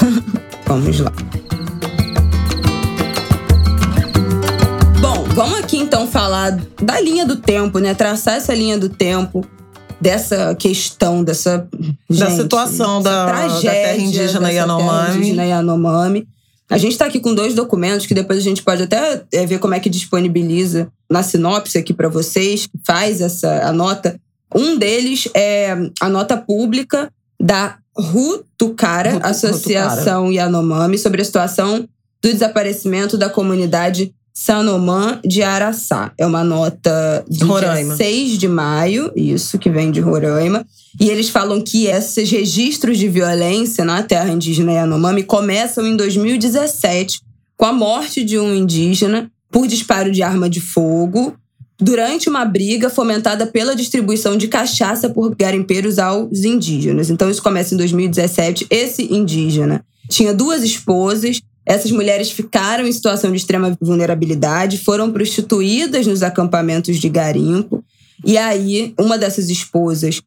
Vamos 0.67 1.01
lá. 1.01 1.13
Falar 6.09 6.59
da 6.83 7.01
linha 7.01 7.25
do 7.25 7.37
tempo, 7.37 7.79
né? 7.79 7.95
Traçar 7.95 8.35
essa 8.37 8.55
linha 8.55 8.77
do 8.79 8.89
tempo 8.89 9.47
dessa 10.01 10.55
questão, 10.55 11.23
dessa. 11.25 11.69
Da 12.11 12.27
gente, 12.27 12.43
situação 12.43 13.01
essa 13.01 13.05
da- 13.11 13.27
da 13.27 13.33
tragédia 13.33 13.71
terra 13.71 13.97
indígena 13.97 14.53
Yanomami. 14.53 15.07
terra 15.07 15.17
indígena 15.17 15.45
Yanomami. 15.45 16.29
A 16.71 16.77
gente 16.77 16.93
está 16.93 17.07
aqui 17.07 17.19
com 17.19 17.35
dois 17.35 17.55
documentos 17.55 18.05
que 18.07 18.13
depois 18.15 18.39
a 18.39 18.43
gente 18.43 18.63
pode 18.63 18.83
até 18.83 19.23
é, 19.33 19.47
ver 19.47 19.59
como 19.59 19.73
é 19.75 19.81
que 19.81 19.89
disponibiliza 19.89 20.89
na 21.11 21.23
sinopse 21.23 21.79
aqui 21.79 21.95
para 21.95 22.09
vocês, 22.09 22.69
faz 22.87 23.21
essa 23.23 23.63
a 23.67 23.73
nota. 23.73 24.21
Um 24.55 24.77
deles 24.79 25.29
é 25.35 25.75
a 26.01 26.09
nota 26.09 26.37
pública 26.37 27.11
da 27.41 27.77
Rutucara, 27.97 29.13
Rutu- 29.13 29.27
Associação 29.27 30.31
Yanomami, 30.33 30.99
sobre 30.99 31.23
a 31.23 31.25
situação 31.25 31.89
do 32.23 32.33
desaparecimento 32.33 33.17
da 33.17 33.29
comunidade 33.29 34.13
Sanomã 34.41 35.19
de 35.27 35.43
Araçá. 35.43 36.13
É 36.17 36.25
uma 36.25 36.45
nota 36.45 37.25
de 37.29 37.43
Roraima. 37.43 37.97
6 37.97 38.39
de 38.39 38.47
maio, 38.47 39.11
isso 39.17 39.59
que 39.59 39.69
vem 39.69 39.91
de 39.91 39.99
Roraima. 39.99 40.65
E 41.01 41.09
eles 41.09 41.29
falam 41.29 41.61
que 41.61 41.87
esses 41.87 42.31
registros 42.31 42.99
de 42.99 43.09
violência 43.09 43.85
na 43.85 44.01
terra 44.01 44.31
indígena 44.31 44.75
Yanomami 44.75 45.25
começam 45.25 45.85
em 45.85 45.97
2017, 45.97 47.21
com 47.57 47.65
a 47.67 47.73
morte 47.73 48.23
de 48.23 48.39
um 48.39 48.55
indígena 48.55 49.29
por 49.51 49.67
disparo 49.67 50.13
de 50.13 50.23
arma 50.23 50.49
de 50.49 50.61
fogo, 50.61 51.35
durante 51.77 52.29
uma 52.29 52.45
briga 52.45 52.89
fomentada 52.89 53.45
pela 53.45 53.75
distribuição 53.75 54.37
de 54.37 54.47
cachaça 54.47 55.11
por 55.11 55.35
garimpeiros 55.35 55.99
aos 55.99 56.45
indígenas. 56.45 57.11
Então 57.11 57.29
isso 57.29 57.43
começa 57.43 57.75
em 57.75 57.77
2017. 57.77 58.69
Esse 58.71 59.13
indígena 59.13 59.85
tinha 60.09 60.33
duas 60.33 60.63
esposas. 60.63 61.41
Essas 61.69 61.91
mulheres 61.91 62.31
ficaram 62.31 62.87
em 62.87 62.93
situação 62.93 63.31
de 63.31 63.37
extrema 63.37 63.77
vulnerabilidade, 63.79 64.79
foram 64.79 65.13
prostituídas 65.13 66.07
nos 66.07 66.23
acampamentos 66.23 66.97
de 66.97 67.11
garimpo. 67.11 67.85
E 68.25 68.39
aí, 68.39 68.95
uma 68.99 69.19
dessas 69.19 69.51
esposas 69.51 70.23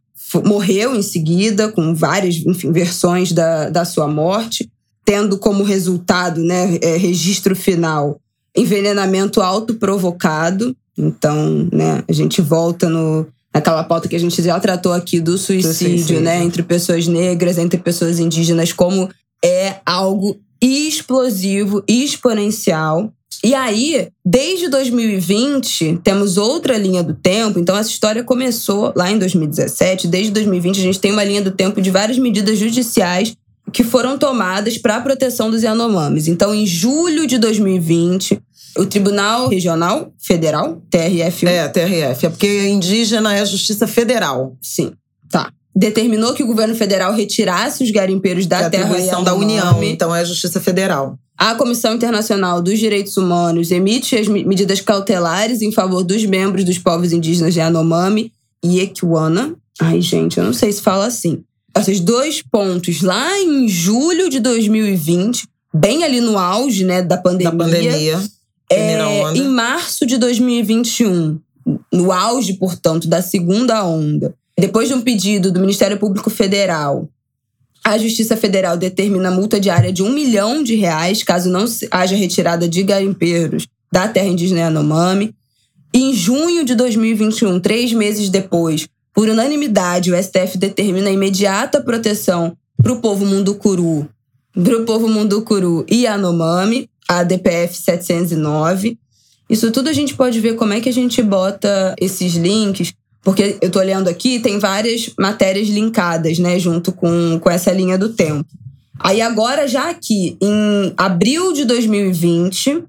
morreu 0.45 0.95
em 0.95 1.01
seguida, 1.01 1.67
com 1.67 1.95
várias 1.95 2.35
enfim, 2.45 2.71
versões 2.71 3.31
da, 3.31 3.71
da 3.71 3.83
sua 3.83 4.07
morte, 4.07 4.69
tendo 5.03 5.35
como 5.39 5.63
resultado, 5.63 6.39
né, 6.39 6.77
é, 6.79 6.95
registro 6.95 7.55
final, 7.55 8.21
envenenamento 8.55 9.41
autoprovocado. 9.41 10.77
Então, 10.95 11.67
né, 11.73 12.03
a 12.07 12.13
gente 12.13 12.39
volta 12.39 12.87
no, 12.87 13.25
naquela 13.51 13.83
pauta 13.83 14.07
que 14.07 14.15
a 14.15 14.19
gente 14.19 14.43
já 14.43 14.59
tratou 14.59 14.93
aqui 14.93 15.19
do 15.19 15.39
suicídio, 15.39 15.73
suicídio. 15.73 16.21
né, 16.21 16.43
entre 16.43 16.61
pessoas 16.61 17.07
negras, 17.07 17.57
entre 17.57 17.79
pessoas 17.79 18.19
indígenas, 18.19 18.71
como 18.71 19.09
é 19.43 19.77
algo 19.83 20.39
explosivo, 20.61 21.83
exponencial. 21.87 23.11
E 23.43 23.55
aí, 23.55 24.07
desde 24.23 24.69
2020, 24.69 25.99
temos 26.03 26.37
outra 26.37 26.77
linha 26.77 27.01
do 27.01 27.15
tempo. 27.15 27.59
Então, 27.59 27.75
essa 27.75 27.89
história 27.89 28.23
começou 28.23 28.93
lá 28.95 29.09
em 29.09 29.17
2017. 29.17 30.07
Desde 30.07 30.31
2020, 30.31 30.79
a 30.79 30.83
gente 30.83 30.99
tem 30.99 31.11
uma 31.11 31.23
linha 31.23 31.41
do 31.41 31.49
tempo 31.49 31.81
de 31.81 31.89
várias 31.89 32.19
medidas 32.19 32.59
judiciais 32.59 33.35
que 33.73 33.83
foram 33.83 34.17
tomadas 34.17 34.77
para 34.77 34.97
a 34.97 35.01
proteção 35.01 35.49
dos 35.49 35.63
Yanomamis. 35.63 36.27
Então, 36.27 36.53
em 36.53 36.67
julho 36.67 37.25
de 37.25 37.37
2020, 37.37 38.39
O 38.77 38.85
Tribunal 38.85 39.49
Regional 39.49 40.13
Federal, 40.17 40.81
TRF. 40.89 41.45
É, 41.45 41.67
TRF. 41.67 42.25
É 42.25 42.29
porque 42.29 42.69
indígena 42.69 43.35
é 43.35 43.41
a 43.41 43.45
Justiça 43.45 43.85
Federal. 43.85 44.55
Sim. 44.61 44.93
Tá. 45.29 45.51
Determinou 45.73 46.33
que 46.33 46.43
o 46.43 46.47
governo 46.47 46.75
federal 46.75 47.13
retirasse 47.13 47.83
os 47.83 47.91
garimpeiros 47.91 48.45
da 48.45 48.69
terra 48.69 48.85
atribuição 48.85 49.23
da 49.23 49.33
União, 49.33 49.81
então 49.83 50.13
é 50.13 50.19
a 50.19 50.23
Justiça 50.23 50.59
Federal. 50.59 51.17
A 51.37 51.55
Comissão 51.55 51.95
Internacional 51.95 52.61
dos 52.61 52.77
Direitos 52.77 53.17
Humanos 53.17 53.71
emite 53.71 54.15
as 54.15 54.27
medidas 54.27 54.79
cautelares 54.81 55.61
em 55.61 55.71
favor 55.71 56.03
dos 56.03 56.23
membros 56.25 56.63
dos 56.63 56.77
povos 56.77 57.11
indígenas 57.11 57.53
de 57.53 57.59
Yanomami 57.59 58.31
e 58.63 58.79
Equiwana. 58.79 59.55
Ai, 59.79 60.01
gente, 60.01 60.37
eu 60.37 60.43
não 60.43 60.53
sei 60.53 60.71
se 60.71 60.81
fala 60.81 61.07
assim. 61.07 61.43
Esses 61.75 61.99
dois 61.99 62.43
pontos 62.43 63.01
lá 63.01 63.39
em 63.39 63.67
julho 63.67 64.29
de 64.29 64.39
2020, 64.39 65.47
bem 65.73 66.03
ali 66.03 66.19
no 66.21 66.37
auge, 66.37 66.83
né, 66.83 67.01
da 67.01 67.17
pandemia. 67.17 67.51
Da 67.51 67.57
pandemia. 67.57 68.21
É, 68.69 68.97
em 69.35 69.47
março 69.47 70.05
de 70.05 70.17
2021, 70.17 71.39
no 71.91 72.11
auge, 72.11 72.53
portanto, 72.53 73.07
da 73.07 73.21
segunda 73.21 73.83
onda, 73.85 74.33
depois 74.61 74.87
de 74.87 74.93
um 74.93 75.01
pedido 75.01 75.51
do 75.51 75.59
Ministério 75.59 75.97
Público 75.97 76.29
Federal 76.29 77.09
a 77.83 77.97
Justiça 77.97 78.37
Federal 78.37 78.77
determina 78.77 79.31
multa 79.31 79.59
diária 79.59 79.91
de 79.91 80.03
um 80.03 80.11
milhão 80.11 80.63
de 80.63 80.75
reais 80.75 81.23
caso 81.23 81.49
não 81.49 81.65
haja 81.89 82.15
retirada 82.15 82.67
de 82.67 82.83
garimpeiros 82.83 83.67
da 83.91 84.07
terra 84.07 84.27
indígena 84.27 84.61
Yanomami. 84.61 85.33
Em 85.93 86.13
junho 86.13 86.63
de 86.63 86.75
2021, 86.75 87.59
três 87.59 87.91
meses 87.91 88.29
depois, 88.29 88.87
por 89.13 89.27
unanimidade, 89.27 90.11
o 90.11 90.23
STF 90.23 90.57
determina 90.57 91.09
a 91.09 91.13
imediata 91.13 91.81
proteção 91.81 92.55
para 92.81 92.93
o 92.93 93.01
povo 93.01 93.25
munducuru, 93.25 94.07
para 94.53 94.77
o 94.77 94.85
povo 94.85 95.07
munducuru 95.07 95.83
e 95.89 96.03
Yanomami, 96.03 96.87
a 97.07 97.23
DPF 97.23 97.75
709. 97.75 98.97
Isso 99.49 99.71
tudo 99.71 99.89
a 99.89 99.93
gente 99.93 100.13
pode 100.13 100.39
ver 100.39 100.55
como 100.55 100.71
é 100.71 100.79
que 100.79 100.87
a 100.87 100.93
gente 100.93 101.21
bota 101.21 101.95
esses 101.99 102.35
links 102.35 102.93
porque 103.23 103.57
eu 103.61 103.69
tô 103.69 103.79
olhando 103.79 104.07
aqui, 104.07 104.39
tem 104.39 104.57
várias 104.59 105.11
matérias 105.19 105.67
linkadas, 105.67 106.39
né, 106.39 106.57
junto 106.57 106.91
com, 106.91 107.39
com 107.39 107.49
essa 107.49 107.71
linha 107.71 107.97
do 107.97 108.09
tempo. 108.09 108.45
Aí 108.99 109.21
agora, 109.21 109.67
já 109.67 109.89
aqui, 109.89 110.37
em 110.41 110.93
abril 110.95 111.53
de 111.53 111.65
2020, 111.65 112.83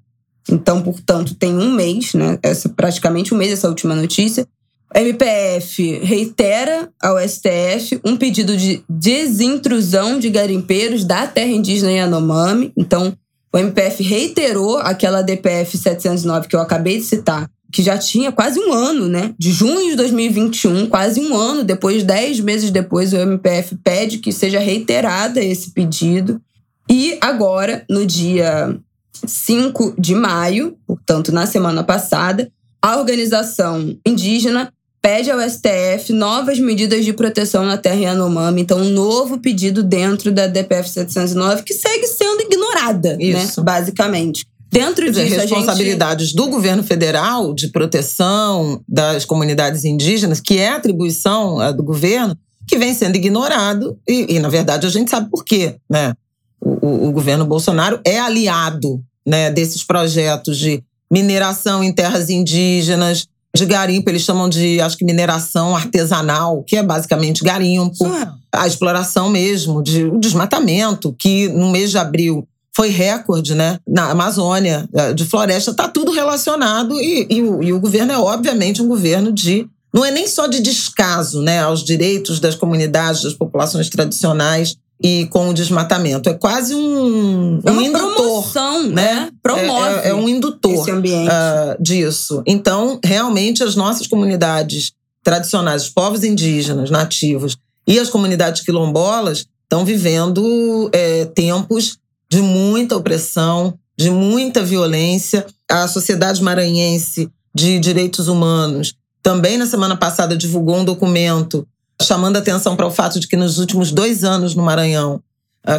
então, 0.50 0.82
portanto, 0.82 1.34
tem 1.34 1.54
um 1.54 1.72
mês, 1.72 2.14
né? 2.14 2.38
Essa, 2.42 2.68
praticamente 2.68 3.32
um 3.32 3.38
mês 3.38 3.52
essa 3.52 3.68
última 3.68 3.94
notícia. 3.94 4.46
O 4.94 4.98
MPF 4.98 6.00
reitera 6.02 6.90
ao 7.00 7.16
STF 7.18 7.98
um 8.04 8.16
pedido 8.16 8.56
de 8.56 8.82
desintrusão 8.88 10.18
de 10.18 10.28
garimpeiros 10.28 11.04
da 11.04 11.26
terra 11.26 11.50
indígena 11.50 11.92
Yanomami. 11.92 12.72
Então, 12.76 13.16
o 13.52 13.58
MPF 13.58 14.02
reiterou 14.02 14.78
aquela 14.78 15.22
DPF 15.22 15.78
709 15.78 16.48
que 16.48 16.56
eu 16.56 16.60
acabei 16.60 16.98
de 16.98 17.04
citar, 17.04 17.48
que 17.72 17.82
já 17.82 17.96
tinha 17.96 18.30
quase 18.30 18.60
um 18.60 18.72
ano, 18.72 19.08
né? 19.08 19.34
De 19.38 19.50
junho 19.50 19.90
de 19.90 19.96
2021, 19.96 20.86
quase 20.86 21.18
um 21.18 21.34
ano 21.34 21.64
depois, 21.64 22.04
dez 22.04 22.38
meses 22.38 22.70
depois, 22.70 23.14
o 23.14 23.16
MPF 23.16 23.76
pede 23.76 24.18
que 24.18 24.30
seja 24.30 24.58
reiterada 24.58 25.42
esse 25.42 25.70
pedido. 25.70 26.40
E 26.88 27.16
agora, 27.20 27.84
no 27.88 28.04
dia 28.04 28.78
5 29.26 29.94
de 29.98 30.14
maio, 30.14 30.76
portanto, 30.86 31.32
na 31.32 31.46
semana 31.46 31.82
passada, 31.82 32.52
a 32.82 32.98
organização 32.98 33.96
indígena 34.06 34.70
pede 35.00 35.30
ao 35.30 35.40
STF 35.40 36.12
novas 36.12 36.60
medidas 36.60 37.04
de 37.04 37.12
proteção 37.12 37.64
na 37.64 37.78
terra 37.78 37.96
Yanomami. 37.96 38.60
Então, 38.60 38.78
um 38.78 38.90
novo 38.90 39.38
pedido 39.38 39.82
dentro 39.82 40.30
da 40.30 40.46
DPF 40.46 40.88
709, 40.88 41.62
que 41.62 41.74
segue 41.74 42.06
sendo 42.06 42.42
ignorada, 42.42 43.16
né? 43.16 43.24
Isso. 43.24 43.60
né? 43.60 43.64
Basicamente. 43.64 44.46
Dentro 44.72 45.04
disso, 45.04 45.22
dizer, 45.22 45.40
responsabilidades 45.40 46.28
gente... 46.28 46.36
do 46.36 46.48
governo 46.48 46.82
federal 46.82 47.52
de 47.52 47.68
proteção 47.68 48.82
das 48.88 49.26
comunidades 49.26 49.84
indígenas, 49.84 50.40
que 50.40 50.58
é 50.58 50.70
atribuição 50.70 51.62
é, 51.62 51.72
do 51.72 51.82
governo, 51.82 52.34
que 52.66 52.78
vem 52.78 52.94
sendo 52.94 53.16
ignorado 53.16 53.98
e, 54.08 54.36
e, 54.36 54.38
na 54.38 54.48
verdade, 54.48 54.86
a 54.86 54.90
gente 54.90 55.10
sabe 55.10 55.28
por 55.30 55.44
quê, 55.44 55.76
né? 55.90 56.14
O, 56.58 56.86
o, 56.86 57.08
o 57.08 57.12
governo 57.12 57.44
Bolsonaro 57.44 58.00
é 58.02 58.18
aliado 58.18 59.02
né, 59.26 59.50
desses 59.50 59.84
projetos 59.84 60.56
de 60.56 60.82
mineração 61.10 61.84
em 61.84 61.92
terras 61.92 62.30
indígenas, 62.30 63.26
de 63.54 63.66
garimpo, 63.66 64.08
eles 64.08 64.22
chamam 64.22 64.48
de, 64.48 64.80
acho 64.80 64.96
que, 64.96 65.04
mineração 65.04 65.76
artesanal, 65.76 66.62
que 66.62 66.76
é 66.76 66.82
basicamente 66.82 67.44
garimpo, 67.44 68.06
é. 68.06 68.32
a 68.50 68.66
exploração 68.66 69.28
mesmo, 69.28 69.82
de, 69.82 70.06
o 70.06 70.18
desmatamento, 70.18 71.14
que 71.18 71.48
no 71.48 71.70
mês 71.70 71.90
de 71.90 71.98
abril 71.98 72.48
foi 72.74 72.88
recorde, 72.88 73.54
né? 73.54 73.78
Na 73.86 74.10
Amazônia, 74.10 74.88
eh, 74.94 75.12
de 75.12 75.24
floresta, 75.24 75.70
está 75.70 75.88
tudo 75.88 76.10
relacionado 76.10 76.98
e, 77.00 77.26
e, 77.28 77.42
o, 77.42 77.62
e 77.62 77.72
o 77.72 77.80
governo 77.80 78.12
é, 78.12 78.18
obviamente, 78.18 78.82
um 78.82 78.88
governo 78.88 79.30
de. 79.30 79.66
Não 79.92 80.04
é 80.04 80.10
nem 80.10 80.26
só 80.26 80.46
de 80.46 80.60
descaso 80.60 81.42
né, 81.42 81.60
aos 81.60 81.84
direitos 81.84 82.40
das 82.40 82.54
comunidades, 82.54 83.22
das 83.22 83.34
populações 83.34 83.90
tradicionais 83.90 84.74
e 85.02 85.26
com 85.26 85.50
o 85.50 85.54
desmatamento. 85.54 86.30
É 86.30 86.34
quase 86.34 86.74
um, 86.74 87.60
é 87.62 87.70
um 87.70 87.80
indutor. 87.80 88.14
Promoção, 88.14 88.82
né? 88.84 89.14
né? 89.14 89.30
Promove. 89.42 89.88
É, 89.96 90.06
é, 90.06 90.08
é 90.08 90.14
um 90.14 90.26
indutor 90.26 90.72
esse 90.72 90.90
ambiente. 90.90 91.28
Uh, 91.28 91.82
disso. 91.82 92.42
Então, 92.46 92.98
realmente, 93.04 93.62
as 93.62 93.76
nossas 93.76 94.06
comunidades 94.06 94.92
tradicionais, 95.22 95.84
os 95.84 95.90
povos 95.90 96.24
indígenas, 96.24 96.90
nativos 96.90 97.56
e 97.86 97.98
as 97.98 98.08
comunidades 98.08 98.62
quilombolas 98.62 99.44
estão 99.64 99.84
vivendo 99.84 100.88
é, 100.92 101.26
tempos 101.26 101.98
de 102.32 102.40
muita 102.40 102.96
opressão, 102.96 103.78
de 103.94 104.08
muita 104.10 104.64
violência. 104.64 105.44
A 105.70 105.86
Sociedade 105.86 106.42
Maranhense 106.42 107.28
de 107.54 107.78
Direitos 107.78 108.26
Humanos 108.26 108.94
também 109.22 109.58
na 109.58 109.66
semana 109.66 109.98
passada 109.98 110.34
divulgou 110.34 110.76
um 110.76 110.84
documento 110.84 111.68
chamando 112.00 112.38
atenção 112.38 112.74
para 112.74 112.86
o 112.86 112.90
fato 112.90 113.20
de 113.20 113.28
que 113.28 113.36
nos 113.36 113.58
últimos 113.58 113.92
dois 113.92 114.24
anos 114.24 114.54
no 114.54 114.62
Maranhão, 114.62 115.22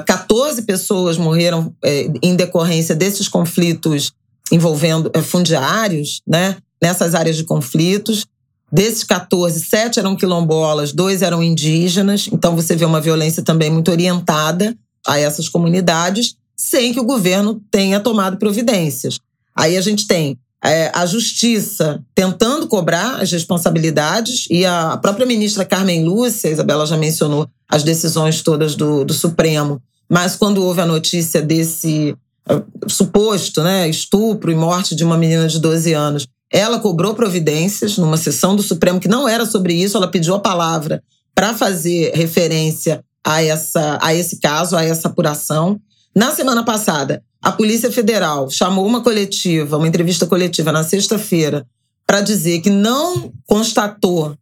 14 0.06 0.60
ah, 0.60 0.64
pessoas 0.64 1.18
morreram 1.18 1.74
eh, 1.84 2.12
em 2.22 2.36
decorrência 2.36 2.94
desses 2.94 3.28
conflitos 3.28 4.14
envolvendo 4.52 5.10
eh, 5.12 5.24
fundiários, 5.24 6.22
né? 6.26 6.58
Nessas 6.80 7.16
áreas 7.16 7.36
de 7.36 7.46
conflitos. 7.46 8.28
Desses 8.72 9.04
14, 9.04 9.60
sete 9.60 10.00
eram 10.00 10.16
quilombolas, 10.16 10.94
dois 10.94 11.24
eram 11.24 11.42
indígenas. 11.42 12.30
Então 12.32 12.56
você 12.56 12.76
vê 12.76 12.86
uma 12.86 13.02
violência 13.02 13.42
também 13.42 13.72
muito 13.72 13.90
orientada 13.90 14.78
a 15.06 15.20
essas 15.20 15.50
comunidades 15.50 16.36
sem 16.56 16.94
que 16.94 17.00
o 17.00 17.06
governo 17.06 17.62
tenha 17.72 18.00
tomado 18.00 18.38
providências. 18.38 19.20
Aí 19.56 19.78
a 19.78 19.82
gente 19.82 20.08
tem 20.08 20.38
é, 20.64 20.90
a 20.94 21.06
justiça 21.06 22.02
tentando 22.16 22.68
cobrar 22.68 23.22
as 23.22 23.32
responsabilidades 23.32 24.48
e 24.50 24.66
a 24.66 24.98
própria 24.98 25.26
ministra 25.26 25.66
Carmen 25.66 26.06
Lúcia, 26.06 26.50
a 26.50 26.54
Isabela 26.54 26.86
já 26.86 26.96
mencionou 26.96 27.50
as 27.70 27.84
decisões 27.84 28.42
todas 28.42 28.76
do, 28.76 29.04
do 29.04 29.14
Supremo, 29.14 29.82
mas 30.10 30.36
quando 30.36 30.64
houve 30.64 30.80
a 30.80 30.86
notícia 30.86 31.42
desse 31.42 32.16
uh, 32.50 32.90
suposto 32.90 33.62
né, 33.62 33.90
estupro 33.90 34.52
e 34.52 34.56
morte 34.56 34.96
de 34.96 35.04
uma 35.04 35.18
menina 35.18 35.48
de 35.48 35.60
12 35.60 35.92
anos, 35.94 36.28
ela 36.50 36.80
cobrou 36.80 37.16
providências 37.16 37.98
numa 37.98 38.16
sessão 38.16 38.56
do 38.56 38.62
Supremo 38.64 39.00
que 39.00 39.08
não 39.08 39.28
era 39.28 39.46
sobre 39.46 39.74
isso, 39.74 39.98
ela 39.98 40.08
pediu 40.08 40.36
a 40.36 40.40
palavra 40.40 41.04
para 41.36 41.54
fazer 41.54 42.12
referência 42.14 43.04
a, 43.26 43.44
essa, 43.44 43.98
a 44.02 44.14
esse 44.14 44.40
caso, 44.40 44.76
a 44.76 44.84
essa 44.84 45.08
apuração. 45.08 45.80
Na 46.16 46.32
semana 46.32 46.64
passada, 46.64 47.24
a 47.42 47.52
Polícia 47.52 47.92
Federal 47.92 48.50
chamou 48.50 48.86
uma 48.86 49.02
coletiva, 49.02 49.78
uma 49.78 49.88
entrevista 49.88 50.28
coletiva 50.28 50.72
na 50.72 50.84
sexta-feira, 50.84 51.66
para 52.06 52.22
dizer 52.22 52.62
que 52.62 52.70
não 52.70 53.32
constatou 53.48 54.36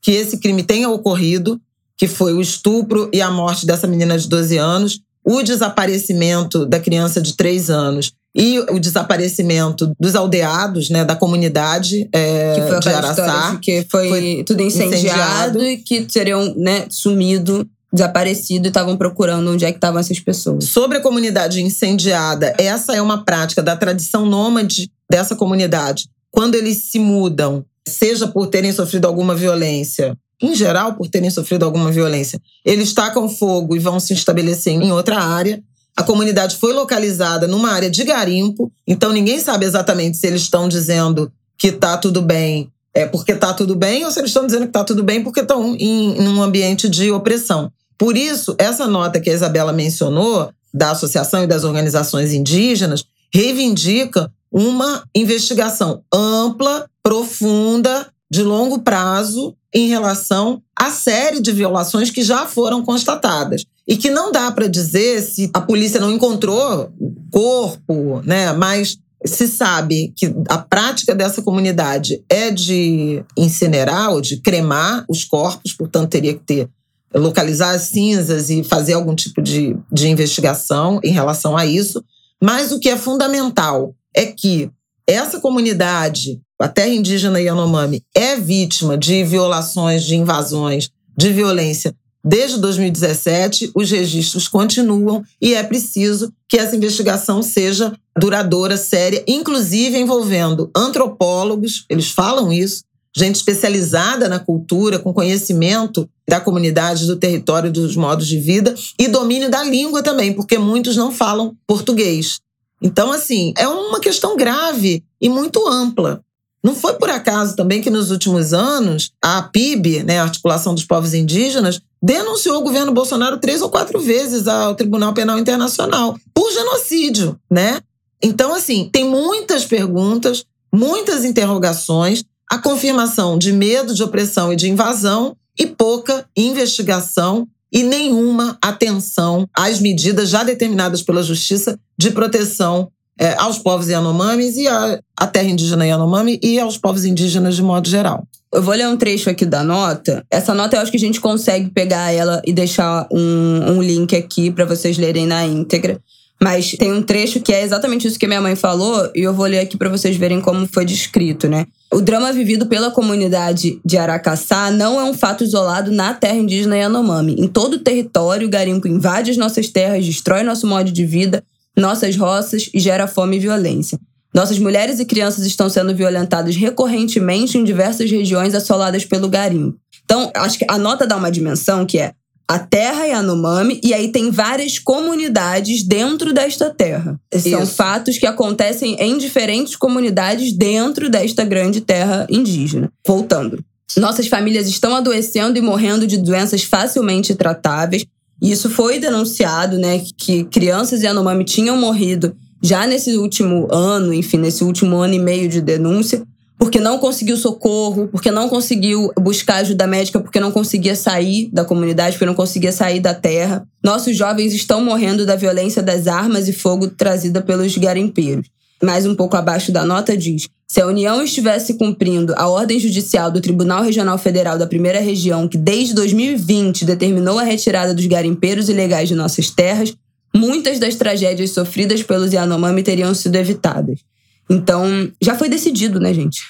que 0.00 0.12
esse 0.12 0.38
crime 0.38 0.62
tenha 0.62 0.88
ocorrido, 0.88 1.60
que 1.96 2.08
foi 2.08 2.32
o 2.32 2.40
estupro 2.40 3.10
e 3.12 3.20
a 3.20 3.30
morte 3.30 3.66
dessa 3.66 3.86
menina 3.86 4.18
de 4.18 4.26
12 4.26 4.56
anos, 4.56 5.00
o 5.22 5.42
desaparecimento 5.42 6.64
da 6.64 6.80
criança 6.80 7.20
de 7.20 7.36
3 7.36 7.68
anos 7.68 8.12
e 8.34 8.58
o 8.58 8.78
desaparecimento 8.78 9.92
dos 10.00 10.14
aldeados, 10.14 10.88
né, 10.88 11.04
da 11.04 11.16
comunidade 11.16 12.08
é, 12.12 12.54
que 12.54 12.62
foi 12.62 12.80
de 12.80 12.88
Araçá. 12.88 13.50
De 13.50 13.58
que 13.58 13.86
foi, 13.90 14.08
foi 14.08 14.44
tudo 14.46 14.62
incendiado, 14.62 14.96
incendiado, 14.96 15.64
e 15.64 15.76
que 15.76 16.02
teriam 16.02 16.54
né, 16.56 16.86
sumido 16.88 17.68
desaparecido 17.92 18.66
e 18.66 18.68
estavam 18.68 18.96
procurando 18.96 19.50
onde 19.50 19.64
é 19.64 19.70
que 19.70 19.78
estavam 19.78 19.98
essas 19.98 20.20
pessoas. 20.20 20.64
Sobre 20.64 20.98
a 20.98 21.00
comunidade 21.00 21.62
incendiada, 21.62 22.54
essa 22.58 22.94
é 22.94 23.02
uma 23.02 23.24
prática 23.24 23.62
da 23.62 23.76
tradição 23.76 24.24
nômade 24.24 24.90
dessa 25.10 25.34
comunidade. 25.34 26.08
Quando 26.30 26.54
eles 26.54 26.90
se 26.90 26.98
mudam, 26.98 27.64
seja 27.86 28.28
por 28.28 28.46
terem 28.46 28.72
sofrido 28.72 29.06
alguma 29.06 29.34
violência, 29.34 30.16
em 30.40 30.54
geral 30.54 30.94
por 30.94 31.08
terem 31.08 31.30
sofrido 31.30 31.64
alguma 31.64 31.90
violência, 31.90 32.40
eles 32.64 32.92
tacam 32.92 33.28
fogo 33.28 33.74
e 33.74 33.78
vão 33.78 33.98
se 33.98 34.12
estabelecer 34.12 34.72
em 34.72 34.92
outra 34.92 35.18
área. 35.18 35.62
A 35.96 36.02
comunidade 36.02 36.56
foi 36.56 36.72
localizada 36.72 37.48
numa 37.48 37.72
área 37.72 37.90
de 37.90 38.04
garimpo, 38.04 38.72
então 38.86 39.12
ninguém 39.12 39.40
sabe 39.40 39.66
exatamente 39.66 40.16
se 40.16 40.26
eles 40.26 40.42
estão 40.42 40.68
dizendo 40.68 41.30
que 41.58 41.72
tá 41.72 41.98
tudo 41.98 42.22
bem 42.22 42.70
é 42.94 43.06
porque 43.06 43.34
tá 43.34 43.54
tudo 43.54 43.76
bem 43.76 44.04
ou 44.04 44.10
se 44.10 44.18
eles 44.18 44.30
estão 44.30 44.46
dizendo 44.46 44.66
que 44.66 44.72
tá 44.72 44.84
tudo 44.84 45.02
bem 45.02 45.22
porque 45.22 45.40
estão 45.40 45.76
em, 45.76 46.18
em 46.18 46.28
um 46.28 46.42
ambiente 46.42 46.88
de 46.88 47.10
opressão. 47.10 47.70
Por 48.00 48.16
isso, 48.16 48.56
essa 48.58 48.86
nota 48.86 49.20
que 49.20 49.28
a 49.28 49.34
Isabela 49.34 49.74
mencionou, 49.74 50.50
da 50.72 50.92
Associação 50.92 51.44
e 51.44 51.46
das 51.46 51.64
Organizações 51.64 52.32
Indígenas, 52.32 53.04
reivindica 53.30 54.32
uma 54.50 55.04
investigação 55.14 56.02
ampla, 56.10 56.88
profunda, 57.02 58.08
de 58.30 58.42
longo 58.42 58.78
prazo 58.78 59.54
em 59.74 59.88
relação 59.88 60.62
à 60.74 60.90
série 60.90 61.42
de 61.42 61.52
violações 61.52 62.10
que 62.10 62.22
já 62.22 62.46
foram 62.46 62.82
constatadas. 62.82 63.66
E 63.86 63.98
que 63.98 64.08
não 64.08 64.32
dá 64.32 64.50
para 64.50 64.66
dizer 64.66 65.20
se 65.20 65.50
a 65.52 65.60
polícia 65.60 66.00
não 66.00 66.10
encontrou 66.10 66.90
corpo, 67.30 68.22
né? 68.24 68.50
Mas 68.54 68.96
se 69.26 69.46
sabe 69.46 70.14
que 70.16 70.34
a 70.48 70.56
prática 70.56 71.14
dessa 71.14 71.42
comunidade 71.42 72.24
é 72.30 72.50
de 72.50 73.22
incinerar 73.36 74.10
ou 74.12 74.22
de 74.22 74.38
cremar 74.38 75.04
os 75.06 75.22
corpos, 75.22 75.74
portanto, 75.74 76.08
teria 76.08 76.32
que 76.32 76.40
ter 76.40 76.70
localizar 77.14 77.74
as 77.74 77.82
cinzas 77.82 78.50
e 78.50 78.62
fazer 78.62 78.94
algum 78.94 79.14
tipo 79.14 79.42
de, 79.42 79.76
de 79.90 80.08
investigação 80.08 81.00
em 81.02 81.12
relação 81.12 81.56
a 81.56 81.66
isso. 81.66 82.02
Mas 82.42 82.72
o 82.72 82.78
que 82.78 82.88
é 82.88 82.96
fundamental 82.96 83.94
é 84.14 84.26
que 84.26 84.70
essa 85.06 85.40
comunidade, 85.40 86.40
a 86.60 86.68
terra 86.68 86.94
indígena 86.94 87.40
Yanomami, 87.40 88.02
é 88.14 88.36
vítima 88.36 88.96
de 88.96 89.24
violações, 89.24 90.04
de 90.04 90.14
invasões, 90.14 90.88
de 91.16 91.32
violência 91.32 91.94
desde 92.24 92.58
2017. 92.58 93.72
Os 93.74 93.90
registros 93.90 94.46
continuam 94.46 95.24
e 95.40 95.54
é 95.54 95.62
preciso 95.62 96.32
que 96.48 96.58
essa 96.58 96.76
investigação 96.76 97.42
seja 97.42 97.92
duradoura, 98.16 98.76
séria, 98.76 99.24
inclusive 99.26 99.98
envolvendo 99.98 100.70
antropólogos, 100.76 101.84
eles 101.88 102.10
falam 102.10 102.52
isso, 102.52 102.84
gente 103.16 103.36
especializada 103.36 104.28
na 104.28 104.38
cultura, 104.38 104.98
com 104.98 105.12
conhecimento 105.12 106.08
da 106.28 106.40
comunidade, 106.40 107.06
do 107.06 107.16
território, 107.16 107.72
dos 107.72 107.96
modos 107.96 108.26
de 108.26 108.38
vida 108.38 108.74
e 108.98 109.08
domínio 109.08 109.50
da 109.50 109.64
língua 109.64 110.02
também, 110.02 110.32
porque 110.32 110.58
muitos 110.58 110.96
não 110.96 111.10
falam 111.10 111.56
português. 111.66 112.40
Então, 112.82 113.12
assim, 113.12 113.52
é 113.58 113.68
uma 113.68 114.00
questão 114.00 114.36
grave 114.36 115.02
e 115.20 115.28
muito 115.28 115.66
ampla. 115.68 116.22
Não 116.62 116.74
foi 116.74 116.94
por 116.94 117.08
acaso 117.10 117.56
também 117.56 117.80
que 117.80 117.90
nos 117.90 118.10
últimos 118.10 118.52
anos 118.52 119.12
a 119.22 119.42
PIB, 119.42 120.02
né, 120.02 120.18
a 120.18 120.24
Articulação 120.24 120.74
dos 120.74 120.84
Povos 120.84 121.14
Indígenas, 121.14 121.80
denunciou 122.02 122.58
o 122.58 122.62
governo 122.62 122.92
Bolsonaro 122.92 123.38
três 123.38 123.62
ou 123.62 123.70
quatro 123.70 123.98
vezes 123.98 124.46
ao 124.46 124.74
Tribunal 124.74 125.12
Penal 125.12 125.38
Internacional 125.38 126.18
por 126.34 126.50
genocídio, 126.50 127.38
né? 127.50 127.80
Então, 128.22 128.54
assim, 128.54 128.88
tem 128.92 129.04
muitas 129.04 129.64
perguntas, 129.64 130.44
muitas 130.72 131.24
interrogações, 131.24 132.22
a 132.50 132.58
confirmação 132.58 133.38
de 133.38 133.52
medo 133.52 133.94
de 133.94 134.02
opressão 134.02 134.52
e 134.52 134.56
de 134.56 134.68
invasão 134.68 135.36
e 135.56 135.66
pouca 135.66 136.26
investigação 136.36 137.46
e 137.72 137.84
nenhuma 137.84 138.58
atenção 138.60 139.48
às 139.54 139.78
medidas 139.78 140.28
já 140.28 140.42
determinadas 140.42 141.00
pela 141.00 141.22
Justiça 141.22 141.78
de 141.96 142.10
proteção 142.10 142.90
é, 143.16 143.34
aos 143.34 143.58
povos 143.58 143.88
Yanomamis 143.88 144.56
e 144.56 144.66
à, 144.66 145.26
terra 145.26 145.48
indígena 145.48 145.86
Yanomami 145.86 146.40
e 146.42 146.58
aos 146.58 146.76
povos 146.76 147.04
indígenas 147.04 147.54
de 147.54 147.62
modo 147.62 147.88
geral. 147.88 148.26
Eu 148.52 148.62
vou 148.62 148.74
ler 148.74 148.88
um 148.88 148.96
trecho 148.96 149.30
aqui 149.30 149.46
da 149.46 149.62
nota. 149.62 150.24
Essa 150.28 150.52
nota 150.52 150.74
eu 150.74 150.80
acho 150.80 150.90
que 150.90 150.96
a 150.96 151.00
gente 151.00 151.20
consegue 151.20 151.70
pegar 151.70 152.10
ela 152.12 152.42
e 152.44 152.52
deixar 152.52 153.06
um, 153.12 153.74
um 153.74 153.82
link 153.82 154.16
aqui 154.16 154.50
para 154.50 154.64
vocês 154.64 154.98
lerem 154.98 155.26
na 155.26 155.46
íntegra. 155.46 156.00
Mas 156.42 156.70
tem 156.72 156.90
um 156.90 157.02
trecho 157.02 157.40
que 157.40 157.52
é 157.52 157.62
exatamente 157.62 158.08
isso 158.08 158.18
que 158.18 158.26
minha 158.26 158.40
mãe 158.40 158.56
falou, 158.56 159.10
e 159.14 159.20
eu 159.20 159.34
vou 159.34 159.44
ler 159.44 159.58
aqui 159.58 159.76
para 159.76 159.90
vocês 159.90 160.16
verem 160.16 160.40
como 160.40 160.66
foi 160.66 160.86
descrito, 160.86 161.46
né? 161.46 161.66
O 161.92 162.00
drama 162.00 162.32
vivido 162.32 162.66
pela 162.66 162.90
comunidade 162.90 163.78
de 163.84 163.98
Aracaçá 163.98 164.70
não 164.70 164.98
é 164.98 165.04
um 165.04 165.12
fato 165.12 165.44
isolado 165.44 165.92
na 165.92 166.14
terra 166.14 166.36
indígena 166.36 166.78
Yanomami. 166.78 167.34
Em 167.38 167.46
todo 167.46 167.74
o 167.74 167.78
território, 167.78 168.46
o 168.46 168.50
garimpo 168.50 168.88
invade 168.88 169.30
as 169.30 169.36
nossas 169.36 169.68
terras, 169.68 170.06
destrói 170.06 170.42
nosso 170.42 170.66
modo 170.66 170.90
de 170.90 171.04
vida, 171.04 171.44
nossas 171.76 172.16
roças 172.16 172.70
e 172.72 172.80
gera 172.80 173.06
fome 173.06 173.36
e 173.36 173.40
violência. 173.40 173.98
Nossas 174.32 174.58
mulheres 174.58 175.00
e 175.00 175.04
crianças 175.04 175.44
estão 175.44 175.68
sendo 175.68 175.94
violentadas 175.94 176.54
recorrentemente 176.54 177.58
em 177.58 177.64
diversas 177.64 178.10
regiões 178.10 178.54
assoladas 178.54 179.04
pelo 179.04 179.28
garimpo. 179.28 179.76
Então, 180.04 180.30
acho 180.34 180.58
que 180.58 180.66
a 180.68 180.78
nota 180.78 181.06
dá 181.06 181.16
uma 181.16 181.30
dimensão 181.30 181.84
que 181.84 181.98
é 181.98 182.12
a 182.50 182.58
terra 182.58 183.04
Yanomami, 183.04 183.80
e 183.80 183.94
aí 183.94 184.08
tem 184.08 184.32
várias 184.32 184.76
comunidades 184.76 185.84
dentro 185.84 186.32
desta 186.32 186.68
terra. 186.68 187.16
Isso. 187.32 187.48
São 187.48 187.64
fatos 187.64 188.18
que 188.18 188.26
acontecem 188.26 188.96
em 188.98 189.16
diferentes 189.18 189.76
comunidades 189.76 190.52
dentro 190.52 191.08
desta 191.08 191.44
grande 191.44 191.80
terra 191.80 192.26
indígena. 192.28 192.90
Voltando. 193.06 193.62
Nossas 193.96 194.26
famílias 194.26 194.66
estão 194.66 194.96
adoecendo 194.96 195.58
e 195.58 195.62
morrendo 195.62 196.08
de 196.08 196.18
doenças 196.18 196.64
facilmente 196.64 197.36
tratáveis. 197.36 198.04
Isso 198.42 198.68
foi 198.68 198.98
denunciado, 198.98 199.78
né, 199.78 200.02
que 200.18 200.42
crianças 200.42 201.02
Yanomami 201.02 201.44
tinham 201.44 201.76
morrido 201.76 202.34
já 202.60 202.84
nesse 202.84 203.16
último 203.16 203.72
ano, 203.72 204.12
enfim, 204.12 204.38
nesse 204.38 204.64
último 204.64 204.96
ano 204.96 205.14
e 205.14 205.20
meio 205.20 205.48
de 205.48 205.60
denúncia 205.60 206.20
porque 206.60 206.78
não 206.78 206.98
conseguiu 206.98 207.38
socorro, 207.38 208.06
porque 208.08 208.30
não 208.30 208.46
conseguiu 208.46 209.10
buscar 209.18 209.56
ajuda 209.56 209.86
médica, 209.86 210.20
porque 210.20 210.38
não 210.38 210.52
conseguia 210.52 210.94
sair 210.94 211.48
da 211.50 211.64
comunidade, 211.64 212.12
porque 212.12 212.26
não 212.26 212.34
conseguia 212.34 212.70
sair 212.70 213.00
da 213.00 213.14
terra. 213.14 213.66
Nossos 213.82 214.14
jovens 214.14 214.52
estão 214.52 214.84
morrendo 214.84 215.24
da 215.24 215.36
violência 215.36 215.82
das 215.82 216.06
armas 216.06 216.48
e 216.48 216.52
fogo 216.52 216.88
trazida 216.88 217.40
pelos 217.40 217.74
garimpeiros. 217.78 218.46
Mais 218.82 219.06
um 219.06 219.14
pouco 219.14 219.38
abaixo 219.38 219.72
da 219.72 219.86
nota 219.86 220.14
diz: 220.14 220.48
se 220.68 220.82
a 220.82 220.86
União 220.86 221.22
estivesse 221.22 221.78
cumprindo 221.78 222.34
a 222.36 222.46
ordem 222.46 222.78
judicial 222.78 223.30
do 223.30 223.40
Tribunal 223.40 223.82
Regional 223.82 224.18
Federal 224.18 224.58
da 224.58 224.66
Primeira 224.66 225.00
Região, 225.00 225.48
que 225.48 225.56
desde 225.56 225.94
2020 225.94 226.84
determinou 226.84 227.38
a 227.38 227.42
retirada 227.42 227.94
dos 227.94 228.04
garimpeiros 228.04 228.68
ilegais 228.68 229.08
de 229.08 229.14
nossas 229.14 229.48
terras, 229.48 229.94
muitas 230.36 230.78
das 230.78 230.94
tragédias 230.94 231.52
sofridas 231.52 232.02
pelos 232.02 232.34
Yanomami 232.34 232.82
teriam 232.82 233.14
sido 233.14 233.36
evitadas. 233.36 234.09
Então, 234.50 235.10
já 235.22 235.36
foi 235.36 235.48
decidido, 235.48 236.00
né, 236.00 236.12
gente? 236.12 236.42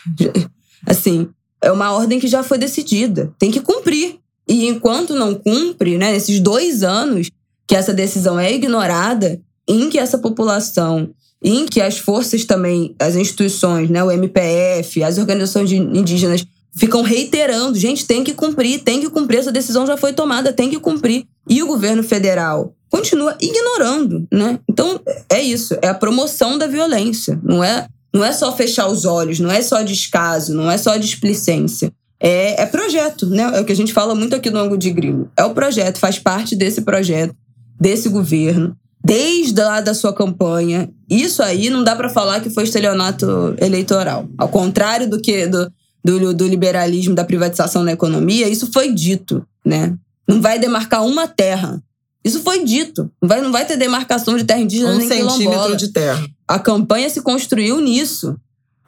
Assim, 0.86 1.28
é 1.62 1.70
uma 1.70 1.92
ordem 1.92 2.18
que 2.18 2.26
já 2.26 2.42
foi 2.42 2.57
decidida. 2.57 3.32
Tem 3.38 3.51
que 3.51 3.61
cumprir. 3.61 4.16
E 4.48 4.66
enquanto 4.66 5.14
não 5.14 5.34
cumpre, 5.34 5.98
né, 5.98 6.12
nesses 6.12 6.40
dois 6.40 6.82
anos 6.82 7.30
que 7.66 7.76
essa 7.76 7.92
decisão 7.92 8.40
é 8.40 8.53
ignorada, 8.53 9.40
em 9.68 9.88
que 9.90 9.98
essa 9.98 10.18
população, 10.18 11.11
em 11.42 11.66
que 11.66 11.80
as 11.80 11.98
forças 11.98 12.44
também, 12.44 12.96
as 12.98 13.14
instituições, 13.14 13.88
né, 13.88 14.03
o 14.03 14.11
MPF, 14.11 15.05
as 15.05 15.18
organizações 15.18 15.70
indígenas 15.70 16.44
ficam 16.75 17.03
reiterando, 17.03 17.79
gente, 17.79 18.07
tem 18.07 18.23
que 18.23 18.35
cumprir, 18.35 18.81
tem 18.81 19.01
que 19.01 19.11
cumprir, 19.11 19.39
essa 19.39 19.53
decisão 19.53 19.87
já 19.87 19.97
foi 19.97 20.12
tomada, 20.12 20.53
tem 20.53 20.71
que 20.71 20.79
cumprir. 20.79 21.25
E 21.49 21.62
o 21.62 21.66
governo 21.66 22.03
federal 22.03 22.75
continua 22.89 23.37
ignorando, 23.41 24.27
né? 24.33 24.59
Então, 24.68 25.01
é 25.29 25.41
isso, 25.41 25.77
é 25.81 25.89
a 25.89 25.95
promoção 25.95 26.59
da 26.59 26.66
violência, 26.66 27.41
não 27.43 27.62
é, 27.62 27.87
não 28.12 28.25
é 28.25 28.33
só 28.33 28.55
fechar 28.55 28.89
os 28.89 29.05
olhos, 29.05 29.41
não 29.41 29.51
é 29.51 29.62
só 29.62 29.83
descaso, 29.83 30.55
não 30.55 30.71
é 30.71 30.77
só 30.77 30.97
displicência. 30.97 31.93
É, 32.23 32.62
é 32.62 32.66
projeto, 32.66 33.27
né? 33.27 33.51
É 33.55 33.61
o 33.61 33.64
que 33.64 33.73
a 33.73 33.77
gente 33.77 33.93
fala 33.93 34.14
muito 34.14 34.37
aqui 34.37 34.51
no 34.51 34.59
ângulo 34.59 34.77
de 34.77 34.91
grilo. 34.91 35.31
É 35.37 35.45
o 35.45 35.55
projeto, 35.55 35.99
faz 35.99 36.18
parte 36.18 36.55
desse 36.55 36.83
projeto, 36.83 37.35
desse 37.81 38.11
governo, 38.11 38.77
desde 39.03 39.59
lá 39.61 39.81
da 39.81 39.95
sua 39.95 40.12
campanha. 40.12 40.91
Isso 41.09 41.43
aí 41.43 41.71
não 41.71 41.83
dá 41.83 41.97
para 41.97 42.11
falar 42.11 42.41
que 42.41 42.51
foi 42.51 42.64
estelionato 42.64 43.55
eleitoral. 43.59 44.29
Ao 44.37 44.49
contrário 44.49 45.09
do 45.09 45.18
que 45.18 45.47
do, 45.47 45.73
do, 46.03 46.34
do 46.34 46.46
liberalismo, 46.46 47.14
da 47.14 47.24
privatização 47.24 47.82
na 47.82 47.92
economia, 47.92 48.48
isso 48.48 48.70
foi 48.72 48.92
dito, 48.92 49.46
né? 49.64 49.96
Não 50.26 50.40
vai 50.40 50.59
demarcar 50.59 51.05
uma 51.05 51.26
terra 51.26 51.82
isso 52.24 52.40
foi 52.40 52.64
dito. 52.64 53.11
Não 53.20 53.28
vai, 53.28 53.40
não 53.40 53.53
vai 53.53 53.64
ter 53.64 53.76
demarcação 53.76 54.36
de 54.36 54.44
terra 54.44 54.61
indígena 54.61 54.92
um 54.92 54.98
nem 54.98 55.09
centímetro 55.09 55.76
de 55.76 55.88
terra. 55.88 56.26
A 56.46 56.59
campanha 56.59 57.09
se 57.09 57.22
construiu 57.22 57.80
nisso. 57.80 58.36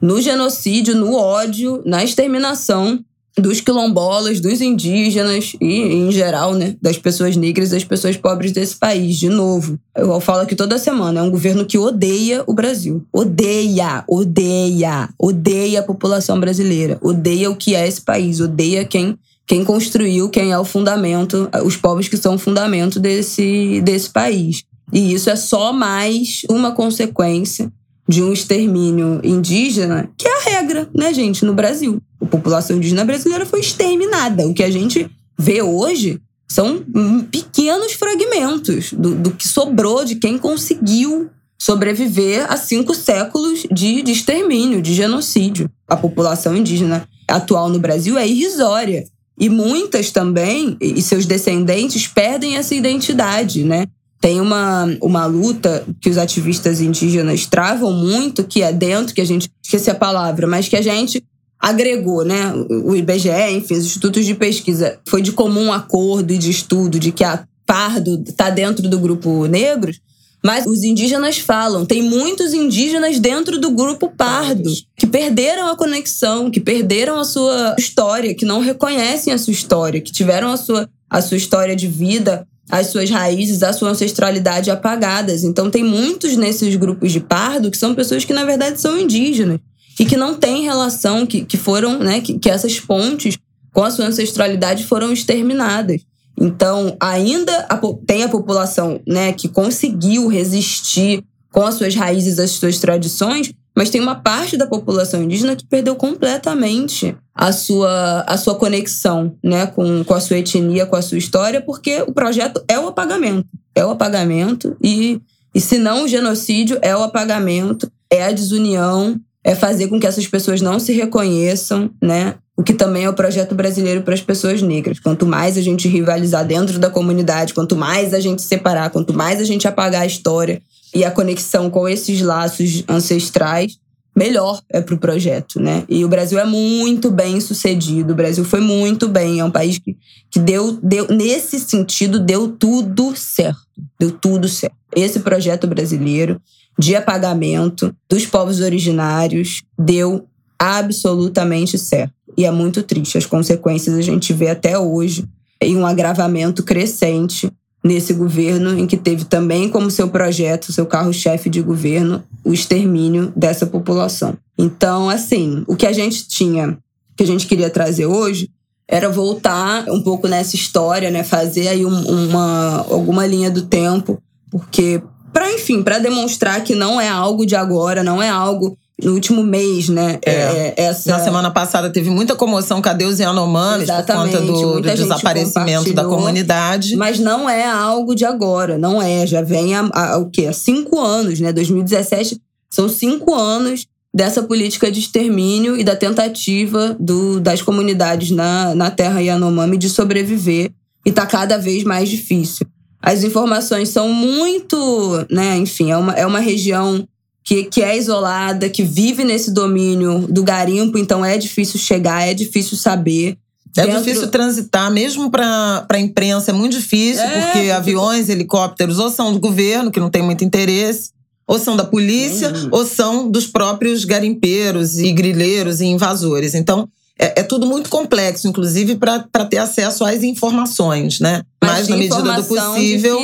No 0.01 0.21
genocídio, 0.21 0.95
no 0.97 1.15
ódio, 1.15 1.83
na 1.87 2.05
exterminação 2.05 3.03
dos 3.37 3.61
quilombolas, 3.61 4.41
dos 4.41 4.61
indígenas 4.61 5.55
e, 5.61 5.81
em 5.81 6.13
geral, 6.13 6.55
né, 6.55 6.77
das 6.81 6.99
pessoas 6.99 7.37
negras 7.37 7.69
e 7.69 7.73
das 7.73 7.85
pessoas 7.85 8.17
pobres 8.17 8.53
desse 8.53 8.77
país. 8.77 9.19
De 9.19 9.29
novo, 9.29 9.79
eu 9.97 10.21
falo 10.21 10.41
aqui 10.41 10.55
toda 10.55 10.79
semana, 10.79 11.21
é 11.21 11.23
um 11.23 11.31
governo 11.31 11.65
que 11.65 11.79
odeia 11.79 12.45
o 12.47 12.53
Brasil. 12.53 13.05
Odeia, 13.13 14.05
odeia, 14.07 15.09
odeia 15.19 15.81
a 15.81 15.85
população 15.85 16.39
brasileira. 16.39 16.99
Odeia 17.01 17.51
o 17.51 17.57
que 17.57 17.75
é 17.75 17.87
esse 17.87 18.01
país, 18.01 18.41
odeia 18.41 18.85
quem 18.85 19.19
quem 19.45 19.65
construiu, 19.65 20.31
quem 20.31 20.53
é 20.53 20.59
o 20.59 20.65
fundamento, 20.65 21.51
os 21.65 21.77
povos 21.77 22.07
que 22.07 22.17
são 22.17 22.37
o 22.37 22.39
fundamento 22.39 23.01
desse, 23.01 23.83
desse 23.83 24.09
país. 24.09 24.63
E 24.93 25.13
isso 25.13 25.29
é 25.29 25.37
só 25.37 25.73
mais 25.73 26.43
uma 26.49 26.73
consequência 26.73 27.71
de 28.09 28.23
um 28.23 28.33
extermínio 28.33 29.21
indígena, 29.23 30.11
que 30.17 30.27
é 30.27 30.37
a 30.37 30.43
regra, 30.43 30.89
né, 30.95 31.13
gente, 31.15 31.45
no 31.45 31.55
Brasil. 31.55 32.01
A 32.21 32.27
população 32.27 32.77
indígena 32.77 33.05
brasileira 33.05 33.47
foi 33.47 33.61
exterminada. 33.61 34.47
O 34.47 34.55
que 34.55 34.63
a 34.63 34.71
gente 34.71 35.09
vê 35.39 35.63
hoje 35.63 36.21
são 36.49 36.85
pequenos 37.31 37.93
fragmentos 37.93 38.93
do, 38.93 39.15
do 39.15 39.31
que 39.31 39.49
sobrou 39.49 40.05
de 40.05 40.17
quem 40.17 40.37
conseguiu 40.37 41.31
sobreviver 41.59 42.51
a 42.53 42.57
cinco 42.57 42.93
séculos 42.93 43.65
de, 43.71 44.03
de 44.03 44.13
extermínio, 44.13 44.83
de 44.83 44.93
genocídio. 44.95 45.71
A 45.89 45.97
população 45.97 46.57
indígena 46.57 47.09
atual 47.29 47.69
no 47.69 47.79
Brasil 47.79 48.19
é 48.19 48.27
irrisória. 48.27 49.05
E 49.39 49.49
muitas 49.49 50.11
também, 50.11 50.77
e 50.81 51.01
seus 51.01 51.25
descendentes, 51.25 52.07
perdem 52.07 52.57
essa 52.57 52.75
identidade, 52.75 53.65
né? 53.65 53.87
Tem 54.23 54.41
uma, 54.41 54.85
uma 55.01 55.27
luta 55.27 55.85
que 56.01 56.09
os 56.09 56.17
ativistas 56.17 56.81
indígenas 56.81 57.45
travam 57.45 57.93
muito, 57.93 58.45
que 58.45 58.63
é 58.63 58.73
dentro, 58.73 59.13
que 59.13 59.21
a 59.21 59.27
gente 59.27 59.51
esqueci 59.61 59.91
a 59.91 59.97
palavra, 59.97 60.47
mas 60.47 60.69
que 60.69 60.77
a 60.77 60.81
gente 60.81 61.21
agregou, 61.59 62.25
né? 62.25 62.53
O 62.85 62.95
IBGE, 62.95 63.31
enfim, 63.51 63.75
os 63.75 63.85
institutos 63.85 64.25
de 64.25 64.37
pesquisa, 64.37 64.97
foi 65.09 65.23
de 65.23 65.33
comum 65.33 65.73
acordo 65.73 66.33
e 66.33 66.39
de 66.39 66.51
estudo 66.51 67.01
de 67.01 67.11
que 67.11 67.25
a 67.25 67.45
pardo 67.67 68.23
está 68.25 68.49
dentro 68.49 68.89
do 68.89 68.97
grupo 69.01 69.47
negros, 69.47 70.01
mas 70.45 70.67
os 70.67 70.85
indígenas 70.85 71.39
falam, 71.39 71.85
tem 71.85 72.01
muitos 72.01 72.55
indígenas 72.55 73.19
dentro 73.19 73.59
do 73.59 73.73
grupo 73.73 74.09
pardo 74.09 74.71
que 74.97 75.07
perderam 75.07 75.67
a 75.67 75.77
conexão, 75.77 76.49
que 76.49 76.61
perderam 76.61 77.19
a 77.19 77.25
sua 77.25 77.75
história, 77.77 78.35
que 78.37 78.45
não 78.45 78.61
reconhecem 78.61 79.33
a 79.33 79.39
sua 79.39 79.53
história, 79.53 80.01
que 80.01 80.13
tiveram 80.13 80.53
a 80.53 80.57
sua, 80.57 80.89
a 81.11 81.21
sua 81.21 81.37
história 81.37 81.75
de 81.75 81.89
vida, 81.89 82.47
as 82.73 82.87
suas 82.87 83.11
raízes, 83.11 83.63
a 83.63 83.71
sua 83.71 83.91
ancestralidade 83.91 84.71
apagadas. 84.71 85.45
Então 85.45 85.71
tem 85.71 85.85
muitos 85.85 86.39
nesses 86.39 86.75
grupos 86.75 87.13
de 87.13 87.21
pardo 87.21 87.71
que 87.71 87.77
são 87.77 87.95
pessoas 87.95 88.25
que 88.25 88.33
na 88.33 88.47
verdade 88.47 88.81
são 88.81 88.99
indígenas 88.99 89.61
e 90.01 90.07
que 90.07 90.17
não 90.17 90.35
têm 90.35 90.63
relação, 90.63 91.27
que, 91.27 91.45
que 91.45 91.59
foram, 91.59 91.99
né, 91.99 92.23
que, 92.23 92.39
que 92.39 92.49
essas 92.49 92.81
pontes 92.81 93.37
com 93.75 93.85
a 93.85 93.91
sua 93.91 94.07
ancestralidade 94.07 94.85
foram 94.85 95.13
exterminadas. 95.13 96.01
Então, 96.41 96.97
ainda 96.99 97.67
a, 97.69 97.79
tem 98.07 98.23
a 98.23 98.29
população 98.31 99.03
né, 99.07 99.35
que 99.35 99.51
conseguiu 99.51 100.27
resistir 100.27 101.23
com 101.51 101.67
as 101.67 101.75
suas 101.75 101.95
raízes, 101.95 102.39
as 102.39 102.53
suas 102.53 102.79
tradições, 102.79 103.53
mas 103.75 103.91
tem 103.91 104.01
uma 104.01 104.15
parte 104.15 104.57
da 104.57 104.67
população 104.67 105.23
indígena 105.23 105.57
que 105.57 105.65
perdeu 105.65 105.97
completamente 105.97 107.17
a 107.35 107.53
sua, 107.53 108.21
a 108.27 108.37
sua 108.37 108.55
conexão 108.55 109.35
né, 109.43 109.67
com, 109.67 110.05
com 110.05 110.15
a 110.15 110.21
sua 110.21 110.39
etnia, 110.39 110.85
com 110.85 110.97
a 110.97 111.03
sua 111.03 111.19
história, 111.19 111.61
porque 111.61 112.03
o 112.03 112.13
projeto 112.13 112.63
é 112.69 112.79
o 112.79 112.89
apagamento. 112.89 113.49
É 113.75 113.85
o 113.85 113.91
apagamento, 113.91 114.77
e, 114.83 115.19
e 115.55 115.61
se 115.61 115.79
não 115.79 116.05
o 116.05 116.09
genocídio, 116.09 116.79
é 116.83 116.95
o 116.95 117.03
apagamento, 117.03 117.91
é 118.11 118.25
a 118.25 118.33
desunião, 118.33 119.19
é 119.43 119.55
fazer 119.55 119.89
com 119.89 119.99
que 119.99 120.07
essas 120.07 120.27
pessoas 120.27 120.61
não 120.61 120.79
se 120.79 120.93
reconheçam, 120.93 121.91
né? 122.01 122.35
O 122.55 122.63
que 122.63 122.75
também 122.75 123.05
é 123.05 123.09
o 123.09 123.15
projeto 123.15 123.55
brasileiro 123.55 124.03
para 124.03 124.13
as 124.13 124.21
pessoas 124.21 124.61
negras. 124.61 125.01
Quanto 125.01 125.25
mais 125.25 125.57
a 125.57 125.63
gente 125.63 125.89
rivalizar 125.89 126.47
dentro 126.47 126.79
da 126.79 126.91
comunidade, 126.91 127.55
quanto 127.55 127.75
mais 127.75 128.13
a 128.13 128.21
gente 128.21 128.43
separar, 128.43 128.91
quanto 128.91 129.15
mais 129.15 129.41
a 129.41 129.45
gente 129.45 129.67
apagar 129.67 130.03
a 130.03 130.07
história 130.07 130.61
e 130.95 131.05
a 131.05 131.11
conexão 131.11 131.71
com 131.71 131.89
esses 131.89 132.21
laços 132.21 132.85
ancestrais, 132.89 133.79
melhor 134.15 134.61
é 134.71 134.81
para 134.81 134.95
o 134.95 134.99
projeto, 134.99 135.59
né? 135.59 135.85
E 135.89 136.05
o 136.05 136.09
Brasil 136.09 136.39
é 136.39 136.45
muito 136.45 137.11
bem 137.11 137.41
sucedido. 137.41 138.13
O 138.13 138.17
Brasil 138.17 138.45
foi 138.45 138.61
muito 138.61 139.09
bem. 139.09 139.41
É 139.41 139.45
um 139.45 139.51
país 139.51 139.79
que, 139.79 139.97
que 140.31 140.39
deu, 140.39 140.79
deu, 140.83 141.09
nesse 141.09 141.59
sentido, 141.59 142.19
deu 142.19 142.49
tudo 142.49 143.17
certo. 143.17 143.61
Deu 143.99 144.13
tudo 144.13 144.49
certo. 144.49 144.77
Esse 144.95 145.21
projeto 145.21 145.67
brasileiro 145.67 146.41
de 146.79 146.95
apagamento 146.95 147.95
dos 148.09 148.27
povos 148.27 148.61
originários 148.61 149.63
deu 149.79 150.27
absolutamente 150.59 151.79
certo. 151.79 152.13
E 152.37 152.45
é 152.45 152.51
muito 152.51 152.83
triste. 152.83 153.19
As 153.19 153.27
consequências 153.27 153.97
a 153.97 154.03
gente 154.03 154.33
vê 154.33 154.49
até 154.49 154.79
hoje 154.79 155.25
em 155.61 155.77
um 155.77 155.87
agravamento 155.87 156.63
crescente 156.63 157.51
nesse 157.85 158.13
governo, 158.13 158.79
em 158.79 158.87
que 158.87 158.97
teve 158.97 159.25
também 159.25 159.69
como 159.69 159.91
seu 159.91 160.09
projeto, 160.09 160.73
seu 160.73 160.87
carro-chefe 160.87 161.51
de 161.51 161.61
governo, 161.61 162.23
o 162.45 162.53
extermínio 162.53 163.33
dessa 163.35 163.67
população. 163.67 164.37
Então, 164.57 165.11
assim, 165.11 165.65
o 165.67 165.75
que 165.75 165.87
a 165.87 165.93
gente 165.93 166.29
tinha, 166.29 166.79
que 167.17 167.25
a 167.25 167.27
gente 167.27 167.47
queria 167.47 167.69
trazer 167.69 168.07
hoje, 168.07 168.51
era 168.87 169.09
voltar 169.09 169.89
um 169.89 170.03
pouco 170.03 170.29
nessa 170.29 170.55
história, 170.55 171.11
né? 171.11 171.25
Fazer 171.25 171.69
aí 171.69 171.85
um, 171.85 172.29
uma, 172.29 172.87
alguma 172.89 173.27
linha 173.27 173.51
do 173.51 173.63
tempo, 173.63 174.23
porque 174.51 175.03
para 175.33 175.51
enfim, 175.51 175.83
para 175.83 175.99
demonstrar 175.99 176.63
que 176.63 176.75
não 176.75 177.01
é 177.01 177.09
algo 177.09 177.47
de 177.47 177.57
agora, 177.57 178.05
não 178.05 178.23
é 178.23 178.29
algo 178.29 178.77
no 179.03 179.13
último 179.13 179.43
mês, 179.43 179.89
né? 179.89 180.19
É. 180.25 180.33
é 180.33 180.75
essa... 180.77 181.11
Na 181.11 181.19
semana 181.19 181.51
passada 181.51 181.91
teve 181.91 182.11
muita 182.11 182.35
comoção. 182.35 182.81
Cadê 182.81 183.05
os 183.05 183.19
Yanomamis? 183.19 183.85
Exatamente. 183.85 184.37
Por 184.37 184.47
conta 184.47 184.53
do, 184.53 184.81
do 184.81 184.95
desaparecimento 184.95 185.93
da 185.93 186.05
comunidade. 186.05 186.97
Mas 186.97 187.19
não 187.19 187.49
é 187.49 187.67
algo 187.67 188.15
de 188.15 188.25
agora, 188.25 188.79
não 188.79 189.01
é. 189.03 189.27
Já 189.27 189.43
vem 189.43 189.75
há, 189.75 189.89
há 189.93 190.19
o 190.19 190.31
quê? 190.31 190.47
Há 190.47 190.53
cinco 190.53 190.99
anos, 190.99 191.41
né? 191.41 191.53
2017 191.53 192.41
são 192.71 192.89
cinco 192.89 193.35
anos 193.35 193.87
dessa 194.15 194.43
política 194.43 194.91
de 194.91 195.01
extermínio 195.01 195.77
e 195.77 195.85
da 195.85 195.97
tentativa 195.97 196.97
do, 196.99 197.41
das 197.41 197.63
comunidades 197.63 198.31
na, 198.31 198.75
na 198.75 198.91
terra 198.91 199.21
Yanomami 199.21 199.77
de 199.77 199.89
sobreviver. 199.89 200.71
E 201.05 201.11
tá 201.11 201.27
cada 201.27 201.59
vez 201.59 201.83
mais 201.83 202.09
difícil. 202.09 202.67
As 203.01 203.25
informações 203.25 203.89
são 203.89 204.09
muito, 204.09 205.27
né? 205.29 205.57
Enfim, 205.57 205.91
é 205.91 205.97
uma, 205.97 206.13
é 206.13 206.25
uma 206.25 206.39
região 206.39 207.05
que, 207.45 207.65
que 207.65 207.83
é 207.83 207.97
isolada, 207.97 208.69
que 208.69 208.83
vive 208.83 209.25
nesse 209.25 209.51
domínio 209.51 210.27
do 210.29 210.43
garimpo, 210.43 210.97
então 210.99 211.25
é 211.25 211.37
difícil 211.37 211.79
chegar, 211.79 212.27
é 212.27 212.35
difícil 212.35 212.77
saber. 212.77 213.37
É 213.77 213.87
Dentro... 213.87 214.03
difícil 214.03 214.29
transitar, 214.29 214.91
mesmo 214.91 215.31
para 215.31 215.87
a 215.89 215.99
imprensa 215.99 216.51
é 216.51 216.55
muito 216.55 216.77
difícil, 216.77 217.25
é, 217.25 217.41
porque 217.41 217.71
aviões, 217.71 218.29
helicópteros 218.29 218.99
ou 218.99 219.11
são 219.11 219.33
do 219.33 219.41
governo, 219.41 219.91
que 219.91 219.99
não 219.99 220.11
tem 220.11 220.23
muito 220.23 220.45
interesse, 220.45 221.11
ou 221.47 221.59
são 221.59 221.75
da 221.75 221.85
polícia, 221.85 222.53
ou 222.71 222.87
são 222.87 223.31
dos 223.31 223.47
próprios 223.47 224.05
garimpeiros 224.05 224.99
e 224.99 225.11
grileiros 225.11 225.81
e 225.81 225.87
invasores. 225.87 226.55
Então, 226.55 226.89
é, 227.19 227.41
é 227.41 227.43
tudo 227.43 227.67
muito 227.67 227.89
complexo, 227.89 228.47
inclusive 228.47 228.97
para 228.97 229.45
ter 229.49 229.59
acesso 229.59 230.05
às 230.05 230.23
informações, 230.23 231.19
né? 231.21 231.43
Mas, 231.63 231.73
Mas 231.73 231.89
na 231.89 231.97
medida 231.97 232.33
do 232.35 232.45
possível. 232.45 233.19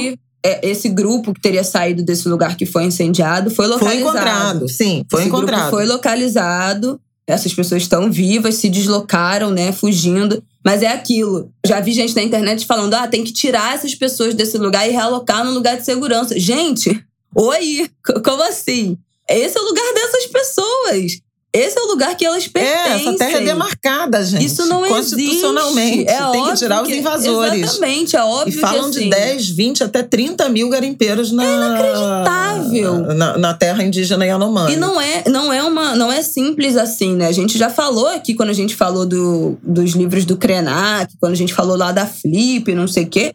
É, 0.44 0.68
esse 0.68 0.88
grupo 0.88 1.34
que 1.34 1.40
teria 1.40 1.64
saído 1.64 2.02
desse 2.02 2.28
lugar 2.28 2.56
que 2.56 2.64
foi 2.64 2.84
incendiado 2.84 3.50
foi 3.50 3.66
localizado. 3.66 4.02
Foi 4.02 4.10
encontrado, 4.10 4.68
sim, 4.68 5.04
foi 5.10 5.20
esse 5.20 5.28
encontrado. 5.28 5.70
Foi 5.70 5.86
localizado. 5.86 7.00
Essas 7.26 7.52
pessoas 7.52 7.82
estão 7.82 8.10
vivas, 8.10 8.54
se 8.54 8.70
deslocaram, 8.70 9.50
né, 9.50 9.70
fugindo. 9.70 10.42
Mas 10.64 10.82
é 10.82 10.88
aquilo. 10.88 11.50
Já 11.66 11.80
vi 11.80 11.92
gente 11.92 12.14
na 12.14 12.22
internet 12.22 12.66
falando: 12.66 12.94
ah, 12.94 13.06
tem 13.06 13.24
que 13.24 13.32
tirar 13.32 13.74
essas 13.74 13.94
pessoas 13.94 14.34
desse 14.34 14.56
lugar 14.56 14.88
e 14.88 14.92
realocar 14.92 15.44
no 15.44 15.50
lugar 15.50 15.76
de 15.76 15.84
segurança. 15.84 16.38
Gente, 16.38 17.04
oi! 17.34 17.90
Como 18.24 18.42
assim? 18.42 18.96
Esse 19.28 19.58
é 19.58 19.60
o 19.60 19.64
lugar 19.64 19.94
dessas 19.94 20.26
pessoas. 20.26 21.20
Esse 21.50 21.78
é 21.78 21.82
o 21.82 21.86
lugar 21.86 22.14
que 22.14 22.26
elas 22.26 22.46
pertencem. 22.46 22.92
É, 22.92 22.96
essa 22.96 23.16
terra 23.16 23.38
é 23.38 23.40
demarcada, 23.40 24.22
gente. 24.22 24.44
Isso 24.44 24.66
não 24.66 24.86
Constitucionalmente. 24.86 26.00
existe. 26.00 26.12
É 26.12 26.30
Tem 26.30 26.44
que 26.44 26.54
tirar 26.56 26.82
os 26.82 26.90
invasores. 26.90 27.62
Exatamente, 27.62 28.16
é 28.16 28.22
óbvio 28.22 28.58
E 28.58 28.60
falam 28.60 28.90
que, 28.90 28.98
assim, 28.98 29.04
de 29.04 29.10
10, 29.10 29.48
20, 29.50 29.84
até 29.84 30.02
30 30.02 30.48
mil 30.50 30.68
garimpeiros 30.68 31.32
na... 31.32 31.44
É 31.44 31.56
inacreditável. 31.56 33.14
Na, 33.14 33.38
na 33.38 33.54
terra 33.54 33.82
indígena 33.82 34.26
Yanomami. 34.26 34.74
E 34.74 34.76
não 34.76 35.00
é, 35.00 35.24
não, 35.26 35.50
é 35.50 35.62
uma, 35.62 35.96
não 35.96 36.12
é 36.12 36.20
simples 36.20 36.76
assim, 36.76 37.16
né? 37.16 37.28
A 37.28 37.32
gente 37.32 37.56
já 37.56 37.70
falou 37.70 38.08
aqui, 38.08 38.34
quando 38.34 38.50
a 38.50 38.54
gente 38.54 38.76
falou 38.76 39.06
do, 39.06 39.58
dos 39.62 39.92
livros 39.92 40.26
do 40.26 40.36
Krenak, 40.36 41.14
quando 41.18 41.32
a 41.32 41.36
gente 41.36 41.54
falou 41.54 41.76
lá 41.78 41.92
da 41.92 42.06
Flip, 42.06 42.74
não 42.74 42.86
sei 42.86 43.04
o 43.04 43.08
quê 43.08 43.34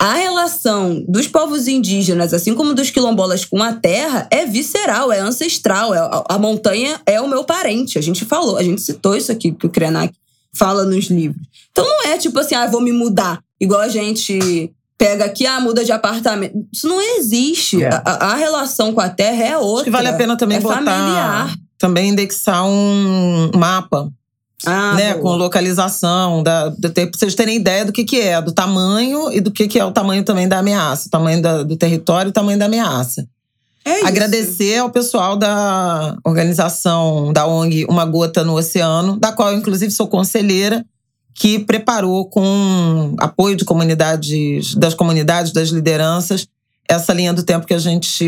a 0.00 0.14
relação 0.14 1.04
dos 1.06 1.28
povos 1.28 1.68
indígenas, 1.68 2.32
assim 2.32 2.54
como 2.54 2.72
dos 2.72 2.88
quilombolas 2.90 3.44
com 3.44 3.62
a 3.62 3.74
terra, 3.74 4.26
é 4.30 4.46
visceral, 4.46 5.12
é 5.12 5.20
ancestral. 5.20 5.94
É, 5.94 5.98
a, 6.26 6.38
montanha 6.38 6.98
é 7.04 7.20
o 7.20 7.28
meu 7.28 7.44
parente. 7.44 7.98
A 7.98 8.00
gente 8.00 8.24
falou, 8.24 8.56
a 8.56 8.62
gente 8.62 8.80
citou 8.80 9.14
isso 9.14 9.30
aqui 9.30 9.52
que 9.52 9.66
o 9.66 9.68
Krenak 9.68 10.14
fala 10.54 10.86
nos 10.86 11.10
livros. 11.10 11.46
Então 11.70 11.84
não 11.84 12.06
é 12.06 12.16
tipo 12.16 12.38
assim, 12.38 12.54
ah, 12.54 12.66
vou 12.66 12.80
me 12.80 12.92
mudar. 12.92 13.42
Igual 13.60 13.82
a 13.82 13.88
gente 13.88 14.72
pega 14.96 15.26
aqui, 15.26 15.46
ah, 15.46 15.60
muda 15.60 15.84
de 15.84 15.92
apartamento. 15.92 16.66
Isso 16.72 16.88
não 16.88 16.98
existe. 17.18 17.84
É. 17.84 17.90
A, 18.02 18.32
a, 18.32 18.34
relação 18.36 18.94
com 18.94 19.02
a 19.02 19.10
terra 19.10 19.44
é 19.44 19.58
outra. 19.58 19.74
Acho 19.74 19.84
que 19.84 19.90
vale 19.90 20.08
a 20.08 20.14
pena 20.14 20.34
também 20.34 20.56
é 20.56 20.60
botar. 20.62 20.76
Familiar. 20.76 21.54
Também 21.76 22.08
indexar 22.08 22.64
um 22.66 23.50
mapa 23.54 24.10
ah, 24.66 24.94
né, 24.94 25.14
com 25.14 25.36
localização, 25.36 26.42
da, 26.42 26.70
pra 26.70 26.90
vocês 27.14 27.34
terem 27.34 27.56
ideia 27.56 27.84
do 27.84 27.92
que, 27.92 28.04
que 28.04 28.20
é, 28.20 28.40
do 28.40 28.52
tamanho 28.52 29.32
e 29.32 29.40
do 29.40 29.50
que, 29.50 29.66
que 29.66 29.78
é 29.78 29.84
o 29.84 29.92
tamanho 29.92 30.22
também 30.22 30.48
da 30.48 30.58
ameaça, 30.58 31.08
o 31.08 31.10
tamanho 31.10 31.40
da, 31.40 31.62
do 31.62 31.76
território 31.76 32.28
e 32.28 32.30
o 32.30 32.34
tamanho 32.34 32.58
da 32.58 32.66
ameaça. 32.66 33.26
É 33.84 34.06
Agradecer 34.06 34.76
ao 34.76 34.90
pessoal 34.90 35.36
da 35.36 36.16
organização 36.24 37.32
da 37.32 37.46
ONG 37.46 37.86
Uma 37.88 38.04
Gota 38.04 38.44
no 38.44 38.54
Oceano, 38.54 39.18
da 39.18 39.32
qual 39.32 39.52
eu, 39.52 39.58
inclusive, 39.58 39.90
sou 39.90 40.06
conselheira, 40.06 40.84
que 41.34 41.58
preparou 41.58 42.28
com 42.28 43.14
apoio 43.18 43.56
de 43.56 43.64
comunidades, 43.64 44.74
das 44.74 44.92
comunidades, 44.92 45.52
das 45.52 45.70
lideranças, 45.70 46.46
essa 46.86 47.14
linha 47.14 47.32
do 47.32 47.42
tempo 47.42 47.66
que 47.66 47.72
a 47.72 47.78
gente 47.78 48.24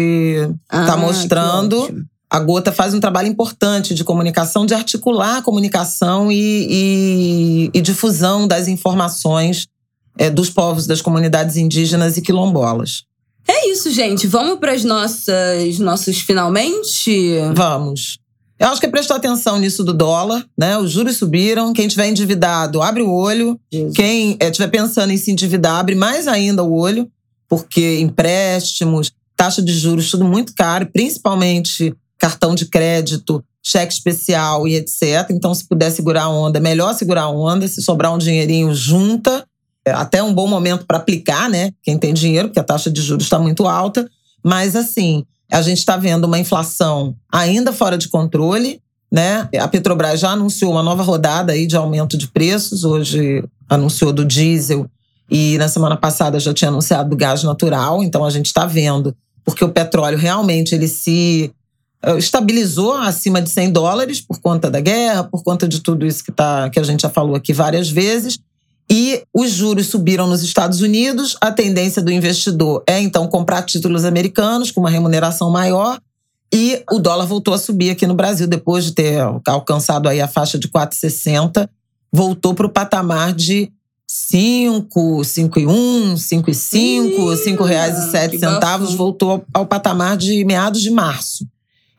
está 0.72 0.94
ah, 0.94 0.96
mostrando 0.96 2.06
a 2.32 2.40
Gota 2.40 2.72
faz 2.72 2.94
um 2.94 3.00
trabalho 3.00 3.28
importante 3.28 3.94
de 3.94 4.02
comunicação, 4.02 4.64
de 4.64 4.72
articular 4.72 5.36
a 5.36 5.42
comunicação 5.42 6.32
e, 6.32 6.66
e, 6.70 7.70
e 7.74 7.80
difusão 7.82 8.48
das 8.48 8.68
informações 8.68 9.68
é, 10.16 10.30
dos 10.30 10.48
povos, 10.48 10.86
das 10.86 11.02
comunidades 11.02 11.58
indígenas 11.58 12.16
e 12.16 12.22
quilombolas. 12.22 13.04
É 13.46 13.68
isso, 13.68 13.90
gente. 13.90 14.26
Vamos 14.26 14.58
para 14.58 14.72
as 14.72 14.82
nossas 14.82 15.78
nossos 15.78 16.20
finalmente? 16.20 17.34
Vamos. 17.54 18.18
Eu 18.58 18.68
acho 18.68 18.80
que 18.80 18.86
é 18.86 18.90
prestar 18.90 19.16
atenção 19.16 19.58
nisso 19.58 19.84
do 19.84 19.92
dólar, 19.92 20.42
né? 20.56 20.78
Os 20.78 20.90
juros 20.90 21.18
subiram. 21.18 21.74
Quem 21.74 21.86
tiver 21.86 22.08
endividado, 22.08 22.80
abre 22.80 23.02
o 23.02 23.12
olho. 23.12 23.60
Jesus. 23.70 23.94
Quem 23.94 24.38
estiver 24.40 24.68
é, 24.68 24.70
pensando 24.70 25.12
em 25.12 25.18
se 25.18 25.30
endividar, 25.30 25.80
abre 25.80 25.94
mais 25.94 26.26
ainda 26.26 26.62
o 26.62 26.72
olho 26.72 27.10
porque 27.46 28.00
empréstimos, 28.00 29.12
taxa 29.36 29.60
de 29.60 29.74
juros, 29.74 30.10
tudo 30.10 30.24
muito 30.24 30.54
caro, 30.54 30.88
principalmente 30.90 31.94
cartão 32.22 32.54
de 32.54 32.66
crédito, 32.66 33.44
cheque 33.60 33.92
especial 33.92 34.68
e 34.68 34.76
etc. 34.76 35.28
Então, 35.30 35.52
se 35.52 35.66
puder 35.66 35.90
segurar 35.90 36.24
a 36.24 36.28
onda, 36.28 36.60
melhor 36.60 36.94
segurar 36.94 37.22
a 37.22 37.28
onda. 37.28 37.66
Se 37.66 37.82
sobrar 37.82 38.14
um 38.14 38.18
dinheirinho, 38.18 38.72
junta. 38.72 39.44
É 39.84 39.90
até 39.90 40.22
um 40.22 40.32
bom 40.32 40.46
momento 40.46 40.86
para 40.86 40.98
aplicar, 40.98 41.50
né? 41.50 41.72
Quem 41.82 41.98
tem 41.98 42.14
dinheiro, 42.14 42.46
porque 42.46 42.60
a 42.60 42.64
taxa 42.64 42.88
de 42.88 43.02
juros 43.02 43.24
está 43.24 43.40
muito 43.40 43.66
alta. 43.66 44.08
Mas, 44.44 44.76
assim, 44.76 45.24
a 45.50 45.60
gente 45.60 45.78
está 45.78 45.96
vendo 45.96 46.24
uma 46.26 46.38
inflação 46.38 47.16
ainda 47.30 47.72
fora 47.72 47.98
de 47.98 48.08
controle. 48.08 48.80
Né? 49.10 49.48
A 49.60 49.66
Petrobras 49.66 50.20
já 50.20 50.30
anunciou 50.30 50.70
uma 50.70 50.82
nova 50.82 51.02
rodada 51.02 51.52
aí 51.52 51.66
de 51.66 51.76
aumento 51.76 52.16
de 52.16 52.28
preços. 52.28 52.84
Hoje 52.84 53.44
anunciou 53.68 54.12
do 54.12 54.24
diesel 54.24 54.88
e 55.28 55.58
na 55.58 55.68
semana 55.68 55.96
passada 55.96 56.38
já 56.38 56.54
tinha 56.54 56.68
anunciado 56.68 57.10
do 57.10 57.16
gás 57.16 57.42
natural. 57.42 58.02
Então 58.02 58.24
a 58.24 58.30
gente 58.30 58.46
está 58.46 58.64
vendo, 58.64 59.14
porque 59.44 59.64
o 59.64 59.68
petróleo 59.68 60.16
realmente 60.16 60.74
ele 60.74 60.86
se 60.86 61.52
estabilizou 62.18 62.94
acima 62.94 63.40
de 63.40 63.50
100 63.50 63.70
dólares 63.70 64.20
por 64.20 64.40
conta 64.40 64.70
da 64.70 64.80
guerra, 64.80 65.24
por 65.24 65.42
conta 65.42 65.68
de 65.68 65.80
tudo 65.80 66.04
isso 66.04 66.24
que, 66.24 66.32
tá, 66.32 66.68
que 66.70 66.80
a 66.80 66.82
gente 66.82 67.02
já 67.02 67.08
falou 67.08 67.36
aqui 67.36 67.52
várias 67.52 67.88
vezes. 67.88 68.38
E 68.90 69.22
os 69.32 69.50
juros 69.50 69.86
subiram 69.86 70.26
nos 70.26 70.42
Estados 70.42 70.80
Unidos. 70.80 71.36
A 71.40 71.50
tendência 71.50 72.02
do 72.02 72.10
investidor 72.10 72.82
é 72.86 73.00
então 73.00 73.26
comprar 73.26 73.62
títulos 73.62 74.04
americanos 74.04 74.70
com 74.70 74.80
uma 74.80 74.90
remuneração 74.90 75.50
maior. 75.50 75.98
E 76.52 76.82
o 76.90 76.98
dólar 76.98 77.24
voltou 77.24 77.54
a 77.54 77.58
subir 77.58 77.90
aqui 77.90 78.06
no 78.06 78.14
Brasil 78.14 78.46
depois 78.46 78.84
de 78.84 78.92
ter 78.92 79.18
alcançado 79.46 80.08
aí 80.08 80.20
a 80.20 80.28
faixa 80.28 80.58
de 80.58 80.68
4,60, 80.68 81.66
voltou 82.12 82.52
para 82.52 82.66
o 82.66 82.68
patamar 82.68 83.32
de 83.32 83.72
5, 84.06 85.24
5 85.24 85.60
e 85.60 85.66
1, 85.66 86.16
5 86.18 86.50
e 86.50 86.54
5, 86.54 87.36
5 87.38 87.64
reais 87.64 87.96
e 87.96 88.10
7 88.10 88.38
centavos, 88.38 88.92
voltou 88.92 89.42
ao 89.54 89.64
patamar 89.64 90.18
de 90.18 90.44
meados 90.44 90.82
de 90.82 90.90
março. 90.90 91.46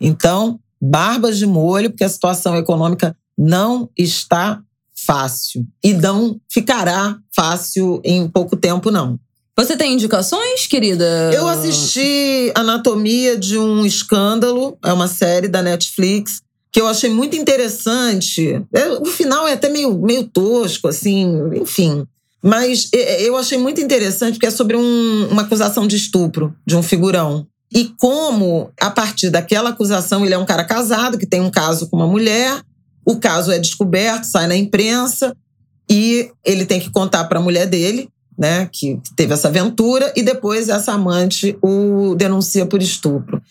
Então, 0.03 0.59
barbas 0.81 1.37
de 1.37 1.45
molho, 1.45 1.89
porque 1.89 2.03
a 2.03 2.09
situação 2.09 2.57
econômica 2.57 3.15
não 3.37 3.89
está 3.97 4.61
fácil. 4.93 5.65
E 5.81 5.93
não 5.93 6.39
ficará 6.51 7.17
fácil 7.33 8.01
em 8.03 8.27
pouco 8.27 8.57
tempo, 8.57 8.91
não. 8.91 9.17
Você 9.57 9.77
tem 9.77 9.93
indicações, 9.93 10.67
querida? 10.67 11.31
Eu 11.33 11.47
assisti 11.47 12.51
Anatomia 12.55 13.37
de 13.37 13.57
um 13.57 13.85
Escândalo, 13.85 14.77
é 14.83 14.91
uma 14.91 15.07
série 15.07 15.47
da 15.47 15.61
Netflix, 15.61 16.41
que 16.71 16.81
eu 16.81 16.87
achei 16.87 17.09
muito 17.09 17.37
interessante. 17.37 18.61
É, 18.73 18.89
o 18.89 19.05
final 19.05 19.47
é 19.47 19.53
até 19.53 19.69
meio, 19.69 19.97
meio 19.99 20.23
tosco, 20.23 20.87
assim, 20.87 21.27
enfim. 21.61 22.05
Mas 22.41 22.89
eu 23.19 23.37
achei 23.37 23.57
muito 23.57 23.79
interessante 23.79 24.33
porque 24.33 24.47
é 24.47 24.51
sobre 24.51 24.75
um, 24.75 25.27
uma 25.31 25.43
acusação 25.43 25.87
de 25.87 25.95
estupro 25.95 26.53
de 26.65 26.75
um 26.75 26.83
figurão. 26.83 27.47
E 27.73 27.85
como, 27.97 28.71
a 28.79 28.91
partir 28.91 29.29
daquela 29.29 29.71
acusação, 29.71 30.23
ele 30.23 30.33
é 30.33 30.37
um 30.37 30.45
cara 30.45 30.63
casado, 30.63 31.17
que 31.17 31.25
tem 31.25 31.41
um 31.41 31.49
caso 31.49 31.89
com 31.89 31.95
uma 31.95 32.07
mulher, 32.07 32.61
o 33.05 33.17
caso 33.17 33.51
é 33.51 33.57
descoberto, 33.57 34.25
sai 34.25 34.47
na 34.47 34.55
imprensa 34.55 35.35
e 35.89 36.29
ele 36.45 36.65
tem 36.65 36.79
que 36.79 36.91
contar 36.91 37.23
para 37.25 37.39
a 37.39 37.41
mulher 37.41 37.65
dele, 37.65 38.09
né, 38.37 38.69
que 38.71 38.99
teve 39.15 39.33
essa 39.33 39.47
aventura, 39.47 40.11
e 40.15 40.23
depois 40.23 40.69
essa 40.69 40.93
amante 40.93 41.57
o 41.61 42.15
denuncia 42.15 42.65
por 42.65 42.81
estupro. 42.81 43.41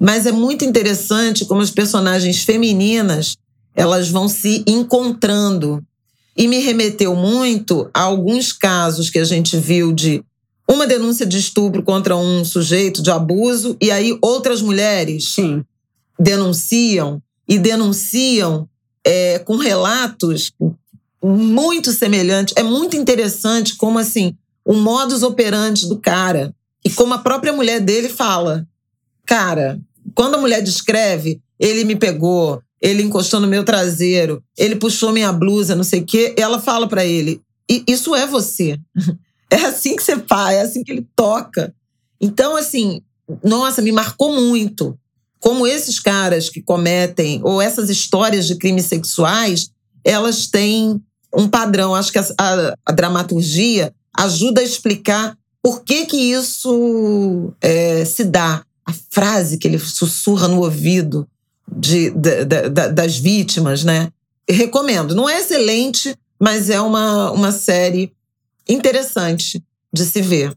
Mas 0.00 0.26
é 0.26 0.32
muito 0.32 0.64
interessante 0.64 1.44
como 1.44 1.60
as 1.60 1.70
personagens 1.70 2.42
femininas 2.42 3.36
elas 3.74 4.08
vão 4.08 4.28
se 4.28 4.64
encontrando. 4.66 5.82
E 6.36 6.46
me 6.46 6.58
remeteu 6.58 7.16
muito 7.16 7.88
a 7.92 8.02
alguns 8.02 8.52
casos 8.52 9.10
que 9.10 9.18
a 9.18 9.24
gente 9.24 9.56
viu 9.56 9.92
de 9.92 10.22
uma 10.70 10.86
denúncia 10.86 11.24
de 11.24 11.38
estupro 11.38 11.82
contra 11.82 12.16
um 12.16 12.44
sujeito 12.44 13.02
de 13.02 13.10
abuso, 13.10 13.76
e 13.80 13.90
aí 13.90 14.18
outras 14.20 14.60
mulheres 14.60 15.34
Sim. 15.34 15.64
denunciam 16.18 17.22
e 17.48 17.58
denunciam 17.58 18.68
é, 19.04 19.38
com 19.38 19.56
relatos 19.56 20.52
muito 21.22 21.90
semelhantes. 21.92 22.54
É 22.56 22.62
muito 22.62 22.96
interessante 22.96 23.76
como 23.76 23.98
assim 23.98 24.36
o 24.64 24.74
modus 24.74 25.22
operandi 25.22 25.88
do 25.88 25.98
cara 25.98 26.54
e 26.84 26.90
como 26.90 27.14
a 27.14 27.18
própria 27.18 27.52
mulher 27.52 27.80
dele 27.80 28.08
fala. 28.08 28.66
Cara, 29.24 29.80
quando 30.14 30.34
a 30.34 30.38
mulher 30.38 30.62
descreve, 30.62 31.40
ele 31.58 31.84
me 31.84 31.96
pegou, 31.96 32.62
ele 32.80 33.02
encostou 33.02 33.40
no 33.40 33.46
meu 33.46 33.64
traseiro, 33.64 34.42
ele 34.56 34.76
puxou 34.76 35.12
minha 35.12 35.32
blusa, 35.32 35.74
não 35.74 35.84
sei 35.84 36.00
o 36.00 36.04
quê, 36.04 36.34
ela 36.36 36.60
fala 36.60 36.86
para 36.86 37.04
ele: 37.04 37.40
Isso 37.86 38.14
é 38.14 38.26
você. 38.26 38.78
É 39.50 39.56
assim 39.56 39.96
que 39.96 40.02
você 40.02 40.18
faz, 40.18 40.56
é 40.56 40.60
assim 40.62 40.82
que 40.82 40.92
ele 40.92 41.06
toca. 41.16 41.74
Então, 42.20 42.56
assim, 42.56 43.02
nossa, 43.42 43.80
me 43.80 43.92
marcou 43.92 44.34
muito 44.34 44.98
como 45.40 45.66
esses 45.66 46.00
caras 46.00 46.50
que 46.50 46.60
cometem, 46.60 47.40
ou 47.44 47.62
essas 47.62 47.88
histórias 47.88 48.46
de 48.46 48.56
crimes 48.56 48.86
sexuais, 48.86 49.70
elas 50.04 50.48
têm 50.48 51.00
um 51.32 51.48
padrão. 51.48 51.94
Acho 51.94 52.10
que 52.10 52.18
a, 52.18 52.26
a, 52.36 52.74
a 52.84 52.92
dramaturgia 52.92 53.94
ajuda 54.16 54.60
a 54.60 54.64
explicar 54.64 55.36
por 55.62 55.84
que, 55.84 56.06
que 56.06 56.16
isso 56.16 57.52
é, 57.60 58.04
se 58.04 58.24
dá. 58.24 58.64
A 58.84 58.92
frase 59.10 59.58
que 59.58 59.68
ele 59.68 59.78
sussurra 59.78 60.48
no 60.48 60.60
ouvido 60.62 61.28
de, 61.70 62.10
de, 62.10 62.44
de, 62.44 62.68
das 62.68 63.18
vítimas, 63.18 63.84
né? 63.84 64.10
recomendo. 64.48 65.14
Não 65.14 65.28
é 65.28 65.40
excelente, 65.40 66.16
mas 66.40 66.70
é 66.70 66.80
uma, 66.80 67.30
uma 67.30 67.52
série 67.52 68.12
interessante 68.68 69.62
de 69.92 70.04
se 70.04 70.20
ver. 70.20 70.52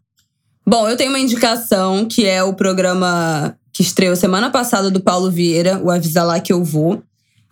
Bom, 0.66 0.88
eu 0.88 0.96
tenho 0.96 1.10
uma 1.10 1.20
indicação 1.20 2.06
que 2.06 2.26
é 2.26 2.44
o 2.44 2.54
programa 2.54 3.56
que 3.74 3.82
estreou 3.82 4.16
semana 4.16 4.50
passada 4.50 4.92
do 4.92 5.00
Paulo 5.00 5.32
Vieira, 5.32 5.80
o 5.84 5.90
Avisa 5.90 6.24
Lá 6.24 6.40
Que 6.40 6.54
Eu 6.54 6.64
Vou. 6.64 7.02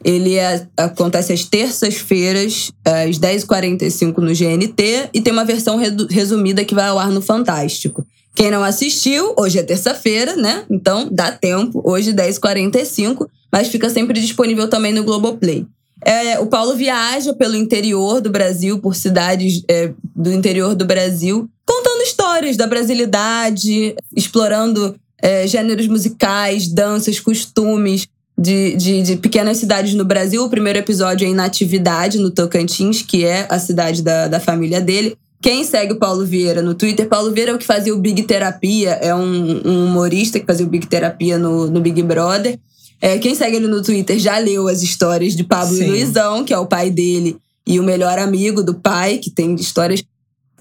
Ele 0.04 0.36
é, 0.36 0.66
acontece 0.78 1.34
às 1.34 1.44
terças-feiras, 1.44 2.72
às 2.86 3.20
10h45 3.20 4.18
no 4.20 4.34
GNT, 4.34 5.10
e 5.14 5.22
tem 5.22 5.34
uma 5.34 5.44
versão 5.44 5.78
resumida 6.10 6.64
que 6.64 6.76
vai 6.76 6.88
ao 6.88 7.00
ar 7.00 7.12
no 7.12 7.22
Fantástico. 7.22 8.06
Quem 8.34 8.50
não 8.50 8.64
assistiu, 8.64 9.34
hoje 9.38 9.60
é 9.60 9.64
terça-feira, 9.64 10.36
né? 10.38 10.64
Então 10.70 11.10
dá 11.12 11.32
tempo, 11.32 11.82
hoje 11.84 12.14
10h45, 12.14 13.28
mas 13.52 13.68
fica 13.68 13.90
sempre 13.90 14.22
disponível 14.22 14.70
também 14.70 14.94
no 14.94 15.04
Globoplay. 15.04 15.66
É, 16.04 16.40
o 16.40 16.48
Paulo 16.48 16.76
viaja 16.76 17.34
pelo 17.34 17.56
interior 17.56 18.22
do 18.22 18.30
Brasil, 18.30 18.80
por 18.80 18.96
cidades 18.96 19.64
é, 19.70 19.92
do 20.16 20.32
interior 20.32 20.76
do 20.76 20.86
Brasil, 20.86 21.50
contando 21.66 22.02
histórias 22.04 22.56
da 22.56 22.66
brasilidade, 22.66 23.96
explorando 24.16 24.96
é, 25.22 25.46
gêneros 25.46 25.88
musicais, 25.88 26.68
danças, 26.68 27.20
costumes 27.20 28.08
de, 28.38 28.76
de, 28.78 29.02
de, 29.02 29.16
pequenas 29.18 29.58
cidades 29.58 29.94
no 29.94 30.06
Brasil. 30.06 30.44
O 30.44 30.50
primeiro 30.50 30.80
episódio 30.80 31.26
é 31.26 31.30
em 31.30 31.36
Natividade, 31.36 32.18
no 32.18 32.32
Tocantins, 32.32 33.02
que 33.02 33.26
é 33.26 33.46
a 33.50 33.60
cidade 33.60 34.02
da, 34.02 34.28
da 34.28 34.40
família 34.40 34.80
dele. 34.80 35.18
Quem 35.42 35.64
segue 35.64 35.94
o 35.94 35.98
Paulo 35.98 36.26
Vieira 36.26 36.62
no 36.62 36.74
Twitter, 36.74 37.08
Paulo 37.08 37.32
Vieira 37.32 37.52
é 37.52 37.56
o 37.56 37.58
que 37.58 37.66
fazia 37.66 37.94
o 37.94 38.00
Big 38.00 38.24
Terapia, 38.24 38.92
é 39.02 39.16
um, 39.16 39.62
um 39.66 39.86
humorista 39.86 40.40
que 40.40 40.46
fazia 40.46 40.66
o 40.66 40.70
Big 40.70 40.86
Terapia 40.88 41.38
no, 41.38 41.68
no 41.70 41.80
Big 41.80 42.02
Brother. 42.04 42.60
É, 43.02 43.18
quem 43.18 43.34
segue 43.34 43.58
ele 43.58 43.68
no 43.68 43.82
Twitter 43.82 44.20
já 44.20 44.38
leu 44.38 44.68
as 44.68 44.82
histórias 44.82 45.36
de 45.36 45.44
Pablo 45.44 45.76
Sim. 45.76 45.84
e 45.84 45.88
Luizão, 45.88 46.44
que 46.44 46.54
é 46.54 46.58
o 46.58 46.66
pai 46.66 46.90
dele 46.90 47.38
e 47.66 47.80
o 47.80 47.84
melhor 47.84 48.18
amigo 48.18 48.64
do 48.64 48.74
pai, 48.74 49.20
que 49.20 49.30
tem 49.30 49.54
histórias 49.56 50.04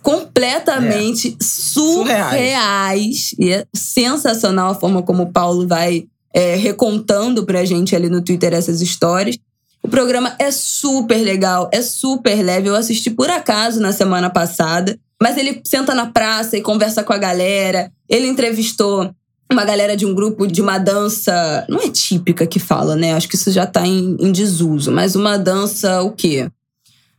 completamente 0.02 1.36
é. 1.40 1.44
surreais. 1.44 2.30
surreais. 2.30 3.34
E 3.38 3.50
é 3.50 3.64
sensacional 3.74 4.72
a 4.72 4.74
forma 4.74 5.02
como 5.02 5.24
o 5.24 5.32
Paulo 5.32 5.66
vai 5.66 6.06
é, 6.32 6.54
recontando 6.54 7.44
pra 7.44 7.64
gente 7.64 7.96
ali 7.96 8.08
no 8.08 8.22
Twitter 8.22 8.52
essas 8.52 8.80
histórias. 8.80 9.38
O 9.82 9.88
programa 9.88 10.34
é 10.38 10.50
super 10.50 11.18
legal, 11.18 11.68
é 11.72 11.80
super 11.80 12.42
leve. 12.42 12.68
Eu 12.68 12.76
assisti 12.76 13.10
por 13.10 13.30
acaso 13.30 13.80
na 13.80 13.92
semana 13.92 14.28
passada, 14.28 14.98
mas 15.20 15.36
ele 15.36 15.60
senta 15.64 15.94
na 15.94 16.06
praça 16.06 16.56
e 16.56 16.62
conversa 16.62 17.02
com 17.02 17.12
a 17.12 17.18
galera. 17.18 17.90
Ele 18.08 18.26
entrevistou 18.26 19.10
uma 19.50 19.64
galera 19.64 19.96
de 19.96 20.04
um 20.04 20.14
grupo 20.14 20.46
de 20.46 20.60
uma 20.60 20.78
dança. 20.78 21.64
Não 21.68 21.80
é 21.80 21.90
típica 21.90 22.46
que 22.46 22.58
fala, 22.58 22.94
né? 22.94 23.14
Acho 23.14 23.28
que 23.28 23.36
isso 23.36 23.50
já 23.50 23.66
tá 23.66 23.86
em, 23.86 24.16
em 24.20 24.30
desuso, 24.32 24.92
mas 24.92 25.16
uma 25.16 25.38
dança 25.38 26.02
o 26.02 26.12
quê? 26.12 26.50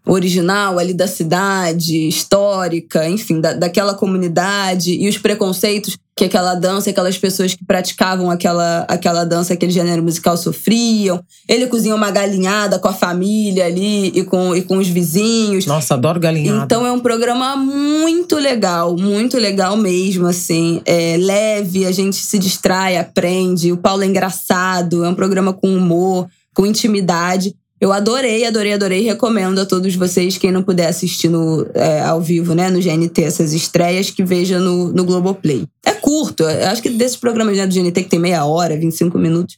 Original 0.05 0.79
ali 0.79 0.93
da 0.93 1.07
cidade, 1.07 2.07
histórica, 2.07 3.07
enfim, 3.07 3.39
da, 3.39 3.53
daquela 3.53 3.93
comunidade 3.93 4.91
e 4.93 5.07
os 5.07 5.17
preconceitos 5.17 5.97
que 6.19 6.25
aquela 6.25 6.53
dança, 6.53 6.89
aquelas 6.89 7.17
pessoas 7.17 7.53
que 7.53 7.63
praticavam 7.63 8.29
aquela, 8.29 8.81
aquela 8.89 9.23
dança, 9.23 9.53
aquele 9.53 9.71
gênero 9.71 10.03
musical 10.03 10.35
sofriam. 10.35 11.23
Ele 11.47 11.65
cozinha 11.67 11.95
uma 11.95 12.11
galinhada 12.11 12.77
com 12.77 12.89
a 12.89 12.93
família 12.93 13.65
ali 13.65 14.07
e 14.07 14.23
com, 14.25 14.53
e 14.53 14.61
com 14.61 14.77
os 14.77 14.89
vizinhos. 14.89 15.65
Nossa, 15.65 15.93
adoro 15.93 16.19
galinhada. 16.19 16.65
Então 16.65 16.85
é 16.85 16.91
um 16.91 16.99
programa 16.99 17.55
muito 17.55 18.35
legal, 18.35 18.97
muito 18.97 19.37
legal 19.37 19.77
mesmo, 19.77 20.27
assim. 20.27 20.81
É 20.85 21.15
leve, 21.17 21.85
a 21.85 21.91
gente 21.93 22.17
se 22.17 22.37
distrai, 22.37 22.97
aprende. 22.97 23.71
O 23.71 23.77
Paulo 23.77 24.03
é 24.03 24.05
engraçado, 24.05 25.05
é 25.05 25.09
um 25.09 25.15
programa 25.15 25.53
com 25.53 25.73
humor, 25.73 26.27
com 26.53 26.65
intimidade. 26.65 27.55
Eu 27.81 27.93
adorei, 27.93 28.45
adorei, 28.45 28.73
adorei. 28.73 29.01
Recomendo 29.01 29.59
a 29.59 29.65
todos 29.65 29.95
vocês, 29.95 30.37
quem 30.37 30.51
não 30.51 30.61
puder 30.61 30.87
assistir 30.87 31.29
no, 31.29 31.65
é, 31.73 32.01
ao 32.01 32.19
vivo, 32.19 32.53
né, 32.53 32.69
no 32.69 32.81
GNT, 32.81 33.23
essas 33.23 33.53
estreias, 33.53 34.09
que 34.09 34.23
veja 34.23 34.59
no, 34.59 34.91
no 34.91 35.05
Globoplay. 35.05 35.65
É 35.85 35.93
curto, 35.93 36.43
eu 36.43 36.67
acho 36.67 36.81
que 36.81 36.89
desses 36.89 37.15
programas 37.15 37.55
né, 37.55 37.65
do 37.65 37.73
GNT 37.73 38.03
que 38.03 38.09
tem 38.09 38.19
meia 38.19 38.43
hora, 38.43 38.77
25 38.77 39.17
minutos, 39.17 39.57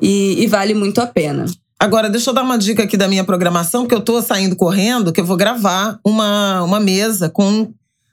e, 0.00 0.42
e 0.42 0.46
vale 0.46 0.72
muito 0.72 1.00
a 1.00 1.06
pena. 1.06 1.44
Agora, 1.78 2.08
deixa 2.08 2.30
eu 2.30 2.34
dar 2.34 2.42
uma 2.42 2.58
dica 2.58 2.84
aqui 2.84 2.96
da 2.96 3.06
minha 3.06 3.22
programação, 3.22 3.82
porque 3.82 3.94
eu 3.94 4.00
tô 4.00 4.20
saindo 4.22 4.56
correndo, 4.56 5.12
que 5.12 5.20
eu 5.20 5.24
vou 5.24 5.36
gravar 5.36 5.98
uma, 6.04 6.62
uma 6.62 6.80
mesa 6.80 7.28
com 7.28 7.70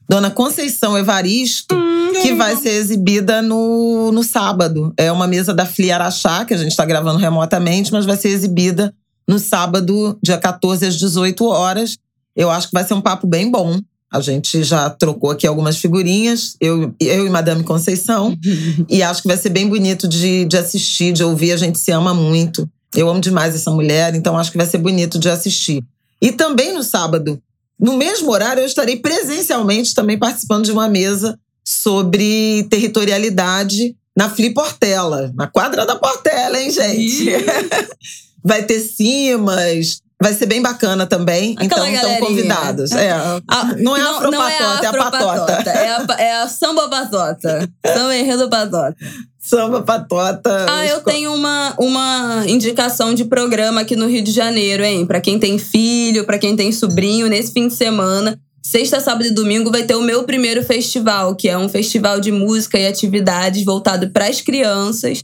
Dona 0.08 0.30
Conceição 0.30 0.98
Evaristo, 0.98 1.76
hum, 1.76 2.12
que 2.22 2.34
vai 2.34 2.56
ser 2.58 2.72
exibida 2.72 3.42
no, 3.42 4.12
no 4.12 4.24
sábado. 4.24 4.94
É 4.98 5.12
uma 5.12 5.26
mesa 5.26 5.54
da 5.54 5.66
Flia 5.66 5.96
Araxá, 5.96 6.46
que 6.46 6.54
a 6.54 6.58
gente 6.58 6.72
está 6.72 6.86
gravando 6.86 7.18
remotamente, 7.18 7.92
mas 7.92 8.06
vai 8.06 8.18
ser 8.18 8.30
exibida 8.30 8.94
no 9.28 9.40
sábado, 9.40 10.18
dia 10.22 10.38
14 10.38 10.86
às 10.86 10.96
18 10.96 11.46
horas. 11.46 11.98
Eu 12.36 12.50
acho 12.50 12.68
que 12.68 12.74
vai 12.74 12.84
ser 12.84 12.94
um 12.94 13.02
papo 13.02 13.26
bem 13.26 13.50
bom. 13.50 13.80
A 14.12 14.22
gente 14.22 14.64
já 14.64 14.90
trocou 14.90 15.32
aqui 15.32 15.46
algumas 15.48 15.78
figurinhas, 15.78 16.56
eu, 16.62 16.94
eu 17.00 17.26
e 17.26 17.30
Madame 17.30 17.64
Conceição. 17.64 18.38
e 18.90 19.02
acho 19.02 19.22
que 19.22 19.28
vai 19.28 19.38
ser 19.38 19.50
bem 19.50 19.68
bonito 19.68 20.08
de, 20.08 20.46
de 20.46 20.58
assistir, 20.58 21.12
de 21.12 21.24
ouvir. 21.24 21.52
A 21.52 21.58
gente 21.58 21.80
se 21.80 21.92
ama 21.92 22.14
muito. 22.14 22.70
Eu 22.96 23.10
amo 23.10 23.20
demais 23.20 23.56
essa 23.56 23.72
mulher, 23.72 24.16
então 24.16 24.38
acho 24.38 24.52
que 24.52 24.58
vai 24.58 24.66
ser 24.66 24.78
bonito 24.78 25.20
de 25.20 25.30
assistir. 25.30 25.84
E 26.22 26.32
também 26.32 26.74
no 26.74 26.82
sábado, 26.82 27.42
no 27.80 27.98
mesmo 27.98 28.32
horário, 28.32 28.62
eu 28.62 28.66
estarei 28.66 28.98
presencialmente 28.98 29.94
também 29.94 30.18
participando 30.18 30.64
de 30.64 30.72
uma 30.72 30.88
mesa 30.88 31.38
sobre 31.64 32.66
territorialidade 32.70 33.96
na 34.16 34.30
Fli 34.30 34.54
Portela, 34.54 35.34
na 35.36 35.48
quadra 35.48 35.86
da 35.86 35.96
Portela, 35.98 36.58
hein, 36.58 36.72
gente? 36.72 37.26
vai 38.46 38.64
ter 38.64 38.80
cimas. 38.80 39.98
Vai 40.22 40.34
ser 40.34 40.46
bem 40.46 40.62
bacana 40.62 41.06
também. 41.06 41.56
Aquela 41.58 41.90
então 41.90 42.12
estão 42.12 42.28
convidados. 42.28 42.92
É. 42.94 43.12
A, 43.12 43.76
não 43.78 43.98
é 43.98 44.02
a 44.02 44.10
afropatota, 44.12 44.56
é 44.56 44.66
a, 44.66 44.82
é 44.82 44.88
a 44.88 44.94
patota. 44.94 45.52
É 45.70 45.90
a, 45.90 46.06
é 46.20 46.36
a 46.42 46.48
samba 46.48 46.88
patota. 46.88 47.70
Samba 47.86 48.16
enredo 48.16 48.50
patota. 48.50 48.96
Samba 49.38 49.82
patota. 49.82 50.66
Ah, 50.70 50.86
eu 50.86 51.02
tenho 51.02 51.34
uma, 51.34 51.76
uma 51.78 52.46
indicação 52.48 53.14
de 53.14 53.26
programa 53.26 53.82
aqui 53.82 53.96
no 53.96 54.08
Rio 54.08 54.24
de 54.24 54.32
Janeiro, 54.32 54.84
hein? 54.84 55.06
Pra 55.06 55.20
quem 55.20 55.38
tem 55.38 55.60
filho, 55.60 56.24
pra 56.24 56.40
quem 56.40 56.56
tem 56.56 56.72
sobrinho, 56.72 57.28
nesse 57.28 57.52
fim 57.52 57.68
de 57.68 57.76
semana. 57.76 58.40
Sexta, 58.64 59.00
sábado 59.00 59.28
e 59.28 59.32
domingo 59.32 59.70
vai 59.70 59.84
ter 59.84 59.94
o 59.96 60.02
meu 60.02 60.24
primeiro 60.24 60.64
festival, 60.64 61.36
que 61.36 61.48
é 61.48 61.56
um 61.56 61.70
festival 61.70 62.20
de 62.20 62.32
música 62.32 62.80
e 62.80 62.88
atividades 62.88 63.64
voltado 63.64 64.10
para 64.10 64.28
as 64.28 64.42
crianças. 64.42 65.24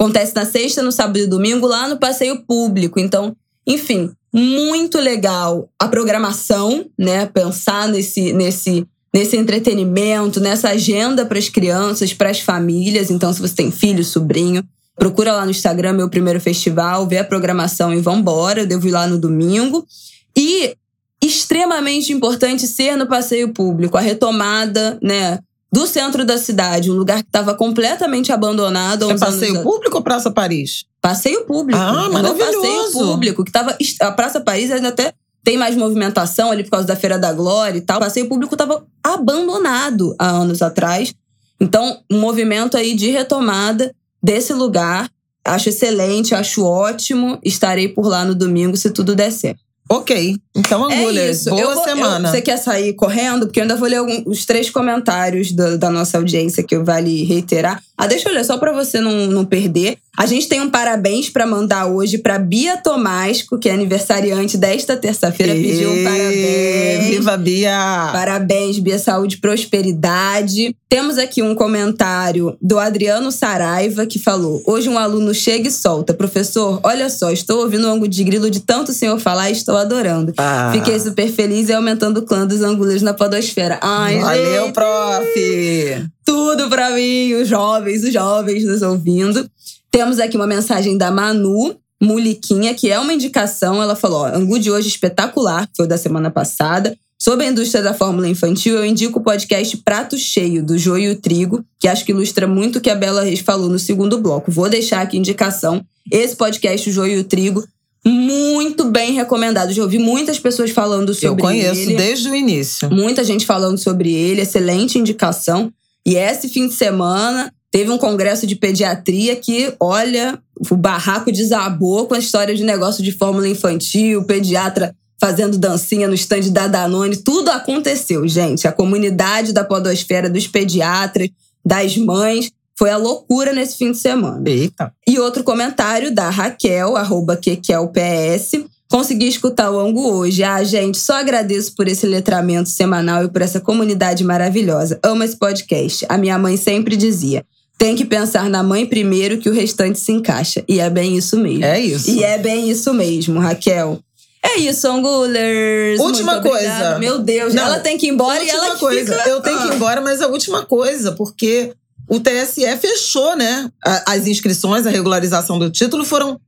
Acontece 0.00 0.34
na 0.34 0.46
sexta, 0.46 0.82
no 0.82 0.90
sábado 0.90 1.18
e 1.18 1.26
domingo, 1.26 1.66
lá 1.66 1.86
no 1.86 1.98
passeio 1.98 2.42
público. 2.46 2.98
Então, 2.98 3.36
enfim, 3.66 4.10
muito 4.32 4.98
legal 4.98 5.68
a 5.78 5.86
programação, 5.86 6.86
né? 6.98 7.26
Pensar 7.26 7.86
nesse, 7.86 8.32
nesse, 8.32 8.86
nesse 9.12 9.36
entretenimento, 9.36 10.40
nessa 10.40 10.70
agenda 10.70 11.26
para 11.26 11.38
as 11.38 11.50
crianças, 11.50 12.14
para 12.14 12.30
as 12.30 12.40
famílias. 12.40 13.10
Então, 13.10 13.30
se 13.30 13.42
você 13.42 13.54
tem 13.54 13.70
filho, 13.70 14.02
sobrinho, 14.02 14.64
procura 14.96 15.34
lá 15.34 15.44
no 15.44 15.50
Instagram 15.50 15.92
meu 15.92 16.08
primeiro 16.08 16.40
festival, 16.40 17.06
vê 17.06 17.18
a 17.18 17.24
programação 17.24 17.92
e 17.92 18.00
vambora. 18.00 18.60
Eu 18.62 18.66
devo 18.66 18.88
ir 18.88 18.92
lá 18.92 19.06
no 19.06 19.18
domingo. 19.18 19.86
E 20.34 20.74
extremamente 21.22 22.10
importante 22.10 22.66
ser 22.66 22.96
no 22.96 23.06
passeio 23.06 23.52
público, 23.52 23.98
a 23.98 24.00
retomada, 24.00 24.98
né? 25.02 25.40
Do 25.72 25.86
centro 25.86 26.24
da 26.24 26.36
cidade, 26.36 26.90
um 26.90 26.94
lugar 26.94 27.22
que 27.22 27.28
estava 27.28 27.54
completamente 27.54 28.32
abandonado. 28.32 29.10
É 29.10 29.18
passeio 29.18 29.52
anos... 29.52 29.62
público 29.62 29.96
ou 29.96 30.02
Praça 30.02 30.30
Paris? 30.30 30.84
Passeio 31.00 31.44
público. 31.44 31.80
Ah, 31.80 32.08
maravilhoso. 32.10 32.60
Passeio 32.60 32.92
público, 32.92 33.44
que 33.44 33.52
tava. 33.52 33.76
A 34.00 34.12
Praça 34.12 34.40
Paris 34.40 34.70
ainda 34.70 34.88
até 34.88 35.14
tem 35.42 35.56
mais 35.56 35.76
movimentação 35.76 36.50
ali 36.50 36.64
por 36.64 36.70
causa 36.70 36.86
da 36.86 36.96
Feira 36.96 37.18
da 37.18 37.32
Glória 37.32 37.78
e 37.78 37.80
tal. 37.80 37.98
O 37.98 38.00
passeio 38.00 38.28
público 38.28 38.54
estava 38.54 38.84
abandonado 39.02 40.14
há 40.18 40.28
anos 40.28 40.60
atrás. 40.60 41.14
Então, 41.60 42.00
um 42.10 42.18
movimento 42.18 42.76
aí 42.76 42.94
de 42.94 43.10
retomada 43.10 43.94
desse 44.22 44.52
lugar. 44.52 45.08
Acho 45.44 45.70
excelente, 45.70 46.34
acho 46.34 46.64
ótimo. 46.64 47.38
Estarei 47.42 47.88
por 47.88 48.06
lá 48.06 48.24
no 48.24 48.34
domingo 48.34 48.76
se 48.76 48.90
tudo 48.90 49.14
der 49.14 49.30
certo. 49.30 49.69
Ok. 49.92 50.36
Então, 50.54 50.84
Angulha, 50.84 51.20
é 51.20 51.34
boa 51.50 51.74
vou, 51.74 51.84
semana. 51.84 52.28
Eu, 52.28 52.32
você 52.32 52.40
quer 52.40 52.56
sair 52.58 52.92
correndo? 52.92 53.46
Porque 53.46 53.58
eu 53.58 53.62
ainda 53.62 53.74
vou 53.74 53.88
ler 53.88 53.96
alguns, 53.96 54.22
os 54.24 54.44
três 54.44 54.70
comentários 54.70 55.50
do, 55.50 55.76
da 55.76 55.90
nossa 55.90 56.16
audiência 56.16 56.62
que 56.62 56.76
eu 56.76 56.84
vale 56.84 57.24
reiterar. 57.24 57.82
Ah, 58.00 58.06
deixa 58.06 58.28
eu 58.28 58.34
ler 58.34 58.44
só 58.44 58.56
para 58.58 58.72
você 58.72 59.00
não, 59.00 59.26
não 59.26 59.44
perder. 59.44 59.98
A 60.16 60.26
gente 60.26 60.48
tem 60.48 60.60
um 60.60 60.68
parabéns 60.68 61.30
para 61.30 61.46
mandar 61.46 61.86
hoje 61.86 62.18
para 62.18 62.38
Bia 62.38 62.76
Tomasco, 62.76 63.58
que 63.58 63.68
é 63.68 63.72
aniversariante 63.72 64.58
desta 64.58 64.96
terça-feira. 64.96 65.54
Pediu 65.54 65.90
um 65.90 66.04
parabéns. 66.04 67.04
Viva 67.06 67.36
Bia! 67.36 68.10
Parabéns, 68.12 68.78
Bia. 68.78 68.98
Saúde 68.98 69.38
prosperidade. 69.38 70.74
Temos 70.88 71.18
aqui 71.18 71.40
um 71.42 71.54
comentário 71.54 72.56
do 72.60 72.78
Adriano 72.78 73.30
Saraiva, 73.30 74.04
que 74.04 74.18
falou: 74.18 74.62
Hoje 74.66 74.88
um 74.88 74.98
aluno 74.98 75.32
chega 75.32 75.68
e 75.68 75.72
solta. 75.72 76.12
Professor, 76.12 76.80
olha 76.82 77.08
só, 77.08 77.30
estou 77.30 77.60
ouvindo 77.60 77.84
o 77.86 77.90
ângulo 77.90 78.08
de 78.08 78.24
grilo 78.24 78.50
de 78.50 78.60
tanto 78.60 78.92
senhor 78.92 79.18
falar 79.18 79.48
e 79.50 79.52
estou 79.52 79.76
adorando. 79.76 80.34
Ah. 80.36 80.70
Fiquei 80.74 80.98
super 80.98 81.30
feliz 81.30 81.68
e 81.68 81.72
aumentando 81.72 82.18
o 82.18 82.22
clã 82.22 82.46
dos 82.46 82.60
anguleiros 82.62 83.02
na 83.02 83.14
podosfera. 83.14 83.78
Ai, 83.80 84.18
Valeu, 84.18 84.64
gente. 84.64 84.74
prof! 84.74 86.10
Tudo 86.24 86.68
pra 86.68 86.90
mim, 86.90 87.34
os 87.34 87.48
jovens, 87.90 88.04
os 88.04 88.12
jovens 88.12 88.64
nos 88.64 88.82
ouvindo. 88.82 89.50
Temos 89.90 90.18
aqui 90.18 90.36
uma 90.36 90.46
mensagem 90.46 90.96
da 90.96 91.10
Manu, 91.10 91.76
Muliquinha, 92.00 92.74
que 92.74 92.90
é 92.90 92.98
uma 92.98 93.12
indicação. 93.12 93.82
Ela 93.82 93.96
falou: 93.96 94.22
ó, 94.22 94.26
Angu 94.26 94.58
de 94.58 94.70
hoje 94.70 94.88
espetacular, 94.88 95.68
foi 95.76 95.86
da 95.86 95.98
semana 95.98 96.30
passada. 96.30 96.96
Sobre 97.18 97.44
a 97.44 97.50
indústria 97.50 97.82
da 97.82 97.92
fórmula 97.92 98.26
infantil, 98.26 98.76
eu 98.76 98.84
indico 98.84 99.18
o 99.18 99.22
podcast 99.22 99.76
Prato 99.78 100.16
Cheio, 100.16 100.64
do 100.64 100.78
Joio 100.78 101.10
e 101.10 101.12
o 101.12 101.16
Trigo, 101.16 101.62
que 101.78 101.86
acho 101.86 102.02
que 102.02 102.12
ilustra 102.12 102.46
muito 102.46 102.76
o 102.76 102.80
que 102.80 102.88
a 102.88 102.94
Bela 102.94 103.22
Reis 103.22 103.40
falou 103.40 103.68
no 103.68 103.78
segundo 103.78 104.18
bloco. 104.18 104.50
Vou 104.50 104.70
deixar 104.70 105.02
aqui 105.02 105.18
indicação. 105.18 105.84
Esse 106.10 106.34
podcast, 106.34 106.88
o 106.88 106.92
Joio 106.92 107.18
e 107.18 107.20
o 107.20 107.24
Trigo, 107.24 107.62
muito 108.02 108.86
bem 108.86 109.12
recomendado. 109.12 109.72
Já 109.72 109.82
ouvi 109.82 109.98
muitas 109.98 110.38
pessoas 110.38 110.70
falando 110.70 111.12
sobre 111.12 111.26
ele. 111.26 111.34
Eu 111.34 111.36
conheço 111.36 111.90
ele. 111.90 111.96
desde 111.96 112.30
o 112.30 112.34
início. 112.34 112.90
Muita 112.90 113.22
gente 113.22 113.44
falando 113.44 113.76
sobre 113.76 114.14
ele, 114.14 114.40
excelente 114.40 114.98
indicação. 114.98 115.70
E 116.06 116.16
esse 116.16 116.48
fim 116.48 116.68
de 116.68 116.74
semana 116.74 117.52
teve 117.70 117.90
um 117.90 117.98
congresso 117.98 118.46
de 118.46 118.56
pediatria 118.56 119.36
que, 119.36 119.72
olha, 119.78 120.38
o 120.70 120.76
barraco 120.76 121.30
desabou 121.30 122.06
com 122.06 122.14
a 122.14 122.18
história 122.18 122.54
de 122.54 122.64
negócio 122.64 123.02
de 123.02 123.12
fórmula 123.12 123.48
infantil, 123.48 124.24
pediatra 124.24 124.94
fazendo 125.20 125.58
dancinha 125.58 126.08
no 126.08 126.14
stand 126.14 126.50
da 126.50 126.66
Danone. 126.66 127.16
Tudo 127.16 127.50
aconteceu, 127.50 128.26
gente. 128.26 128.66
A 128.66 128.72
comunidade 128.72 129.52
da 129.52 129.62
podosfera 129.62 130.30
dos 130.30 130.46
pediatras, 130.46 131.28
das 131.64 131.96
mães, 131.96 132.50
foi 132.76 132.90
a 132.90 132.96
loucura 132.96 133.52
nesse 133.52 133.76
fim 133.76 133.92
de 133.92 133.98
semana. 133.98 134.48
Eita. 134.48 134.90
E 135.06 135.18
outro 135.18 135.44
comentário 135.44 136.14
da 136.14 136.30
Raquel, 136.30 136.96
arroba 136.96 137.36
QQLPS. 137.36 138.64
Consegui 138.90 139.28
escutar 139.28 139.70
o 139.70 139.78
Angu 139.78 140.10
hoje. 140.10 140.42
Ah, 140.42 140.64
gente, 140.64 140.98
só 140.98 141.20
agradeço 141.20 141.74
por 141.76 141.86
esse 141.86 142.06
letramento 142.06 142.70
semanal 142.70 143.22
e 143.22 143.28
por 143.28 143.42
essa 143.42 143.60
comunidade 143.60 144.24
maravilhosa. 144.24 144.98
Amo 145.02 145.22
esse 145.22 145.36
podcast. 145.36 146.06
A 146.08 146.16
minha 146.16 146.38
mãe 146.38 146.56
sempre 146.56 146.96
dizia: 146.96 147.44
tem 147.80 147.96
que 147.96 148.04
pensar 148.04 148.50
na 148.50 148.62
mãe 148.62 148.84
primeiro 148.84 149.38
que 149.38 149.48
o 149.48 149.54
restante 149.54 149.98
se 149.98 150.12
encaixa. 150.12 150.62
E 150.68 150.78
é 150.78 150.90
bem 150.90 151.16
isso 151.16 151.38
mesmo. 151.38 151.64
É 151.64 151.80
isso. 151.80 152.10
E 152.10 152.22
é 152.22 152.36
bem 152.36 152.70
isso 152.70 152.92
mesmo, 152.92 153.40
Raquel. 153.40 153.98
É 154.42 154.58
isso, 154.58 154.86
Angulers. 154.86 155.98
Última 155.98 156.42
coisa. 156.42 156.98
Meu 156.98 157.20
Deus, 157.20 157.54
Não, 157.54 157.64
ela 157.64 157.80
tem 157.80 157.96
que 157.96 158.04
ir 158.04 158.10
embora 158.10 158.44
e 158.44 158.50
ela 158.50 158.76
coisa. 158.76 159.16
Fica... 159.16 159.30
Eu 159.30 159.40
tenho 159.40 159.62
que 159.62 159.68
ir 159.68 159.74
embora, 159.76 160.02
mas 160.02 160.20
a 160.20 160.28
última 160.28 160.66
coisa, 160.66 161.12
porque 161.12 161.72
o 162.06 162.20
TSE 162.20 162.66
fechou, 162.76 163.34
né? 163.34 163.70
As 164.06 164.26
inscrições, 164.26 164.86
a 164.86 164.90
regularização 164.90 165.58
do 165.58 165.70
título 165.70 166.04
foram 166.04 166.38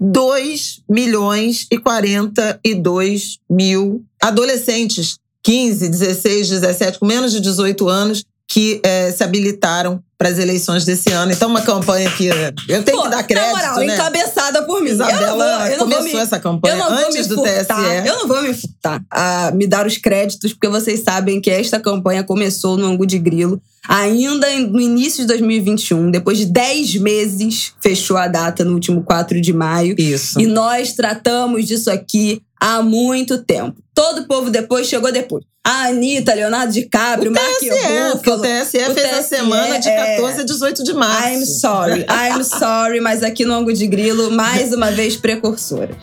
2 0.00 0.80
milhões 0.88 1.66
e 1.70 1.76
42 1.76 3.40
mil 3.50 4.02
adolescentes, 4.22 5.18
15, 5.42 5.86
16, 5.86 6.48
17, 6.48 6.98
com 6.98 7.04
menos 7.04 7.30
de 7.30 7.40
18 7.40 7.86
anos, 7.90 8.24
que 8.48 8.80
é, 8.82 9.12
se 9.12 9.22
habilitaram 9.22 10.02
para 10.16 10.30
as 10.30 10.38
eleições 10.38 10.84
desse 10.84 11.12
ano. 11.12 11.30
Então, 11.30 11.48
uma 11.48 11.60
campanha 11.60 12.10
que 12.10 12.26
eu 12.66 12.82
tenho 12.82 12.96
Pô, 12.96 13.04
que 13.04 13.10
dar 13.10 13.22
crédito, 13.22 13.52
na 13.52 13.56
moral, 13.56 13.78
né? 13.80 13.94
encabeçada 13.94 14.62
por 14.62 14.82
mim. 14.82 14.90
Isabela 14.90 15.68
vou, 15.68 15.78
começou 15.78 16.02
me, 16.02 16.16
essa 16.16 16.40
campanha 16.40 16.84
antes 16.86 17.28
do 17.28 17.40
TSE. 17.40 18.06
Eu 18.06 18.16
não 18.16 18.26
vou 18.26 18.42
me 18.42 18.52
furtar 18.54 19.00
a 19.10 19.52
me 19.52 19.66
dar 19.66 19.86
os 19.86 19.98
créditos, 19.98 20.52
porque 20.52 20.68
vocês 20.68 21.00
sabem 21.04 21.40
que 21.40 21.50
esta 21.50 21.78
campanha 21.78 22.24
começou 22.24 22.76
no 22.76 22.86
Angu 22.86 23.06
de 23.06 23.18
Grilo 23.18 23.60
ainda 23.88 24.46
no 24.58 24.80
início 24.80 25.22
de 25.22 25.28
2021, 25.28 26.10
depois 26.10 26.36
de 26.36 26.44
10 26.44 26.96
meses, 26.96 27.72
fechou 27.80 28.18
a 28.18 28.28
data 28.28 28.62
no 28.62 28.74
último 28.74 29.02
4 29.02 29.40
de 29.40 29.52
maio. 29.52 29.94
Isso. 29.98 30.38
E 30.38 30.46
nós 30.46 30.92
tratamos 30.92 31.66
disso 31.66 31.90
aqui 31.90 32.42
há 32.60 32.82
muito 32.82 33.42
tempo. 33.42 33.76
Todo 33.94 34.22
o 34.22 34.26
povo 34.26 34.50
depois 34.50 34.86
chegou 34.86 35.12
depois. 35.12 35.44
A 35.64 35.88
Anitta, 35.88 36.34
Leonardo 36.34 36.72
DiCaprio, 36.72 37.30
Mark 37.30 37.60
Ruffalo. 37.62 38.38
O 38.38 38.42
TSE 38.42 38.78
fez 38.78 38.94
TSE, 38.94 39.14
a 39.14 39.22
semana 39.22 39.78
de 39.78 39.90
14 39.90 40.38
é... 40.38 40.40
a 40.40 40.44
18 40.44 40.84
de 40.84 40.94
março. 40.94 41.28
I'm 41.28 41.44
sorry, 41.44 42.06
I'm 42.08 42.44
sorry, 42.44 43.00
mas 43.00 43.22
aqui 43.22 43.44
no 43.44 43.54
Ango 43.54 43.72
de 43.72 43.86
Grilo, 43.86 44.30
mais 44.30 44.72
uma 44.72 44.90
vez, 44.90 45.16
precursoras. 45.16 45.96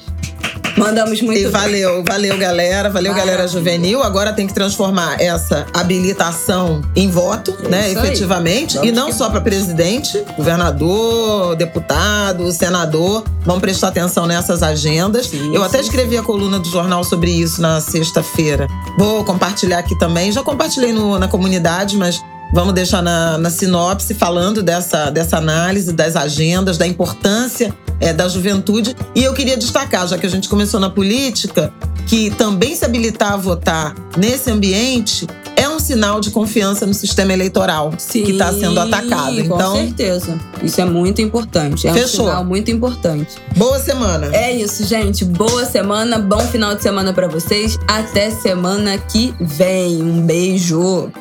Mandamos 0.78 1.22
muito 1.22 1.40
E 1.40 1.46
valeu, 1.48 2.04
valeu, 2.04 2.38
galera. 2.38 2.90
Valeu, 2.90 3.14
galera 3.14 3.38
Maravilha. 3.38 3.48
juvenil. 3.60 4.04
Agora 4.04 4.34
tem 4.34 4.46
que 4.46 4.54
transformar 4.54 5.22
essa 5.22 5.66
habilitação 5.74 6.82
em 6.96 7.10
voto, 7.10 7.56
né? 7.70 7.90
isso 7.92 8.00
aí. 8.00 8.06
Efetivamente. 8.08 8.74
Vamos 8.76 8.90
e 8.90 8.92
não 8.92 9.12
só 9.12 9.30
para 9.30 9.40
presidente, 9.42 10.22
governador, 10.36 11.56
deputado, 11.56 12.52
senador. 12.52 13.24
Vamos 13.46 13.62
prestar 13.62 13.88
atenção 13.90 14.26
nessas 14.26 14.62
agendas. 14.62 15.28
Sim, 15.28 15.56
Eu 15.56 15.64
até 15.64 15.78
sim, 15.78 15.86
escrevi 15.86 16.18
a 16.18 16.24
coluna 16.24 16.60
do 16.60 16.68
jornal 16.70 17.04
sobre 17.04 17.32
isso 17.32 17.62
na 17.62 17.80
sexta-feira. 17.80 18.68
Vou 18.98 19.24
compartilhar 19.24 19.80
aqui 19.80 19.98
também. 19.98 20.32
Já 20.32 20.44
compartilhei 20.44 20.92
no- 20.92 21.18
na 21.18 21.28
comunidade, 21.28 21.96
mas 21.96 22.22
Vamos 22.56 22.74
deixar 22.74 23.02
na, 23.02 23.38
na 23.38 23.50
sinopse 23.50 24.14
falando 24.14 24.64
dessa, 24.64 25.10
dessa 25.10 25.36
análise 25.40 25.92
das 25.92 26.16
agendas, 26.16 26.78
da 26.78 26.88
importância 26.88 27.76
é, 28.00 28.14
da 28.14 28.30
juventude. 28.30 28.96
E 29.14 29.26
eu 29.26 29.34
queria 29.34 29.58
destacar, 29.58 30.08
já 30.08 30.18
que 30.18 30.26
a 30.26 30.30
gente 30.30 30.48
começou 30.48 30.80
na 30.80 30.90
política, 30.90 31.74
que 32.08 32.30
também 32.32 32.74
se 32.74 32.86
habilitar 32.86 33.34
a 33.34 33.36
votar 33.36 33.94
nesse 34.16 34.50
ambiente 34.50 35.28
é 35.58 35.68
um 35.68 35.82
sinal 35.82 36.22
de 36.22 36.32
confiança 36.32 36.86
no 36.86 36.94
sistema 36.94 37.34
eleitoral 37.34 37.92
que 38.10 38.32
está 38.32 38.54
sendo 38.54 38.80
atacado. 38.80 39.36
Com 39.36 39.56
Então, 39.56 39.76
certeza. 39.76 40.40
Isso 40.64 40.80
é 40.80 40.86
muito 40.86 41.22
importante. 41.22 41.90
É 41.90 41.92
Fechou. 41.92 42.22
um 42.22 42.30
sinal 42.30 42.46
muito 42.46 42.72
importante. 42.72 43.36
boa 43.58 43.80
semana. 43.80 44.34
É 44.34 44.56
isso, 44.56 44.86
gente. 44.86 45.26
Boa 45.26 45.66
semana, 45.66 46.20
bom 46.20 46.40
final 46.40 46.74
de 46.74 46.82
semana 46.84 47.12
pra 47.12 47.28
vocês. 47.28 47.78
Até 47.86 48.32
semana 48.32 48.98
que 48.98 49.36
vem. 49.42 50.02
Um 50.02 50.22
beijo. 50.22 51.12